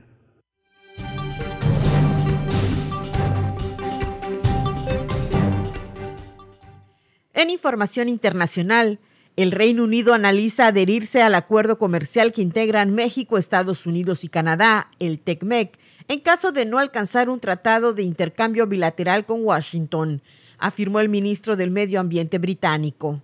En 7.34 7.49
información 7.49 8.09
internacional, 8.09 8.99
el 9.36 9.51
Reino 9.51 9.84
Unido 9.84 10.14
analiza 10.14 10.68
adherirse 10.68 11.24
al 11.24 11.36
acuerdo 11.36 11.78
comercial 11.78 12.34
que 12.34 12.41
integran 12.41 12.93
México, 12.93 13.38
Estados 13.38 13.88
Unidos 13.88 14.24
y 14.24 14.28
Canadá, 14.28 14.89
el 14.99 15.20
TECMEC, 15.20 15.80
en 16.08 16.20
caso 16.20 16.51
de 16.51 16.66
no 16.66 16.80
alcanzar 16.80 17.30
un 17.30 17.39
tratado 17.39 17.93
de 17.93 18.04
intercambio 18.04 18.68
bilateral 18.68 19.26
con 19.26 19.43
Washington, 19.43 20.22
afirmó 20.58 20.99
el 20.99 21.10
ministro 21.10 21.56
del 21.56 21.72
Medio 21.72 21.99
Ambiente 21.99 22.38
británico 22.38 23.22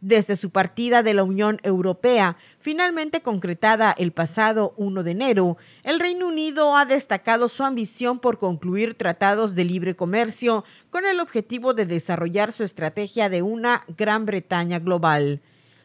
desde 0.00 0.36
su 0.36 0.50
partida 0.50 1.02
de 1.02 1.14
la 1.14 1.24
Unión 1.24 1.58
Europea, 1.62 2.36
finalmente 2.60 3.22
concretada 3.22 3.94
el 3.98 4.12
pasado 4.12 4.74
1 4.76 5.02
de 5.02 5.10
enero, 5.10 5.56
el 5.82 6.00
Reino 6.00 6.28
Unido 6.28 6.76
ha 6.76 6.84
destacado 6.84 7.48
su 7.48 7.64
ambición 7.64 8.18
por 8.18 8.38
concluir 8.38 8.94
tratados 8.94 9.54
de 9.54 9.64
libre 9.64 9.96
comercio 9.96 10.64
con 10.90 11.06
el 11.06 11.20
objetivo 11.20 11.74
de 11.74 11.86
desarrollar 11.86 12.52
su 12.52 12.62
estrategia 12.62 13.28
de 13.28 13.42
una 13.42 13.82
Gran 13.96 14.26
Bretaña 14.26 14.78
global. 14.78 15.40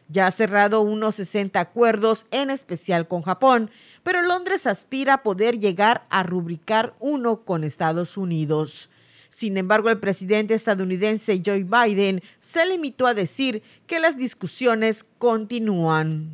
Ya 0.08 0.26
ha 0.26 0.30
cerrado 0.30 0.82
unos 0.82 1.14
60 1.14 1.58
acuerdos, 1.58 2.26
en 2.30 2.50
especial 2.50 3.08
con 3.08 3.22
Japón, 3.22 3.70
pero 4.02 4.22
Londres 4.22 4.66
aspira 4.66 5.14
a 5.14 5.22
poder 5.22 5.58
llegar 5.58 6.06
a 6.10 6.22
rubricar 6.22 6.94
uno 7.00 7.42
con 7.44 7.64
Estados 7.64 8.16
Unidos. 8.16 8.90
Sin 9.28 9.56
embargo, 9.56 9.88
el 9.88 9.98
presidente 9.98 10.54
estadounidense 10.54 11.40
Joe 11.44 11.64
Biden 11.64 12.22
se 12.40 12.66
limitó 12.66 13.06
a 13.06 13.14
decir 13.14 13.62
que 13.86 13.98
las 13.98 14.18
discusiones 14.18 15.08
continúan. 15.18 16.30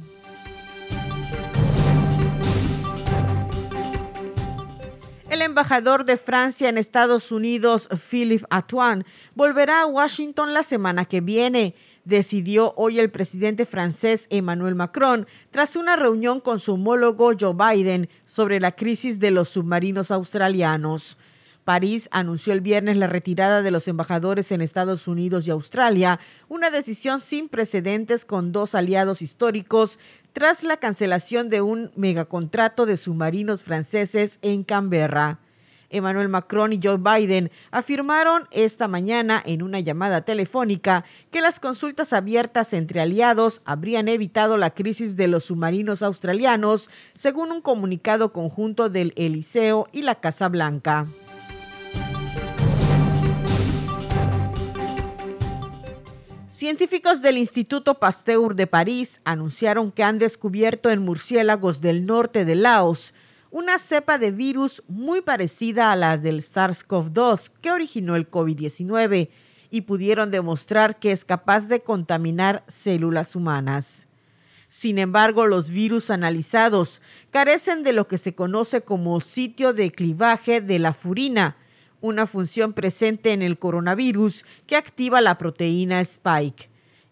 El 5.30 5.42
embajador 5.42 6.04
de 6.04 6.16
Francia 6.16 6.68
en 6.68 6.78
Estados 6.78 7.30
Unidos, 7.30 7.88
Philippe 8.10 8.46
Atoine, 8.50 9.04
volverá 9.34 9.82
a 9.82 9.86
Washington 9.86 10.54
la 10.54 10.62
semana 10.62 11.04
que 11.04 11.20
viene 11.20 11.74
decidió 12.08 12.72
hoy 12.76 12.98
el 12.98 13.10
presidente 13.10 13.66
francés 13.66 14.26
Emmanuel 14.30 14.74
Macron 14.74 15.26
tras 15.50 15.76
una 15.76 15.94
reunión 15.94 16.40
con 16.40 16.58
su 16.58 16.74
homólogo 16.74 17.32
Joe 17.38 17.54
Biden 17.54 18.08
sobre 18.24 18.60
la 18.60 18.72
crisis 18.72 19.20
de 19.20 19.30
los 19.30 19.50
submarinos 19.50 20.10
australianos. 20.10 21.18
París 21.64 22.08
anunció 22.10 22.54
el 22.54 22.62
viernes 22.62 22.96
la 22.96 23.08
retirada 23.08 23.60
de 23.60 23.70
los 23.70 23.88
embajadores 23.88 24.50
en 24.52 24.62
Estados 24.62 25.06
Unidos 25.06 25.46
y 25.46 25.50
Australia, 25.50 26.18
una 26.48 26.70
decisión 26.70 27.20
sin 27.20 27.50
precedentes 27.50 28.24
con 28.24 28.52
dos 28.52 28.74
aliados 28.74 29.20
históricos 29.20 29.98
tras 30.32 30.62
la 30.62 30.78
cancelación 30.78 31.50
de 31.50 31.60
un 31.60 31.92
megacontrato 31.94 32.86
de 32.86 32.96
submarinos 32.96 33.64
franceses 33.64 34.38
en 34.40 34.64
Canberra. 34.64 35.40
Emmanuel 35.90 36.28
Macron 36.28 36.72
y 36.72 36.80
Joe 36.82 36.98
Biden 36.98 37.50
afirmaron 37.70 38.46
esta 38.50 38.88
mañana 38.88 39.42
en 39.44 39.62
una 39.62 39.80
llamada 39.80 40.22
telefónica 40.22 41.04
que 41.30 41.40
las 41.40 41.60
consultas 41.60 42.12
abiertas 42.12 42.72
entre 42.72 43.00
aliados 43.00 43.62
habrían 43.64 44.08
evitado 44.08 44.56
la 44.56 44.70
crisis 44.70 45.16
de 45.16 45.28
los 45.28 45.44
submarinos 45.44 46.02
australianos, 46.02 46.90
según 47.14 47.52
un 47.52 47.62
comunicado 47.62 48.32
conjunto 48.32 48.88
del 48.90 49.12
Eliseo 49.16 49.88
y 49.92 50.02
la 50.02 50.16
Casa 50.16 50.48
Blanca. 50.48 51.06
Científicos 56.58 57.22
del 57.22 57.38
Instituto 57.38 58.00
Pasteur 58.00 58.56
de 58.56 58.66
París 58.66 59.20
anunciaron 59.24 59.92
que 59.92 60.02
han 60.02 60.18
descubierto 60.18 60.90
en 60.90 61.04
murciélagos 61.04 61.80
del 61.80 62.04
norte 62.04 62.44
de 62.44 62.56
Laos 62.56 63.14
una 63.50 63.78
cepa 63.78 64.18
de 64.18 64.30
virus 64.30 64.82
muy 64.88 65.22
parecida 65.22 65.90
a 65.90 65.96
la 65.96 66.18
del 66.18 66.42
SARS-CoV-2 66.42 67.50
que 67.62 67.70
originó 67.70 68.16
el 68.16 68.30
COVID-19 68.30 69.30
y 69.70 69.80
pudieron 69.82 70.30
demostrar 70.30 70.98
que 70.98 71.12
es 71.12 71.24
capaz 71.24 71.68
de 71.68 71.80
contaminar 71.80 72.64
células 72.68 73.36
humanas. 73.36 74.08
Sin 74.68 74.98
embargo, 74.98 75.46
los 75.46 75.70
virus 75.70 76.10
analizados 76.10 77.00
carecen 77.30 77.82
de 77.82 77.94
lo 77.94 78.06
que 78.06 78.18
se 78.18 78.34
conoce 78.34 78.82
como 78.82 79.20
sitio 79.20 79.72
de 79.72 79.90
clivaje 79.90 80.60
de 80.60 80.78
la 80.78 80.92
furina, 80.92 81.56
una 82.02 82.26
función 82.26 82.74
presente 82.74 83.32
en 83.32 83.40
el 83.40 83.58
coronavirus 83.58 84.44
que 84.66 84.76
activa 84.76 85.22
la 85.22 85.38
proteína 85.38 86.00
Spike. 86.00 86.68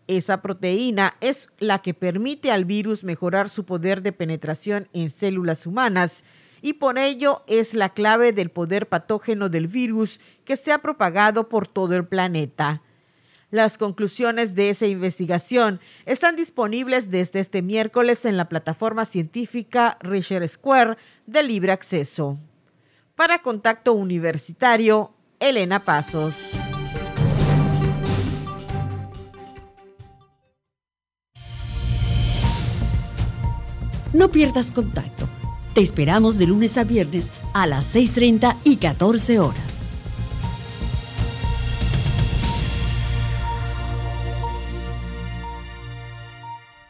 Esa 0.09 0.40
proteína 0.40 1.16
es 1.20 1.50
la 1.59 1.80
que 1.80 1.94
permite 1.94 2.52
al 2.52 2.64
virus 2.64 3.02
mejorar 3.02 3.48
su 3.48 3.64
poder 3.64 4.02
de 4.02 4.12
penetración 4.12 4.88
en 4.92 5.11
células 5.11 5.66
humanas 5.66 6.24
y 6.62 6.74
por 6.74 6.98
ello 6.98 7.42
es 7.46 7.74
la 7.74 7.90
clave 7.90 8.32
del 8.32 8.50
poder 8.50 8.88
patógeno 8.88 9.48
del 9.48 9.66
virus 9.66 10.20
que 10.44 10.57
se 10.57 10.72
ha 10.72 10.78
propagado 10.78 11.48
por 11.48 11.66
todo 11.66 11.94
el 11.94 12.07
planeta. 12.07 12.82
Las 13.50 13.78
conclusiones 13.78 14.54
de 14.54 14.70
esa 14.70 14.86
investigación 14.86 15.80
están 16.04 16.34
disponibles 16.34 17.11
desde 17.11 17.40
este 17.40 17.62
miércoles 17.62 18.24
en 18.24 18.36
la 18.36 18.48
plataforma 18.48 19.04
científica 19.04 19.96
Richard 20.00 20.48
Square 20.48 20.96
de 21.26 21.42
libre 21.42 21.72
acceso. 21.72 22.38
Para 23.14 23.42
Contacto 23.42 23.92
Universitario, 23.92 25.14
Elena 25.38 25.84
Pasos. 25.84 26.52
No 34.16 34.30
pierdas 34.30 34.72
contacto. 34.72 35.28
Te 35.74 35.82
esperamos 35.82 36.38
de 36.38 36.46
lunes 36.46 36.78
a 36.78 36.84
viernes 36.84 37.30
a 37.52 37.66
las 37.66 37.94
6.30 37.94 38.56
y 38.64 38.76
14 38.76 39.40
horas. 39.40 39.76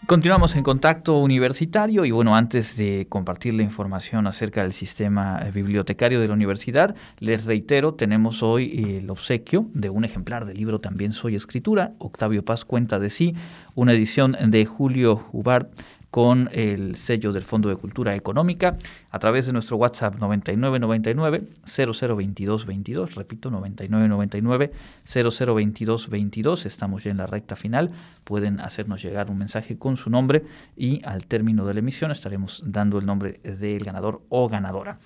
Continuamos 0.06 0.54
en 0.54 0.62
contacto 0.62 1.18
universitario 1.18 2.04
y 2.04 2.12
bueno, 2.12 2.36
antes 2.36 2.76
de 2.76 3.08
compartir 3.08 3.54
la 3.54 3.64
información 3.64 4.28
acerca 4.28 4.62
del 4.62 4.72
sistema 4.72 5.40
bibliotecario 5.52 6.20
de 6.20 6.28
la 6.28 6.34
universidad, 6.34 6.94
les 7.18 7.44
reitero, 7.44 7.94
tenemos 7.94 8.40
hoy 8.44 8.98
el 9.00 9.10
obsequio 9.10 9.66
de 9.74 9.90
un 9.90 10.04
ejemplar 10.04 10.46
del 10.46 10.58
libro 10.58 10.78
También 10.78 11.12
Soy 11.12 11.34
Escritura, 11.34 11.94
Octavio 11.98 12.44
Paz 12.44 12.64
cuenta 12.64 13.00
de 13.00 13.10
sí, 13.10 13.34
una 13.74 13.94
edición 13.94 14.36
de 14.46 14.64
Julio 14.64 15.26
Hubar 15.32 15.70
con 16.16 16.48
el 16.54 16.96
sello 16.96 17.30
del 17.30 17.44
Fondo 17.44 17.68
de 17.68 17.76
Cultura 17.76 18.14
Económica 18.14 18.78
a 19.10 19.18
través 19.18 19.44
de 19.44 19.52
nuestro 19.52 19.76
WhatsApp 19.76 20.14
9999 20.14 21.42
002222, 21.62 23.14
repito 23.16 23.50
9999 23.50 24.72
002222, 25.04 26.64
estamos 26.64 27.04
ya 27.04 27.10
en 27.10 27.18
la 27.18 27.26
recta 27.26 27.54
final, 27.54 27.90
pueden 28.24 28.60
hacernos 28.60 29.02
llegar 29.02 29.30
un 29.30 29.36
mensaje 29.36 29.76
con 29.76 29.98
su 29.98 30.08
nombre 30.08 30.42
y 30.74 31.04
al 31.04 31.26
término 31.26 31.66
de 31.66 31.74
la 31.74 31.80
emisión 31.80 32.10
estaremos 32.10 32.62
dando 32.64 32.96
el 32.96 33.04
nombre 33.04 33.38
del 33.42 33.84
ganador 33.84 34.22
o 34.30 34.48
ganadora. 34.48 34.98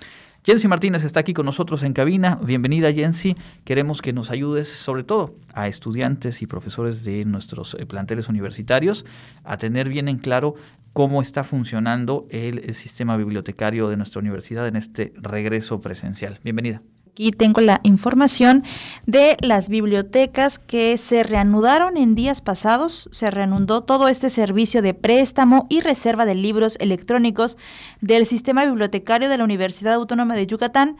Jensi 0.43 0.69
Martínez 0.69 1.05
está 1.05 1.21
aquí 1.21 1.35
con 1.35 1.45
nosotros 1.45 1.83
en 1.83 1.93
cabina. 1.93 2.41
Bienvenida, 2.43 2.91
Jensi. 2.93 3.37
Queremos 3.65 4.01
que 4.01 4.15
nos 4.15 4.31
ayudes, 4.31 4.73
sobre 4.73 5.05
todo 5.05 5.35
a 5.53 5.69
estudiantes 5.69 6.41
y 6.41 6.47
profesores 6.47 7.05
de 7.05 7.27
nuestros 7.27 7.75
eh, 7.75 7.85
planteles 7.85 8.27
universitarios, 8.29 9.05
a 9.45 9.59
tener 9.59 9.91
bien 9.91 10.09
en 10.09 10.19
claro 10.19 10.55
cómo 10.95 11.21
está 11.21 11.45
funcionando 11.45 12.27
el 12.31 12.73
sistema 12.73 13.19
bibliotecario 13.19 13.91
de 13.91 13.99
nuestra 13.99 14.21
universidad 14.21 14.67
en 14.67 14.77
este 14.77 15.13
regreso 15.17 15.79
presencial. 15.81 16.39
Bienvenida. 16.43 16.81
Aquí 17.21 17.33
tengo 17.33 17.61
la 17.61 17.81
información 17.83 18.65
de 19.05 19.37
las 19.43 19.69
bibliotecas 19.69 20.59
que 20.59 20.97
se 20.97 21.23
reanudaron 21.23 21.99
en 21.99 22.15
días 22.15 22.41
pasados. 22.41 23.11
Se 23.13 23.31
reanudó 23.31 23.83
todo 23.83 24.09
este 24.09 24.31
servicio 24.31 24.81
de 24.81 24.95
préstamo 24.95 25.67
y 25.69 25.83
reserva 25.83 26.25
de 26.25 26.35
libros 26.35 26.79
electrónicos 26.81 27.59
del 28.01 28.25
sistema 28.25 28.65
bibliotecario 28.65 29.29
de 29.29 29.37
la 29.37 29.45
Universidad 29.45 29.93
Autónoma 29.93 30.35
de 30.35 30.47
Yucatán, 30.47 30.97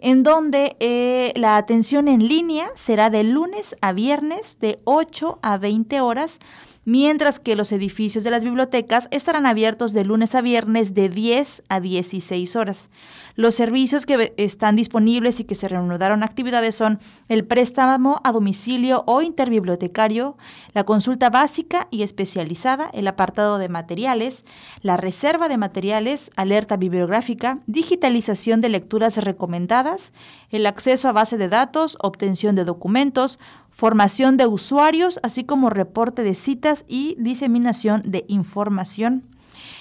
en 0.00 0.24
donde 0.24 0.76
eh, 0.80 1.32
la 1.36 1.56
atención 1.56 2.08
en 2.08 2.26
línea 2.26 2.66
será 2.74 3.08
de 3.08 3.22
lunes 3.22 3.76
a 3.80 3.92
viernes 3.92 4.56
de 4.58 4.80
8 4.82 5.38
a 5.40 5.56
20 5.56 6.00
horas 6.00 6.40
mientras 6.84 7.38
que 7.38 7.56
los 7.56 7.72
edificios 7.72 8.24
de 8.24 8.30
las 8.30 8.44
bibliotecas 8.44 9.08
estarán 9.10 9.46
abiertos 9.46 9.92
de 9.92 10.04
lunes 10.04 10.34
a 10.34 10.40
viernes 10.40 10.94
de 10.94 11.08
10 11.08 11.62
a 11.68 11.80
16 11.80 12.56
horas. 12.56 12.90
Los 13.36 13.54
servicios 13.54 14.06
que 14.06 14.34
están 14.36 14.76
disponibles 14.76 15.40
y 15.40 15.44
que 15.44 15.54
se 15.54 15.68
reanudaron 15.68 16.22
actividades 16.22 16.74
son 16.74 16.98
el 17.28 17.44
préstamo 17.44 18.20
a 18.24 18.32
domicilio 18.32 19.04
o 19.06 19.22
interbibliotecario, 19.22 20.36
la 20.74 20.84
consulta 20.84 21.30
básica 21.30 21.86
y 21.90 22.02
especializada, 22.02 22.90
el 22.92 23.06
apartado 23.06 23.58
de 23.58 23.68
materiales, 23.68 24.44
la 24.82 24.96
reserva 24.96 25.48
de 25.48 25.58
materiales, 25.58 26.30
alerta 26.36 26.76
bibliográfica, 26.76 27.58
digitalización 27.66 28.60
de 28.60 28.68
lecturas 28.68 29.16
recomendadas, 29.18 30.12
el 30.50 30.66
acceso 30.66 31.08
a 31.08 31.12
base 31.12 31.36
de 31.36 31.48
datos, 31.48 31.96
obtención 32.00 32.56
de 32.56 32.64
documentos, 32.64 33.38
formación 33.70 34.36
de 34.36 34.46
usuarios, 34.46 35.20
así 35.22 35.44
como 35.44 35.70
reporte 35.70 36.22
de 36.22 36.34
citas 36.34 36.84
y 36.88 37.16
diseminación 37.18 38.02
de 38.04 38.24
información. 38.28 39.24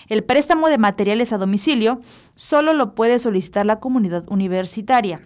El 0.08 0.24
préstamo 0.24 0.70
de 0.70 0.78
materiales 0.78 1.32
a 1.32 1.38
domicilio 1.38 2.00
solo 2.36 2.74
lo 2.74 2.96
puede 2.96 3.20
solicitar 3.20 3.66
la 3.66 3.80
comunidad 3.80 4.24
universitaria. 4.30 5.22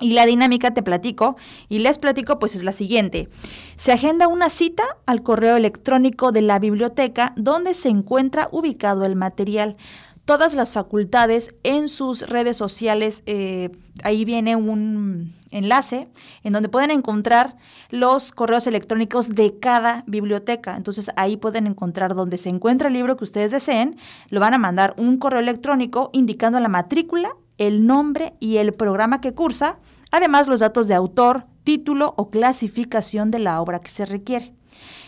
Y 0.00 0.12
la 0.12 0.26
dinámica 0.26 0.74
te 0.74 0.82
platico 0.82 1.36
y 1.68 1.78
les 1.78 1.98
platico 1.98 2.38
pues 2.38 2.56
es 2.56 2.64
la 2.64 2.72
siguiente. 2.72 3.28
Se 3.76 3.92
agenda 3.92 4.26
una 4.26 4.50
cita 4.50 4.82
al 5.06 5.22
correo 5.22 5.56
electrónico 5.56 6.32
de 6.32 6.42
la 6.42 6.58
biblioteca 6.58 7.32
donde 7.36 7.74
se 7.74 7.90
encuentra 7.90 8.48
ubicado 8.50 9.04
el 9.04 9.14
material 9.14 9.76
todas 10.24 10.54
las 10.54 10.72
facultades 10.72 11.54
en 11.62 11.88
sus 11.88 12.22
redes 12.28 12.56
sociales. 12.56 13.22
Eh, 13.26 13.70
ahí 14.02 14.24
viene 14.24 14.56
un 14.56 15.34
enlace 15.54 16.08
en 16.42 16.52
donde 16.52 16.68
pueden 16.68 16.90
encontrar 16.90 17.56
los 17.90 18.32
correos 18.32 18.66
electrónicos 18.66 19.34
de 19.34 19.58
cada 19.58 20.04
biblioteca. 20.06 20.76
Entonces 20.76 21.10
ahí 21.16 21.36
pueden 21.36 21.66
encontrar 21.66 22.14
donde 22.14 22.36
se 22.36 22.50
encuentra 22.50 22.88
el 22.88 22.94
libro 22.94 23.16
que 23.16 23.24
ustedes 23.24 23.50
deseen. 23.50 23.96
Lo 24.28 24.40
van 24.40 24.54
a 24.54 24.58
mandar 24.58 24.94
un 24.98 25.18
correo 25.18 25.40
electrónico 25.40 26.10
indicando 26.12 26.60
la 26.60 26.68
matrícula, 26.68 27.30
el 27.56 27.86
nombre 27.86 28.34
y 28.40 28.58
el 28.58 28.72
programa 28.72 29.20
que 29.20 29.32
cursa. 29.32 29.78
Además 30.10 30.48
los 30.48 30.60
datos 30.60 30.88
de 30.88 30.94
autor, 30.94 31.46
título 31.62 32.14
o 32.16 32.30
clasificación 32.30 33.30
de 33.30 33.38
la 33.38 33.60
obra 33.60 33.80
que 33.80 33.90
se 33.90 34.06
requiere. 34.06 34.54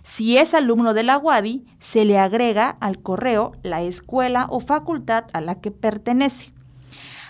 Si 0.03 0.37
es 0.37 0.53
alumno 0.53 0.93
de 0.93 1.03
la 1.03 1.17
WADI, 1.17 1.65
se 1.79 2.05
le 2.05 2.17
agrega 2.17 2.77
al 2.79 3.01
correo 3.01 3.51
la 3.63 3.81
escuela 3.81 4.47
o 4.49 4.61
facultad 4.61 5.25
a 5.33 5.41
la 5.41 5.55
que 5.55 5.71
pertenece. 5.71 6.53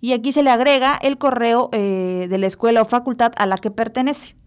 y 0.00 0.12
aquí 0.12 0.32
se 0.32 0.42
le 0.42 0.50
agrega 0.50 0.96
el 0.96 1.18
correo 1.18 1.68
eh, 1.72 2.26
de 2.28 2.38
la 2.38 2.46
escuela 2.46 2.82
o 2.82 2.84
facultad 2.84 3.32
a 3.36 3.46
la 3.46 3.58
que 3.58 3.70
pertenece. 3.70 4.39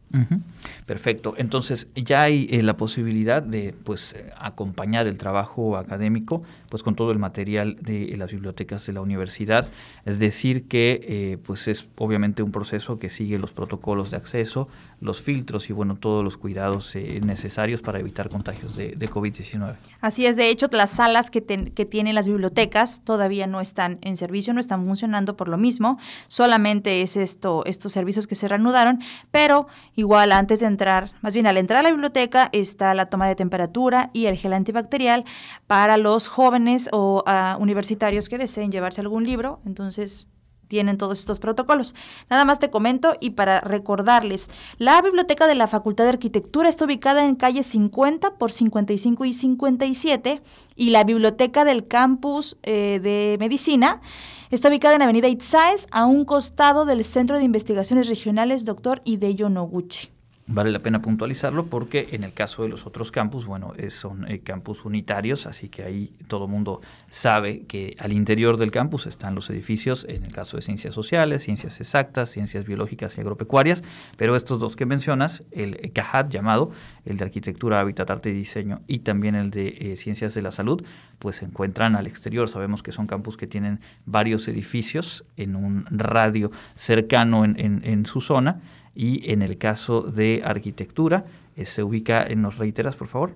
Perfecto. 0.86 1.34
Entonces 1.38 1.88
ya 1.96 2.24
hay 2.24 2.48
eh, 2.52 2.62
la 2.62 2.78
posibilidad 2.78 3.42
de 3.42 3.74
pues 3.84 4.16
acompañar 4.38 5.08
el 5.08 5.18
trabajo 5.18 5.78
académico 5.78 6.44
pues 6.70 6.84
con 6.84 6.96
todo 6.96 7.12
el 7.12 7.20
material 7.20 7.78
de 7.82 8.16
las 8.18 8.32
bibliotecas 8.32 8.86
de 8.86 8.94
la 8.94 9.02
universidad. 9.02 9.68
Es 10.06 10.20
decir 10.20 10.68
que 10.68 11.02
eh, 11.04 11.38
pues 11.44 11.68
es 11.68 11.88
obviamente 11.98 12.44
un 12.44 12.52
proceso 12.52 13.00
que 13.00 13.10
sigue 13.10 13.40
los 13.40 13.54
protocolos 13.54 14.12
de 14.12 14.18
acceso, 14.18 14.68
los 15.02 15.22
filtros 15.22 15.70
y 15.70 15.74
bueno 15.74 15.96
todos 15.96 16.24
los 16.24 16.38
cuidados 16.38 16.96
eh, 16.96 17.20
necesarios 17.24 17.82
para 17.82 18.00
evitar 18.00 18.30
contagios 18.30 18.76
de, 18.76 18.94
COVID-19. 19.14 19.76
Así 20.02 20.26
es. 20.26 20.36
De 20.36 20.50
hecho 20.50 20.68
las 20.72 20.92
salas 20.92 21.30
que, 21.30 21.44
que 21.44 21.86
tienen 21.86 22.16
las 22.16 22.28
bibliotecas 22.28 23.02
todavía 23.04 23.48
no 23.48 23.62
están 23.62 24.00
en 24.02 24.16
servicio, 24.16 24.54
no 24.54 24.60
están 24.60 24.86
funcionando 24.86 25.36
por 25.36 25.48
lo 25.48 25.58
mismo. 25.58 25.98
Solamente 26.28 27.02
es 27.02 27.18
esto 27.18 27.64
estos 27.66 27.92
servicios 27.92 28.28
que 28.28 28.36
se 28.36 28.48
reanudaron, 28.48 29.00
pero 29.32 29.68
Igual 30.04 30.34
antes 30.34 30.60
de 30.60 30.66
entrar, 30.66 31.12
más 31.22 31.34
bien 31.34 31.48
al 31.48 31.56
entrar 31.56 31.80
a 31.80 31.84
la 31.84 31.90
biblioteca 31.90 32.50
está 32.52 32.94
la 32.94 33.06
toma 33.06 33.26
de 33.26 33.36
temperatura 33.38 34.10
y 34.12 34.26
el 34.26 34.36
gel 34.36 34.52
antibacterial 34.52 35.24
para 35.66 35.96
los 35.96 36.28
jóvenes 36.28 36.90
o 36.92 37.24
ah, 37.26 37.56
universitarios 37.58 38.28
que 38.28 38.38
deseen 38.38 38.70
llevarse 38.70 39.00
algún 39.00 39.24
libro. 39.24 39.62
Entonces 39.66 40.28
tienen 40.74 40.98
todos 40.98 41.20
estos 41.20 41.40
protocolos. 41.40 41.94
Nada 42.32 42.46
más 42.46 42.58
te 42.58 42.72
comento 42.72 43.14
y 43.20 43.32
para 43.32 43.62
recordarles, 43.62 44.48
la 44.80 45.00
biblioteca 45.04 45.46
de 45.46 45.54
la 45.54 45.68
Facultad 45.68 46.06
de 46.06 46.10
Arquitectura 46.10 46.68
está 46.68 46.86
ubicada 46.86 47.26
en 47.26 47.36
calle 47.36 47.62
50 47.62 48.40
por 48.40 48.52
55 48.52 49.24
y 49.24 49.34
57 49.34 50.42
y 50.76 50.90
la 50.90 51.04
biblioteca 51.04 51.64
del 51.64 51.88
campus 51.88 52.58
eh, 52.64 53.00
de 53.04 53.38
medicina 53.40 54.02
está 54.50 54.70
ubicada 54.70 54.96
en 54.96 55.04
Avenida 55.04 55.28
Itzaes 55.28 55.86
a 55.92 56.08
un 56.08 56.26
costado 56.26 56.86
del 56.86 57.06
Centro 57.06 57.38
de 57.38 57.44
Investigaciones 57.44 58.08
Regionales 58.08 58.66
Dr. 58.66 59.04
Hideyo 59.06 59.50
Noguchi. 59.50 60.23
Vale 60.46 60.72
la 60.72 60.80
pena 60.80 61.02
puntualizarlo 61.02 61.68
porque 61.68 62.10
en 62.12 62.26
el 62.26 62.34
caso 62.34 62.64
de 62.64 62.70
los 62.70 62.86
otros 62.86 63.14
campus, 63.14 63.46
bueno, 63.46 63.74
son 63.88 64.30
eh, 64.30 64.42
campus 64.42 64.84
unitarios, 64.84 65.48
así 65.48 65.70
que 65.70 65.84
ahí 65.84 66.12
todo 66.28 66.46
el 66.46 66.52
mundo 66.52 66.82
sabe 67.10 67.62
que 67.62 67.96
al 67.98 68.12
interior 68.12 68.58
del 68.58 68.70
campus 68.70 69.08
están 69.08 69.36
los 69.36 69.50
edificios, 69.50 70.06
en 70.10 70.26
el 70.26 70.34
caso 70.34 70.58
de 70.58 70.64
ciencias 70.64 70.94
sociales, 70.94 71.44
ciencias 71.44 71.80
exactas, 71.80 72.30
ciencias 72.30 72.66
biológicas 72.66 73.18
y 73.18 73.22
agropecuarias, 73.22 73.84
pero 74.18 74.36
estos 74.36 74.60
dos 74.60 74.76
que 74.76 74.86
mencionas, 74.86 75.44
el 75.52 75.94
CAHAT 75.94 76.30
llamado, 76.30 76.72
el 77.06 77.16
de 77.16 77.24
arquitectura, 77.24 77.80
hábitat, 77.80 78.10
arte 78.12 78.30
y 78.30 78.34
diseño, 78.34 78.82
y 78.86 79.00
también 79.00 79.36
el 79.36 79.50
de 79.50 79.78
eh, 79.80 79.96
ciencias 79.96 80.34
de 80.34 80.42
la 80.42 80.52
salud, 80.52 80.84
pues 81.20 81.38
se 81.38 81.46
encuentran 81.46 81.96
al 81.96 82.06
exterior. 82.06 82.50
Sabemos 82.50 82.84
que 82.84 82.92
son 82.92 83.08
campus 83.08 83.38
que 83.38 83.48
tienen 83.48 83.80
varios 84.06 84.50
edificios 84.50 85.24
en 85.38 85.56
un 85.56 85.86
radio 85.90 86.52
cercano 86.76 87.46
en, 87.46 87.56
en 87.58 88.06
su 88.06 88.20
zona 88.20 88.60
y 88.96 89.32
en 89.32 89.42
el 89.42 89.58
caso 89.58 90.02
de 90.02 90.42
arquitectura, 90.44 91.26
eh, 91.56 91.66
se 91.66 91.84
ubica, 91.84 92.26
en 92.28 92.42
¿nos 92.42 92.58
reiteras, 92.58 92.96
por 92.96 93.08
favor? 93.08 93.36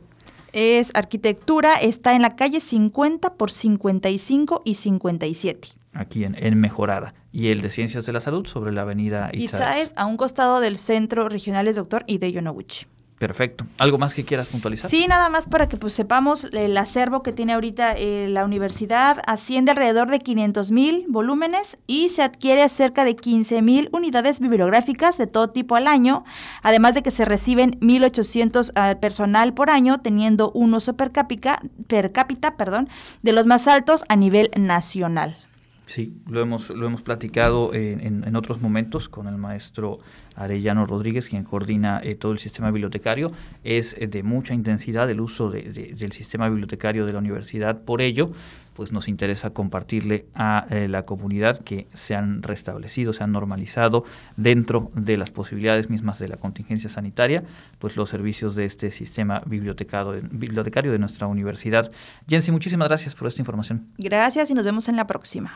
Es 0.54 0.90
arquitectura, 0.94 1.76
está 1.76 2.16
en 2.16 2.22
la 2.22 2.36
calle 2.36 2.60
50 2.60 3.36
por 3.36 3.52
55 3.52 4.62
y 4.66 4.76
57. 4.76 5.70
Aquí 5.94 6.24
en, 6.24 6.36
en 6.36 6.60
Mejorada. 6.60 7.14
Y 7.32 7.50
el 7.50 7.62
de 7.62 7.70
Ciencias 7.70 8.06
de 8.06 8.14
la 8.14 8.20
Salud 8.20 8.46
sobre 8.48 8.72
la 8.72 8.82
avenida 8.82 9.30
Itzaes. 9.34 9.94
a 9.96 10.06
un 10.06 10.18
costado 10.18 10.60
del 10.60 10.78
Centro 10.78 11.28
Regionales 11.30 11.76
Doctor 11.76 12.04
Hideyo 12.08 12.42
Noguchi. 12.42 12.86
Perfecto. 13.18 13.66
¿Algo 13.80 13.98
más 13.98 14.14
que 14.14 14.24
quieras 14.24 14.48
puntualizar? 14.48 14.92
Sí, 14.92 15.08
nada 15.08 15.28
más 15.30 15.48
para 15.48 15.68
que 15.68 15.76
pues, 15.76 15.94
sepamos 15.94 16.48
el 16.52 16.78
acervo 16.78 17.24
que 17.24 17.32
tiene 17.32 17.54
ahorita 17.54 17.94
eh, 17.94 18.28
la 18.30 18.46
universidad. 18.46 19.24
Asciende 19.26 19.72
alrededor 19.72 20.12
de 20.12 20.20
500 20.20 20.70
mil 20.70 21.06
volúmenes 21.08 21.80
y 21.88 22.10
se 22.10 22.22
adquiere 22.22 22.70
cerca 22.70 23.06
de 23.06 23.16
15 23.16 23.64
mil 23.64 23.90
unidades 23.92 24.40
bibliográficas 24.40 25.18
de 25.18 25.26
todo 25.26 25.50
tipo 25.50 25.76
al 25.76 25.88
año, 25.88 26.26
además 26.62 26.94
de 26.94 27.02
que 27.02 27.10
se 27.10 27.26
reciben 27.26 27.80
1.800 27.80 28.70
uh, 28.70 29.00
personal 29.00 29.56
por 29.56 29.72
año, 29.72 30.00
teniendo 30.00 30.52
un 30.52 30.76
uso 30.76 30.96
per 30.96 31.12
cápita, 31.12 31.62
per 31.88 32.12
cápita 32.12 32.56
perdón, 32.56 32.88
de 33.24 33.34
los 33.34 33.48
más 33.48 33.68
altos 33.68 34.06
a 34.10 34.16
nivel 34.16 34.52
nacional. 34.56 35.47
Sí, 35.88 36.18
lo 36.30 36.42
hemos, 36.42 36.70
lo 36.70 36.86
hemos 36.86 37.02
platicado 37.02 37.74
en, 37.74 38.26
en, 38.26 38.36
otros 38.36 38.62
momentos 38.62 39.08
con 39.08 39.26
el 39.26 39.38
maestro 39.38 40.00
Arellano 40.36 40.86
Rodríguez, 40.86 41.30
quien 41.30 41.46
coordina 41.46 42.02
eh, 42.04 42.16
todo 42.16 42.34
el 42.34 42.40
sistema 42.40 42.72
bibliotecario. 42.72 43.32
Es 43.64 43.96
eh, 43.98 44.08
de 44.08 44.22
mucha 44.22 44.54
intensidad 44.54 45.10
el 45.10 45.22
uso 45.22 45.50
de, 45.50 45.62
de, 45.62 45.94
del 45.94 46.12
sistema 46.12 46.50
bibliotecario 46.50 47.06
de 47.06 47.14
la 47.14 47.20
universidad. 47.20 47.84
Por 47.84 48.02
ello, 48.02 48.32
pues 48.78 48.92
nos 48.92 49.08
interesa 49.08 49.50
compartirle 49.50 50.28
a 50.36 50.68
eh, 50.70 50.88
la 50.88 51.04
comunidad 51.04 51.58
que 51.58 51.88
se 51.94 52.14
han 52.14 52.44
restablecido, 52.44 53.12
se 53.12 53.24
han 53.24 53.32
normalizado 53.32 54.04
dentro 54.36 54.92
de 54.94 55.18
las 55.18 55.32
posibilidades 55.32 55.90
mismas 55.90 56.20
de 56.20 56.28
la 56.28 56.38
contingencia 56.38 56.88
sanitaria, 56.88 57.44
pues 57.80 57.98
los 57.98 58.08
servicios 58.08 58.56
de 58.56 58.66
este 58.66 58.92
sistema 58.92 59.42
bibliotecario, 59.48 60.22
bibliotecario 60.30 60.92
de 60.92 61.00
nuestra 61.00 61.26
universidad. 61.26 61.92
Jensi, 62.28 62.52
muchísimas 62.52 62.88
gracias 62.88 63.16
por 63.16 63.28
esta 63.28 63.42
información. 63.42 63.88
Gracias 63.98 64.52
y 64.52 64.54
nos 64.54 64.64
vemos 64.64 64.88
en 64.90 64.96
la 64.96 65.08
próxima. 65.08 65.54